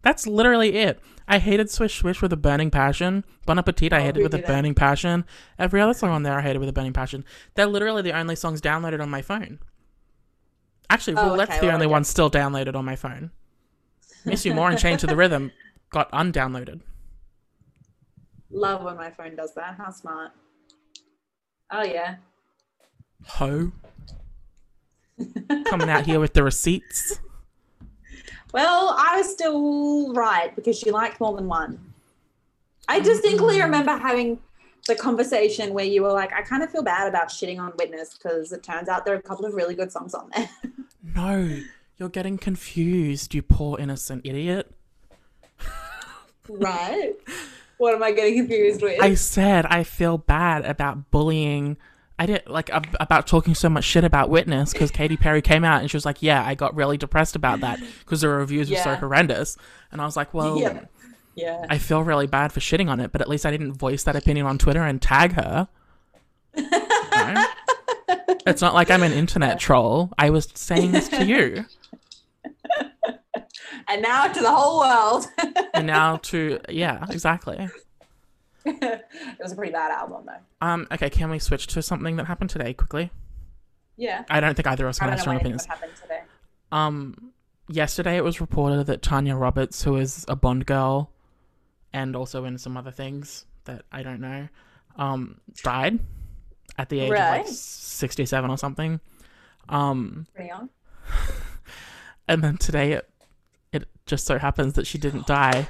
That's 0.02 0.26
literally 0.28 0.76
it. 0.78 1.00
I 1.28 1.39
hated 1.39 1.70
Swish 1.70 2.00
Swish 2.00 2.22
with 2.22 2.34
a 2.34 2.38
burning 2.38 2.72
passion. 2.72 3.24
Bon 3.45 3.60
Appetit 3.60 3.93
I 3.93 4.00
Oh, 4.00 4.02
hated 4.02 4.16
who 4.18 4.24
with 4.24 4.34
a 4.34 4.39
burning 4.39 4.74
passion. 4.74 5.26
Every 5.60 5.80
other 5.82 5.93
song 5.93 6.10
on 6.10 6.24
there 6.24 6.38
I 6.39 6.41
hated 6.41 6.60
with 6.60 6.70
a 6.70 6.74
burning 6.74 6.93
passion. 6.93 7.24
They're 7.56 7.66
literally 7.68 8.02
the 8.02 8.18
only 8.18 8.36
songs 8.36 8.62
downloaded 8.62 9.02
on 9.02 9.10
my 9.10 9.22
phone. 9.22 9.60
Actually, 10.89 11.18
Oh, 11.18 11.30
Roulette's 11.30 11.52
okay, 11.52 11.60
the 11.60 11.66
well, 11.68 11.76
only 11.76 11.86
okay. 11.86 11.91
one 11.91 12.04
still 12.04 12.32
downloaded 12.32 12.76
on 12.76 12.84
my 12.84 12.95
phone. 12.95 13.32
Miss 14.26 14.43
You 14.45 14.54
More 14.54 14.70
and 14.70 14.80
Chained 14.80 15.00
to 15.02 15.08
the 15.08 15.16
Rhythm 15.16 15.52
got 15.91 16.12
undownloaded. 16.12 16.82
Love 18.50 18.84
when 18.84 18.95
my 18.97 19.12
phone 19.12 19.36
does 19.36 19.54
that. 19.54 19.76
How 19.78 19.91
smart. 19.91 20.32
Oh, 21.72 21.84
yeah. 21.84 22.16
Ho. 23.28 23.72
Coming 25.65 25.89
out 25.89 26.05
here 26.05 26.20
with 26.20 26.34
the 26.34 26.43
receipts. 26.43 27.20
Well, 28.53 28.95
I 28.97 29.17
was 29.17 29.32
still 29.32 30.13
right 30.13 30.55
because 30.55 30.84
you 30.84 30.91
liked 30.91 31.20
more 31.20 31.36
than 31.36 31.47
one. 31.47 31.80
I 32.88 32.99
distinctly 32.99 33.57
mm. 33.57 33.63
remember 33.63 33.95
having 33.95 34.39
the 34.88 34.95
conversation 34.95 35.74
where 35.74 35.86
you 35.86 36.01
were 36.01 36.11
like, 36.11 36.34
I 36.34 36.41
kind 36.41 36.63
of 36.63 36.72
feel 36.72 36.82
bad 36.82 37.07
about 37.07 37.30
shitting 37.30 37.59
on 37.59 37.74
Witness 37.78 38.17
because 38.17 38.51
it 38.51 38.63
turns 38.63 38.89
out 38.89 39.05
there 39.05 39.13
are 39.13 39.17
a 39.17 39.22
couple 39.22 39.45
of 39.45 39.53
really 39.53 39.76
good 39.76 39.91
songs 39.91 40.13
on 40.13 40.30
there. 40.36 40.49
No, 41.15 41.61
you're 41.97 42.09
getting 42.09 42.38
confused, 42.38 43.34
you 43.34 43.41
poor 43.41 43.80
innocent 43.80 44.22
idiot. 44.26 44.70
right? 46.49 47.13
What 47.78 47.95
am 47.95 48.03
I 48.03 48.11
getting 48.11 48.36
confused 48.36 48.82
with? 48.82 49.01
I 49.01 49.13
said 49.13 49.65
I 49.65 49.84
feel 49.84 50.17
bad 50.17 50.65
about 50.65 51.09
bullying. 51.09 51.78
I 52.20 52.26
didn't 52.26 52.51
like 52.51 52.70
ab- 52.70 52.97
about 52.99 53.26
talking 53.28 53.55
so 53.55 53.70
much 53.70 53.86
shit 53.86 54.03
about 54.03 54.30
Witness 54.30 54.74
because 54.74 54.91
Katy 54.91 55.15
Perry 55.15 55.41
came 55.41 55.63
out 55.63 55.80
and 55.82 55.89
she 55.89 55.95
was 55.95 56.05
like, 56.05 56.22
"Yeah, 56.22 56.45
I 56.45 56.53
got 56.53 56.76
really 56.76 56.97
depressed 56.97 57.36
about 57.38 57.61
that 57.61 57.80
because 57.99 58.22
the 58.22 58.28
reviews 58.30 58.70
were 58.70 58.76
so 58.76 58.95
horrendous." 58.95 59.57
And 59.91 60.01
I 60.01 60.05
was 60.05 60.17
like, 60.17 60.34
"Well, 60.34 60.59
yeah. 60.59 60.86
Yeah. 61.36 61.65
I 61.70 61.78
feel 61.78 62.03
really 62.03 62.28
bad 62.28 62.51
for 62.51 62.59
shitting 62.59 62.89
on 62.89 62.99
it, 62.99 63.13
but 63.13 63.22
at 63.22 63.30
least 63.30 63.45
I 63.45 63.51
didn't 63.51 63.74
voice 63.74 64.03
that 64.03 64.17
opinion 64.17 64.45
on 64.45 64.57
Twitter 64.57 64.84
and 64.84 65.01
tag 65.01 65.34
her." 65.34 65.70
You 66.55 66.70
know? 66.70 67.45
It's 68.45 68.61
not 68.61 68.74
like 68.74 68.91
I'm 68.91 69.03
an 69.03 69.13
internet 69.13 69.57
troll. 69.59 70.11
I 70.17 70.30
was 70.30 70.49
saying 70.55 70.91
this 70.91 71.07
to 71.09 71.24
you, 71.26 71.65
and 73.88 74.01
now 74.01 74.28
to 74.28 74.41
the 74.41 74.51
whole 74.51 74.80
world. 74.80 75.28
and 75.74 75.88
now 75.88 76.17
to 76.17 76.59
yeah, 76.70 77.05
exactly. 77.09 77.70
it 78.66 79.05
was 79.41 79.51
a 79.51 79.55
pretty 79.55 79.72
bad 79.72 79.91
album, 79.91 80.26
though. 80.26 80.66
Um, 80.68 80.88
okay, 80.91 81.10
can 81.10 81.30
we 81.30 81.39
switch 81.39 81.68
to 81.68 81.82
something 81.82 82.16
that 82.18 82.26
happened 82.26 82.49
today 82.49 82.74
quickly? 82.74 83.12
Yeah. 83.97 84.24
I 84.30 84.39
don't 84.39 84.55
think 84.55 84.68
either 84.68 84.86
of 84.86 84.91
us 84.91 84.97
have 84.99 85.20
strong 85.20 85.38
opinions. 85.38 85.68
what 85.68 85.78
happened 85.78 85.93
today. 86.01 86.22
Um, 86.72 87.34
yesterday 87.68 88.18
it 88.18 88.24
was 88.24 88.41
reported 88.41 88.86
that 88.88 89.01
Tanya 89.01 89.36
Roberts, 89.36 89.84
who 89.84 89.97
is 89.97 90.26
a 90.28 90.36
Bond 90.36 90.66
girl, 90.66 91.12
and 91.93 92.16
also 92.16 92.45
in 92.45 92.57
some 92.57 92.78
other 92.78 92.91
things 92.91 93.45
that 93.66 93.84
I 93.91 94.03
don't 94.03 94.22
know, 94.22 94.47
um, 94.97 95.41
died 95.64 95.99
at 96.78 96.89
the 96.89 97.01
age 97.01 97.12
of 97.12 97.18
like 97.18 97.47
sixty-seven 97.47 98.49
or 98.49 98.57
something. 98.57 98.99
Um, 99.68 100.28
Pretty 100.34 100.49
young. 100.49 100.70
and 102.28 102.43
then 102.43 102.57
today 102.57 102.93
it 102.93 103.10
it 103.74 103.88
just 104.05 104.26
so 104.26 104.38
happens 104.38 104.74
that 104.74 104.88
she 104.88 104.97
didn't 104.97 105.28
die. 105.28 105.68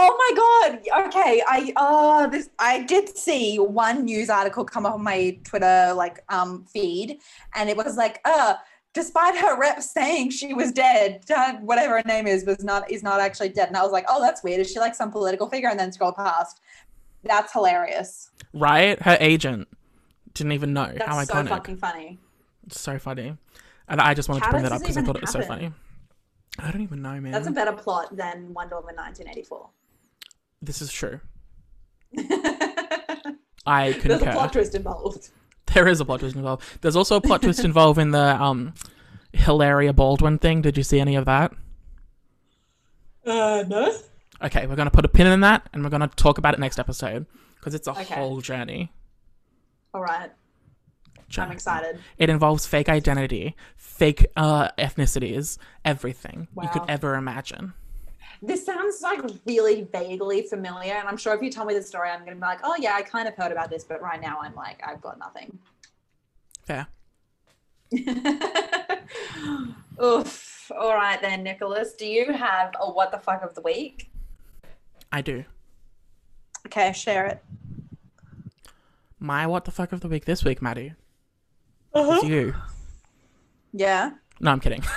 Oh 0.00 0.16
my 0.16 0.78
god. 0.80 1.06
Okay. 1.06 1.42
I 1.46 1.72
oh 1.76 2.30
this 2.30 2.50
I 2.58 2.82
did 2.82 3.16
see 3.16 3.56
one 3.56 4.04
news 4.04 4.30
article 4.30 4.64
come 4.64 4.86
up 4.86 4.94
on 4.94 5.02
my 5.02 5.38
Twitter 5.44 5.92
like 5.94 6.22
um 6.28 6.64
feed 6.64 7.18
and 7.54 7.68
it 7.68 7.76
was 7.76 7.96
like, 7.96 8.20
uh, 8.24 8.54
despite 8.94 9.36
her 9.36 9.58
rep 9.58 9.82
saying 9.82 10.30
she 10.30 10.54
was 10.54 10.70
dead, 10.72 11.24
uh, 11.34 11.54
whatever 11.54 11.96
her 11.96 12.02
name 12.06 12.26
is 12.26 12.44
was 12.44 12.62
not 12.62 12.90
is 12.90 13.02
not 13.02 13.20
actually 13.20 13.48
dead. 13.48 13.68
And 13.68 13.76
I 13.76 13.82
was 13.82 13.92
like, 13.92 14.04
oh 14.08 14.20
that's 14.20 14.42
weird. 14.42 14.60
Is 14.60 14.70
she 14.70 14.78
like 14.78 14.94
some 14.94 15.10
political 15.10 15.48
figure? 15.48 15.68
And 15.68 15.78
then 15.78 15.90
scroll 15.90 16.12
past. 16.12 16.60
That's 17.24 17.52
hilarious. 17.52 18.30
Right? 18.52 19.00
Her 19.02 19.16
agent 19.20 19.66
didn't 20.34 20.52
even 20.52 20.72
know 20.72 20.86
That's 20.86 21.04
how 21.04 21.22
so 21.24 21.34
iconic. 21.34 21.48
fucking 21.48 21.76
funny. 21.78 22.18
It's 22.66 22.80
so 22.80 22.98
funny, 22.98 23.36
and 23.88 24.00
I 24.00 24.14
just 24.14 24.28
wanted 24.28 24.44
How 24.44 24.50
to 24.50 24.52
bring 24.52 24.62
that 24.62 24.72
up 24.72 24.80
because 24.80 24.96
I 24.96 25.02
thought 25.02 25.16
it 25.16 25.22
was 25.22 25.32
so 25.32 25.42
funny. 25.42 25.72
I 26.58 26.70
don't 26.70 26.82
even 26.82 27.02
know, 27.02 27.20
man. 27.20 27.32
That's 27.32 27.48
a 27.48 27.52
better 27.52 27.72
plot 27.72 28.16
than 28.16 28.52
Wonder 28.52 28.76
Woman 28.76 28.96
1984. 28.96 29.70
This 30.62 30.80
is 30.82 30.92
true. 30.92 31.20
There's 32.12 32.28
I 33.66 33.84
a 33.86 33.94
concur. 33.94 34.32
plot 34.32 34.52
twist 34.52 34.74
involved. 34.74 35.30
There 35.74 35.86
is 35.86 36.00
a 36.00 36.04
plot 36.06 36.20
twist 36.20 36.34
involved. 36.34 36.64
There's 36.80 36.96
also 36.96 37.16
a 37.16 37.20
plot 37.20 37.42
twist 37.42 37.62
involved 37.62 37.98
in 37.98 38.10
the 38.10 38.42
um 38.42 38.72
Hilaria 39.34 39.92
Baldwin 39.92 40.38
thing. 40.38 40.62
Did 40.62 40.78
you 40.78 40.82
see 40.82 40.98
any 40.98 41.14
of 41.14 41.26
that? 41.26 41.52
Uh, 43.26 43.64
no. 43.68 43.94
Okay, 44.42 44.66
we're 44.66 44.76
gonna 44.76 44.90
put 44.90 45.04
a 45.04 45.08
pin 45.08 45.26
in 45.26 45.40
that, 45.40 45.68
and 45.74 45.84
we're 45.84 45.90
gonna 45.90 46.08
talk 46.08 46.38
about 46.38 46.54
it 46.54 46.60
next 46.60 46.78
episode 46.78 47.26
because 47.56 47.74
it's 47.74 47.86
a 47.86 47.90
Okay. 47.90 48.14
whole 48.14 48.40
journey. 48.40 48.90
All 49.92 50.00
right. 50.00 50.30
I'm 51.36 51.52
excited. 51.52 52.00
It 52.16 52.30
involves 52.30 52.64
fake 52.64 52.88
identity, 52.88 53.54
fake 53.76 54.24
uh, 54.34 54.70
ethnicities, 54.78 55.58
everything 55.84 56.48
you 56.62 56.68
could 56.70 56.84
ever 56.88 57.14
imagine. 57.16 57.74
This 58.40 58.64
sounds 58.64 59.00
like 59.02 59.20
really 59.46 59.82
vaguely 59.92 60.42
familiar, 60.42 60.94
and 60.94 61.08
I'm 61.08 61.16
sure 61.16 61.34
if 61.34 61.42
you 61.42 61.50
tell 61.50 61.64
me 61.64 61.74
the 61.74 61.82
story, 61.82 62.08
I'm 62.10 62.20
gonna 62.20 62.36
be 62.36 62.40
like, 62.40 62.60
oh 62.62 62.76
yeah, 62.78 62.94
I 62.94 63.02
kind 63.02 63.26
of 63.26 63.34
heard 63.34 63.50
about 63.52 63.68
this, 63.70 63.82
but 63.84 64.00
right 64.00 64.20
now 64.20 64.38
I'm 64.42 64.54
like, 64.54 64.80
I've 64.86 65.00
got 65.00 65.18
nothing. 65.18 65.58
Fair. 66.64 66.86
Oof. 70.02 70.70
All 70.78 70.94
right 70.94 71.20
then, 71.20 71.42
Nicholas. 71.42 71.94
Do 71.94 72.06
you 72.06 72.32
have 72.32 72.74
a 72.80 72.90
what 72.90 73.10
the 73.10 73.18
fuck 73.18 73.42
of 73.42 73.54
the 73.54 73.60
week? 73.62 74.10
I 75.10 75.20
do. 75.22 75.44
Okay, 76.66 76.92
share 76.92 77.26
it. 77.26 77.42
My 79.18 79.46
what 79.46 79.64
the 79.64 79.70
fuck 79.70 79.92
of 79.92 80.00
the 80.00 80.08
week 80.08 80.26
this 80.26 80.44
week, 80.44 80.60
Maddie, 80.62 80.92
Uh-huh. 81.94 82.18
is 82.22 82.24
you. 82.24 82.54
Yeah. 83.72 84.10
No, 84.40 84.52
I'm 84.52 84.60
kidding. 84.60 84.84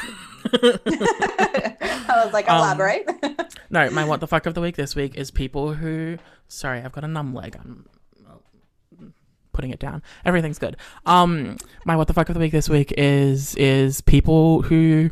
I 2.10 2.24
was 2.26 2.34
like, 2.34 2.50
Um, 2.50 2.58
elaborate. 2.58 3.08
No, 3.70 3.90
my 3.90 4.04
what 4.04 4.20
the 4.20 4.28
fuck 4.28 4.46
of 4.48 4.54
the 4.54 4.60
week 4.60 4.76
this 4.76 4.96
week 4.98 5.16
is 5.16 5.32
people 5.32 5.74
who. 5.74 6.18
Sorry, 6.50 6.82
I've 6.82 6.92
got 6.92 7.06
a 7.06 7.08
numb 7.08 7.34
leg. 7.34 7.56
I'm 7.58 7.86
uh, 8.30 9.06
putting 9.54 9.72
it 9.72 9.80
down. 9.80 10.04
Everything's 10.26 10.60
good. 10.60 10.76
Um, 11.06 11.56
my 11.86 11.96
what 11.96 12.08
the 12.10 12.14
fuck 12.14 12.28
of 12.28 12.34
the 12.34 12.40
week 12.42 12.52
this 12.52 12.68
week 12.68 12.94
is 12.98 13.56
is 13.56 14.02
people 14.02 14.64
who 14.64 15.10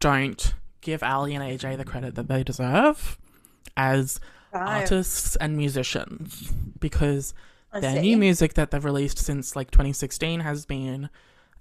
don't 0.00 0.54
give 0.80 1.02
Ali 1.04 1.34
and 1.34 1.44
AJ 1.44 1.76
the 1.76 1.84
credit 1.84 2.14
that 2.16 2.26
they 2.28 2.42
deserve 2.42 3.18
as 3.76 4.18
Right. 4.52 4.80
artists 4.80 5.36
and 5.36 5.56
musicians 5.58 6.52
because 6.80 7.34
I 7.70 7.80
their 7.80 7.92
see. 7.96 8.00
new 8.00 8.16
music 8.16 8.54
that 8.54 8.70
they've 8.70 8.84
released 8.84 9.18
since 9.18 9.54
like 9.54 9.70
2016 9.70 10.40
has 10.40 10.64
been 10.64 11.10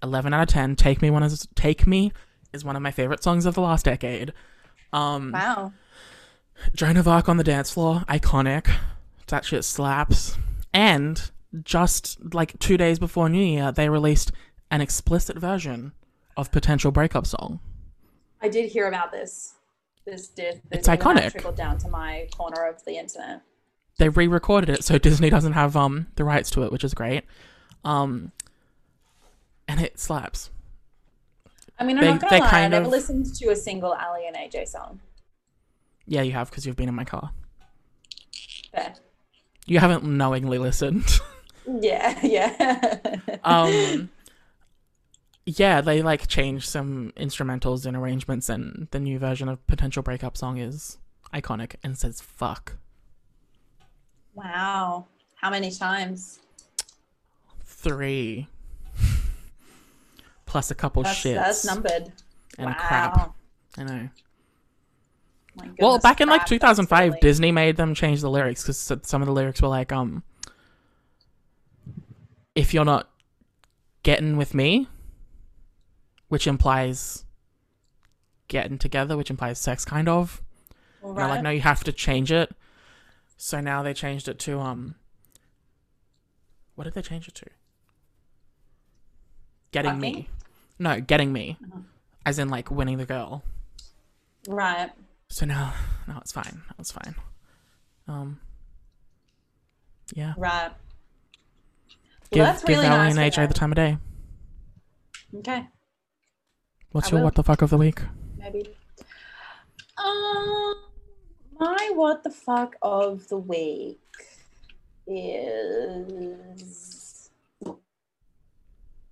11 0.01 0.33
out 0.33 0.43
of 0.43 0.47
10. 0.47 0.77
Take 0.77 1.01
me 1.01 1.09
one 1.09 1.21
is 1.21 1.47
Take 1.53 1.85
Me 1.85 2.13
is 2.53 2.63
one 2.65 2.75
of 2.75 2.81
my 2.81 2.91
favorite 2.91 3.23
songs 3.23 3.45
of 3.45 3.55
the 3.55 3.61
last 3.61 3.85
decade. 3.85 4.33
Um, 4.93 5.31
Wow. 5.31 5.73
Joan 6.75 6.97
of 6.97 7.07
Arc 7.07 7.29
on 7.29 7.37
the 7.37 7.43
dance 7.43 7.71
floor, 7.71 8.03
iconic. 8.09 8.67
That 9.27 9.45
shit 9.45 9.63
slaps. 9.63 10.37
And 10.73 11.29
just 11.63 12.33
like 12.33 12.57
two 12.59 12.77
days 12.77 12.97
before 12.99 13.29
New 13.29 13.43
Year, 13.43 13.71
they 13.71 13.89
released 13.89 14.31
an 14.71 14.81
explicit 14.81 15.37
version 15.37 15.91
of 16.35 16.51
Potential 16.51 16.91
Breakup 16.91 17.25
Song. 17.27 17.59
I 18.41 18.49
did 18.49 18.69
hear 18.71 18.87
about 18.87 19.11
this. 19.11 19.53
This 20.05 20.27
did. 20.29 20.61
It's 20.71 20.87
this 20.87 20.95
even 20.95 20.99
iconic. 20.99 21.31
Trickled 21.31 21.55
down 21.55 21.77
to 21.79 21.89
my 21.89 22.27
corner 22.35 22.65
of 22.65 22.83
the 22.85 22.97
internet. 22.97 23.41
They 23.97 24.09
re-recorded 24.09 24.69
it 24.69 24.83
so 24.83 24.97
Disney 24.97 25.29
doesn't 25.29 25.53
have 25.53 25.75
um 25.75 26.07
the 26.15 26.23
rights 26.23 26.49
to 26.51 26.63
it, 26.63 26.71
which 26.71 26.83
is 26.83 26.93
great. 26.93 27.23
Um, 27.83 28.31
and 29.67 29.81
it 29.81 29.99
slaps. 29.99 30.49
I 31.79 31.83
mean, 31.83 31.97
I'm 31.97 32.03
They- 32.03 32.11
not 32.11 32.21
gonna 32.21 32.37
lie. 32.43 32.49
I 32.63 32.67
never 32.67 32.85
of- 32.85 32.91
listened 32.91 33.33
to 33.35 33.49
a 33.49 33.55
single 33.55 33.93
Ali 33.93 34.25
and 34.27 34.35
AJ 34.35 34.65
song. 34.67 34.99
Yeah, 36.05 36.21
you 36.21 36.31
have 36.31 36.49
because 36.49 36.65
you've 36.65 36.75
been 36.75 36.89
in 36.89 36.95
my 36.95 37.03
car. 37.03 37.31
Fair. 38.71 38.95
You 39.65 39.79
haven't 39.79 40.03
knowingly 40.03 40.57
listened. 40.57 41.19
Yeah, 41.81 42.17
yeah. 42.23 43.17
um 43.43 44.09
yeah 45.45 45.81
they 45.81 46.01
like 46.01 46.25
changed 46.29 46.69
some 46.69 47.11
instrumentals 47.17 47.85
and 47.85 47.97
arrangements 47.97 48.47
and 48.47 48.87
the 48.91 49.01
new 49.01 49.19
version 49.19 49.49
of 49.49 49.67
potential 49.67 50.01
breakup 50.01 50.37
song 50.37 50.57
is 50.59 50.97
iconic 51.33 51.75
and 51.83 51.97
says 51.97 52.21
fuck 52.21 52.77
wow. 54.33 55.07
How 55.35 55.49
many 55.49 55.69
times? 55.69 56.39
three 57.65 58.47
plus 60.47 60.71
a 60.71 60.75
couple 60.75 61.03
That's, 61.03 61.19
shits 61.19 61.35
that's 61.35 61.65
numbered. 61.65 62.11
and 62.57 62.67
wow. 62.67 62.75
crap 62.79 63.35
i 63.77 63.83
know 63.83 64.09
My 65.55 65.69
well 65.79 65.91
goodness, 65.91 66.01
back 66.03 66.21
in 66.21 66.27
like 66.29 66.45
2005 66.47 67.11
that's 67.11 67.21
disney 67.21 67.51
made 67.51 67.77
them 67.77 67.93
change 67.93 68.21
the 68.21 68.29
lyrics 68.31 68.63
because 68.63 68.77
some 69.03 69.21
of 69.21 69.25
the 69.27 69.31
lyrics 69.33 69.61
were 69.61 69.67
like 69.67 69.91
um 69.91 70.23
if 72.55 72.73
you're 72.73 72.85
not 72.85 73.09
getting 74.03 74.35
with 74.37 74.53
me 74.55 74.87
which 76.29 76.47
implies 76.47 77.23
getting 78.47 78.77
together 78.77 79.15
which 79.15 79.29
implies 79.29 79.59
sex 79.59 79.85
kind 79.85 80.07
of 80.09 80.41
And 81.03 81.15
like, 81.15 81.43
no, 81.43 81.49
you 81.51 81.61
have 81.61 81.83
to 81.85 81.91
change 81.93 82.31
it. 82.31 82.49
So 83.37 83.61
now 83.61 83.81
they 83.83 83.93
changed 83.93 84.27
it 84.27 84.39
to 84.39 84.59
um. 84.59 84.95
What 86.75 86.83
did 86.85 86.95
they 86.95 87.01
change 87.01 87.27
it 87.29 87.35
to? 87.35 87.45
Getting 89.71 89.95
Fucking? 89.95 90.13
me. 90.13 90.29
No, 90.79 90.99
getting 91.01 91.33
me, 91.33 91.57
Uh-huh. 91.63 91.79
as 92.25 92.39
in 92.39 92.49
like 92.49 92.69
winning 92.71 92.97
the 92.97 93.05
girl. 93.05 93.43
Right. 94.47 94.91
So 95.29 95.45
now, 95.45 95.73
now 96.07 96.19
it's 96.21 96.31
fine. 96.31 96.61
It's 96.79 96.91
fine. 96.91 97.15
Um. 98.07 98.39
Yeah. 100.13 100.33
Right. 100.37 100.71
Give 102.31 102.45
that's 102.45 102.61
give 102.63 102.77
really 102.77 102.87
Ellie 102.87 102.97
nice 103.13 103.17
and 103.17 103.33
AJ 103.33 103.47
the 103.47 103.53
time 103.53 103.71
of 103.71 103.75
day. 103.75 103.97
Okay. 105.35 105.67
What's 106.91 107.07
I 107.07 107.11
your 107.11 107.19
will. 107.19 107.25
what 107.25 107.35
the 107.35 107.43
fuck 107.43 107.61
of 107.61 107.69
the 107.69 107.77
week? 107.77 108.01
Maybe. 108.37 108.75
Um, 109.97 110.75
my 111.59 111.91
what 111.95 112.23
the 112.23 112.29
fuck 112.29 112.75
of 112.81 113.27
the 113.27 113.37
week 113.37 113.99
is 115.07 116.96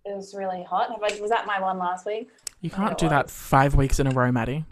it 0.05 0.15
was 0.15 0.33
really 0.35 0.63
hot. 0.63 0.89
Have 0.91 1.01
I, 1.03 1.19
was 1.21 1.29
that 1.31 1.45
my 1.45 1.59
one 1.59 1.77
last 1.77 2.05
week? 2.05 2.29
You 2.61 2.69
can't 2.69 2.97
do 2.97 3.09
that 3.09 3.29
five 3.29 3.75
weeks 3.75 3.99
in 3.99 4.07
a 4.07 4.11
row, 4.11 4.31
Maddie. 4.31 4.65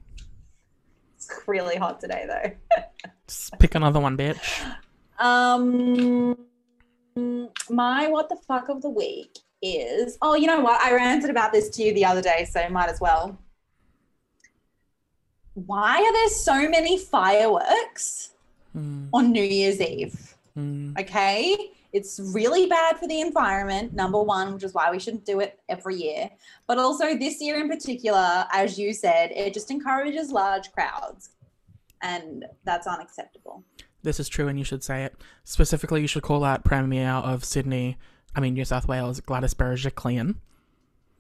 It's 1.16 1.30
really 1.48 1.76
hot 1.78 2.00
today 2.00 2.26
though. 2.28 2.82
Just 3.28 3.58
pick 3.60 3.76
another 3.76 4.00
one, 4.00 4.18
bitch. 4.18 4.38
Um, 5.20 6.36
my 7.70 8.08
what 8.08 8.30
the 8.30 8.36
fuck 8.48 8.70
of 8.70 8.82
the 8.82 8.90
week 8.90 9.38
is 9.62 10.18
oh, 10.22 10.36
you 10.36 10.48
know 10.48 10.60
what? 10.60 10.82
I 10.82 10.94
ranted 10.94 11.30
about 11.30 11.54
this 11.54 11.70
to 11.72 11.84
you 11.84 11.94
the 11.94 12.06
other 12.06 12.22
day, 12.22 12.46
so 12.50 12.68
might 12.70 12.90
as 12.90 13.00
well. 13.00 13.38
Why 15.54 15.98
are 16.02 16.14
there 16.14 16.30
so 16.30 16.70
many 16.70 16.98
fireworks 16.98 18.30
Mm, 18.76 19.10
on 19.14 19.32
New 19.32 19.44
Year's 19.44 19.80
Eve? 19.80 20.36
mm. 20.58 21.00
Okay, 21.00 21.73
it's 21.94 22.20
really 22.34 22.66
bad 22.66 22.98
for 22.98 23.08
the 23.08 23.22
environment. 23.22 23.94
Number 23.94 24.22
one, 24.22 24.54
which 24.54 24.64
is 24.64 24.74
why 24.74 24.92
we 24.92 25.00
shouldn't 25.00 25.26
do 25.26 25.40
it 25.40 25.60
every 25.70 25.96
year, 25.96 26.30
but 26.68 26.78
also 26.80 27.16
this 27.18 27.40
year 27.40 27.60
in 27.60 27.70
particular, 27.70 28.46
as 28.52 28.78
you 28.78 28.94
said, 28.94 29.32
it 29.32 29.54
just 29.54 29.70
encourages 29.72 30.32
large 30.32 30.72
crowds, 30.72 31.30
and 32.02 32.46
that's 32.66 32.88
unacceptable. 32.88 33.64
This 34.02 34.20
is 34.20 34.28
true, 34.28 34.48
and 34.50 34.60
you 34.60 34.66
should 34.66 34.84
say 34.84 35.04
it. 35.06 35.16
Specifically, 35.46 36.02
you 36.02 36.08
should 36.08 36.24
call 36.24 36.44
out 36.44 36.66
Premier 36.66 37.08
of 37.08 37.46
Sydney, 37.46 37.98
I 38.36 38.40
mean 38.42 38.54
New 38.56 38.66
South 38.66 38.88
Wales, 38.88 39.22
Gladys 39.22 39.54
Berejiklian. 39.54 40.36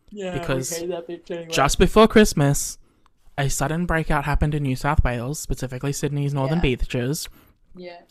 Yeah, 0.10 0.38
Because 0.38 0.84
Just 1.50 1.80
before 1.80 2.08
Christmas, 2.08 2.78
a 3.38 3.50
sudden 3.50 3.86
breakout 3.86 4.26
happened 4.26 4.54
in 4.54 4.64
New 4.64 4.76
South 4.76 5.04
Wales, 5.04 5.40
specifically 5.40 5.92
Sydney's 5.94 6.34
northern 6.34 6.58
Yeah. 6.58 6.62
beaches. 6.76 7.30
yeah. 7.76 8.02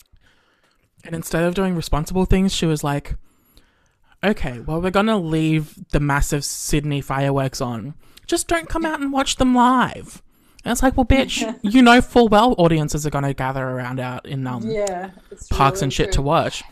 And 1.05 1.14
instead 1.14 1.42
of 1.44 1.55
doing 1.55 1.74
responsible 1.74 2.24
things, 2.24 2.55
she 2.55 2.66
was 2.66 2.84
like, 2.84 3.16
okay, 4.24 4.61
well, 4.61 4.80
we're 4.80 4.90
going 4.90 5.07
to 5.07 5.16
leave 5.16 5.76
the 5.90 6.00
massive 6.00 6.44
Sydney 6.44 7.00
fireworks 7.00 7.61
on. 7.61 7.94
Just 8.26 8.46
don't 8.48 8.68
come 8.68 8.84
out 8.86 9.00
and 9.00 9.12
watch 9.12 9.36
them 9.36 9.55
live. 9.55 10.22
And 10.64 10.70
it's 10.70 10.82
like, 10.82 10.96
well, 10.96 11.05
bitch, 11.07 11.59
you 11.62 11.82
know 11.82 12.00
full 12.00 12.28
well 12.28 12.55
audiences 12.57 13.05
are 13.05 13.11
going 13.11 13.24
to 13.24 13.34
gather 13.34 13.62
around 13.68 13.98
out 13.98 14.26
in 14.26 14.46
um, 14.46 14.62
Yeah, 14.70 15.11
parks 15.50 15.78
really 15.78 15.86
and 15.86 15.92
shit 15.92 16.07
true. 16.07 16.12
to 16.14 16.22
watch. 16.22 16.62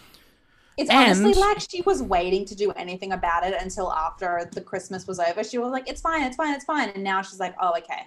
It's 0.78 0.88
honestly 0.90 1.34
like 1.34 1.58
she 1.68 1.82
was 1.82 2.02
waiting 2.02 2.46
to 2.46 2.54
do 2.54 2.70
anything 2.70 3.12
about 3.12 3.44
it 3.44 3.52
until 3.60 3.92
after 3.92 4.48
the 4.52 4.60
Christmas 4.62 5.06
was 5.06 5.18
over. 5.20 5.44
She 5.44 5.58
was 5.58 5.72
like, 5.72 5.86
"It's 5.90 6.00
fine, 6.00 6.22
it's 6.22 6.36
fine, 6.36 6.54
it's 6.54 6.64
fine," 6.64 6.88
and 6.90 7.04
now 7.04 7.20
she's 7.20 7.38
like, 7.38 7.54
"Oh, 7.60 7.72
okay, 7.76 8.06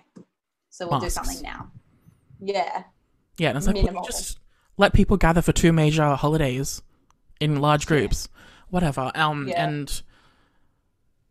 so 0.69 0.87
we'll 0.87 0.99
Masks. 0.99 1.13
do 1.15 1.23
something 1.23 1.43
now." 1.43 1.69
Yeah, 2.39 2.83
Yeah, 3.37 3.49
and 3.49 3.57
it's 3.59 3.67
like, 3.67 3.75
well, 3.75 4.05
just 4.05 4.39
let 4.77 4.93
people 4.93 5.17
gather 5.17 5.41
for 5.41 5.51
two 5.51 5.71
major 5.71 6.15
holidays 6.15 6.81
in 7.39 7.59
large 7.59 7.85
groups, 7.85 8.27
whatever. 8.69 9.11
Um, 9.15 9.47
Yeah. 9.47 9.65
and 9.65 10.01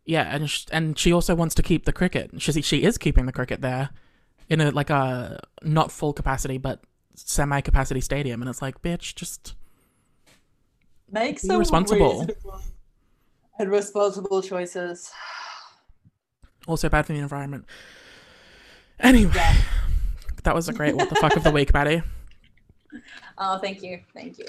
yeah, 0.05 0.35
and 0.35 0.49
sh- 0.49 0.65
and 0.71 0.97
she 0.99 1.11
also 1.13 1.33
wants 1.35 1.55
to 1.55 1.63
keep 1.63 1.85
the 1.85 1.93
cricket. 1.93 2.31
She 2.41 2.61
she 2.61 2.83
is 2.83 2.97
keeping 2.97 3.25
the 3.25 3.31
cricket 3.31 3.61
there 3.61 3.89
in 4.49 4.59
a 4.61 4.71
like 4.71 4.89
a 4.89 5.39
not 5.61 5.91
full 5.91 6.13
capacity 6.13 6.57
but 6.57 6.81
semi 7.15 7.61
capacity 7.61 8.01
stadium, 8.01 8.41
and 8.41 8.49
it's 8.49 8.61
like, 8.61 8.81
bitch, 8.81 9.15
just 9.15 9.55
make 11.11 11.41
Be 11.41 11.55
responsible. 11.55 12.27
and 13.59 13.71
responsible 13.71 14.41
choices. 14.41 15.11
also 16.67 16.89
bad 16.89 17.05
for 17.05 17.13
the 17.13 17.19
environment. 17.19 17.65
Anyway, 18.99 19.31
Yeah. 19.35 19.55
that 20.43 20.55
was 20.55 20.67
a 20.69 20.73
great 20.73 20.95
what 20.95 21.09
the 21.09 21.15
fuck 21.15 21.35
of 21.35 21.43
the 21.43 21.51
week, 21.51 21.73
Maddie. 21.73 22.01
Oh, 23.37 23.57
thank 23.59 23.81
you, 23.83 23.99
thank 24.13 24.37
you. 24.37 24.45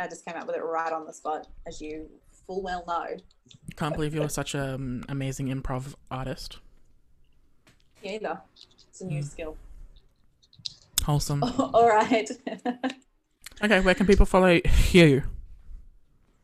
I 0.00 0.08
just 0.08 0.24
came 0.24 0.34
up 0.36 0.46
with 0.46 0.56
it 0.56 0.62
right 0.62 0.92
on 0.92 1.06
the 1.06 1.12
spot, 1.12 1.46
as 1.66 1.80
you 1.80 2.08
full 2.46 2.62
well 2.62 2.84
know. 2.86 3.16
Can't 3.76 3.94
believe 3.94 4.14
you're 4.14 4.28
such 4.28 4.54
an 4.54 4.60
um, 4.74 5.04
amazing 5.08 5.48
improv 5.48 5.94
artist. 6.10 6.58
Yeah, 8.02 8.12
either. 8.12 8.40
It's 8.90 9.00
a 9.00 9.06
new 9.06 9.20
Hmm. 9.20 9.26
skill. 9.26 9.56
Wholesome. 11.04 11.42
All 11.58 11.88
right. 11.88 12.30
Okay, 13.62 13.78
where 13.80 13.94
can 13.94 14.04
people 14.06 14.26
follow 14.26 14.60
you? 14.90 15.22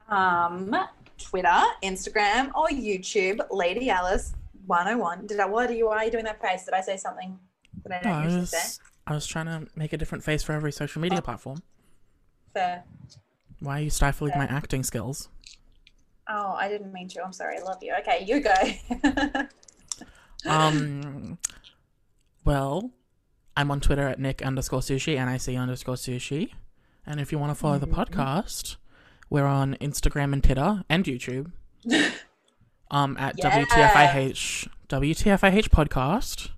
um, 0.08 0.74
Twitter, 1.18 1.60
Instagram, 1.82 2.52
or 2.54 2.68
YouTube, 2.68 3.40
Lady 3.50 3.90
Alice 3.90 4.32
101. 4.66 5.26
Did 5.26 5.40
I 5.40 5.46
what 5.46 5.68
are 5.70 5.74
you 5.74 5.86
why 5.88 5.96
are 5.98 6.04
you 6.04 6.10
doing 6.12 6.24
that 6.24 6.40
face? 6.40 6.64
Did 6.64 6.74
I 6.74 6.80
say 6.82 6.96
something 6.96 7.36
that 7.84 7.92
I 7.92 7.96
No, 7.96 8.02
don't 8.14 8.20
I 8.20 8.24
usually 8.26 8.46
say? 8.46 8.82
I 9.10 9.14
was 9.14 9.26
trying 9.26 9.46
to 9.46 9.66
make 9.74 9.92
a 9.92 9.96
different 9.96 10.24
face 10.24 10.42
for 10.42 10.52
every 10.52 10.72
social 10.72 11.02
media 11.02 11.18
Oh. 11.18 11.22
platform. 11.22 11.62
Fair. 12.54 12.84
Why 13.60 13.78
are 13.80 13.82
you 13.82 13.90
stifling 13.90 14.32
my 14.36 14.46
acting 14.46 14.82
skills? 14.82 15.28
Oh, 16.28 16.52
I 16.52 16.68
didn't 16.68 16.92
mean 16.92 17.08
to. 17.08 17.22
I'm 17.24 17.32
sorry. 17.32 17.58
I 17.58 17.62
love 17.62 17.78
you. 17.82 17.94
Okay, 18.00 18.24
you 18.26 18.40
go. 18.40 19.48
Um, 20.46 21.38
well, 22.44 22.90
I'm 23.56 23.70
on 23.70 23.80
Twitter 23.80 24.06
at 24.08 24.18
Nick 24.18 24.42
underscore 24.42 24.80
sushi, 24.80 25.12
and 25.12 25.28
N-I-C 25.28 25.56
underscore 25.56 25.96
sushi. 25.96 26.52
And 27.06 27.20
if 27.20 27.32
you 27.32 27.38
want 27.38 27.50
to 27.50 27.54
follow 27.54 27.78
the 27.78 27.86
Mm-hmm. 27.86 28.00
podcast, 28.20 28.76
we're 29.28 29.44
on 29.46 29.74
Instagram 29.80 30.32
and 30.32 30.42
Twitter 30.42 30.84
and 30.88 31.04
YouTube. 31.04 31.52
um, 32.90 33.16
at 33.18 33.34
Yeah. 33.38 33.64
WTFIH, 33.64 34.68
WTFIH 34.88 35.68
podcast. 35.68 36.50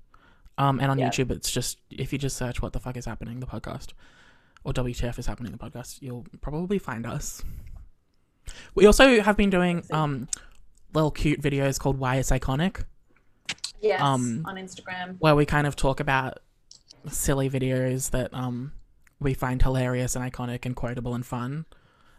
Um, 0.62 0.80
and 0.80 0.90
on 0.90 0.98
Yeah. 0.98 1.08
YouTube, 1.08 1.30
it's 1.30 1.50
just, 1.50 1.78
if 1.90 2.12
you 2.12 2.18
just 2.18 2.36
search 2.36 2.62
what 2.62 2.72
the 2.72 2.80
fuck 2.80 2.96
is 2.96 3.04
happening, 3.06 3.40
the 3.40 3.46
podcast, 3.46 3.88
or 4.64 4.72
WTF 4.72 5.18
is 5.18 5.26
happening, 5.26 5.50
the 5.52 5.58
podcast, 5.58 6.00
you'll 6.02 6.26
probably 6.40 6.78
find 6.78 7.04
us. 7.06 7.42
We 8.74 8.86
also 8.86 9.20
have 9.22 9.36
been 9.36 9.50
doing, 9.50 9.84
um, 9.90 10.28
little 10.94 11.10
cute 11.10 11.40
videos 11.40 11.78
called 11.80 11.98
Why 11.98 12.16
It's 12.16 12.30
Iconic 12.30 12.84
yes, 13.80 14.00
Um, 14.00 14.42
on 14.46 14.56
Instagram. 14.56 15.16
where 15.20 15.34
we 15.34 15.46
kind 15.46 15.66
of 15.66 15.74
talk 15.74 16.00
about 16.00 16.38
silly 17.08 17.50
videos 17.50 18.10
that 18.10 18.32
um 18.32 18.72
we 19.18 19.34
find 19.34 19.60
hilarious 19.62 20.14
and 20.14 20.24
iconic 20.32 20.64
and 20.66 20.76
quotable 20.76 21.14
and 21.14 21.24
fun. 21.26 21.64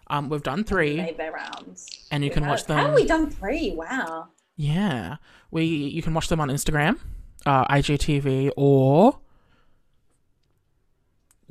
Um, 0.07 0.27
we've 0.29 0.43
done 0.43 0.63
three, 0.65 0.97
Made 0.97 1.17
their 1.17 1.31
rounds. 1.31 2.07
and 2.11 2.23
you 2.23 2.29
We 2.29 2.33
can 2.33 2.43
have- 2.43 2.51
watch 2.51 2.65
How 2.67 2.75
have 2.75 2.85
them. 2.87 2.95
we 2.95 3.05
done 3.05 3.29
three? 3.29 3.73
Wow. 3.75 4.27
Yeah, 4.57 5.17
we 5.51 5.63
you 5.65 6.01
can 6.01 6.13
watch 6.13 6.27
them 6.27 6.39
on 6.41 6.49
Instagram, 6.49 6.99
uh, 7.45 7.65
IGTV, 7.65 8.51
or 8.55 9.19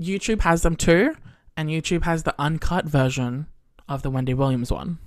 YouTube 0.01 0.41
has 0.41 0.63
them 0.63 0.77
too, 0.77 1.17
and 1.57 1.69
YouTube 1.69 2.05
has 2.05 2.23
the 2.23 2.35
uncut 2.39 2.85
version 2.85 3.47
of 3.89 4.03
the 4.03 4.11
Wendy 4.11 4.35
Williams 4.35 4.71
one. 4.71 4.99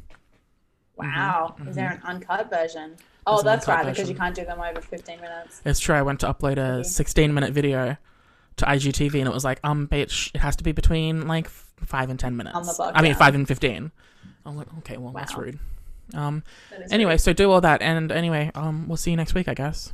Wow. 0.95 1.55
Is 1.67 1.75
there 1.75 1.89
an 1.91 2.01
uncut 2.03 2.49
version? 2.49 2.95
Oh, 3.27 3.41
that's 3.41 3.67
right, 3.67 3.85
because 3.85 4.07
you 4.09 4.15
can't 4.15 4.35
do 4.35 4.45
them 4.45 4.61
over 4.61 4.79
15 4.79 5.19
minutes. 5.19 5.61
It's 5.65 5.79
true. 5.79 5.95
I 5.95 6.03
went 6.03 6.19
to 6.21 6.27
upload 6.31 6.57
a 6.57 6.83
16 6.83 7.33
minute 7.33 7.53
video 7.53 7.97
to 8.57 8.65
IGTV, 8.65 9.15
and 9.19 9.27
it 9.27 9.33
was 9.33 9.43
like, 9.43 9.59
um, 9.63 9.87
bitch, 9.87 10.31
it 10.33 10.39
has 10.39 10.55
to 10.57 10.63
be 10.63 10.71
between 10.71 11.27
like 11.27 11.49
five 11.49 12.09
and 12.09 12.19
10 12.19 12.37
minutes. 12.37 12.55
On 12.55 12.63
the 12.63 12.73
book, 12.77 12.91
I 12.95 13.01
mean, 13.01 13.15
five 13.15 13.35
and 13.35 13.47
15. 13.47 13.91
I'm 14.45 14.55
like, 14.55 14.67
okay, 14.79 14.97
well, 14.97 15.11
that's 15.11 15.35
rude. 15.35 15.59
Um, 16.13 16.43
That 16.69 16.93
anyway, 16.93 17.17
so 17.17 17.33
do 17.33 17.51
all 17.51 17.61
that, 17.61 17.81
and 17.81 18.11
anyway, 18.11 18.51
um, 18.53 18.87
we'll 18.87 18.97
see 18.97 19.09
you 19.09 19.17
next 19.17 19.33
week, 19.33 19.47
I 19.47 19.55
guess. 19.55 19.91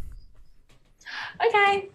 Okay. 1.45 1.89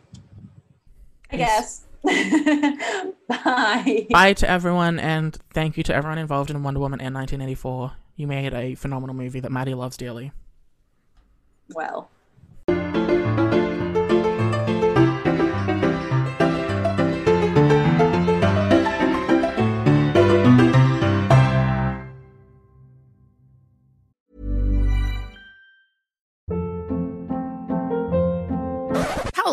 I 1.33 1.37
guess. 1.37 1.87
Bye. 3.29 4.07
Bye 4.11 4.33
to 4.35 4.49
everyone, 4.49 4.99
and 4.99 5.37
thank 5.53 5.77
you 5.77 5.83
to 5.85 5.95
everyone 5.95 6.19
involved 6.19 6.51
in 6.51 6.62
Wonder 6.62 6.81
Woman 6.81 7.01
and 7.01 7.14
1984. 7.14 7.93
You 8.17 8.27
made 8.27 8.55
a 8.55 8.75
phenomenal 8.75 9.14
movie 9.14 9.41
that 9.41 9.53
Maddie 9.53 9.75
loves 9.75 9.97
dearly. 9.97 10.33
Well. 11.75 12.11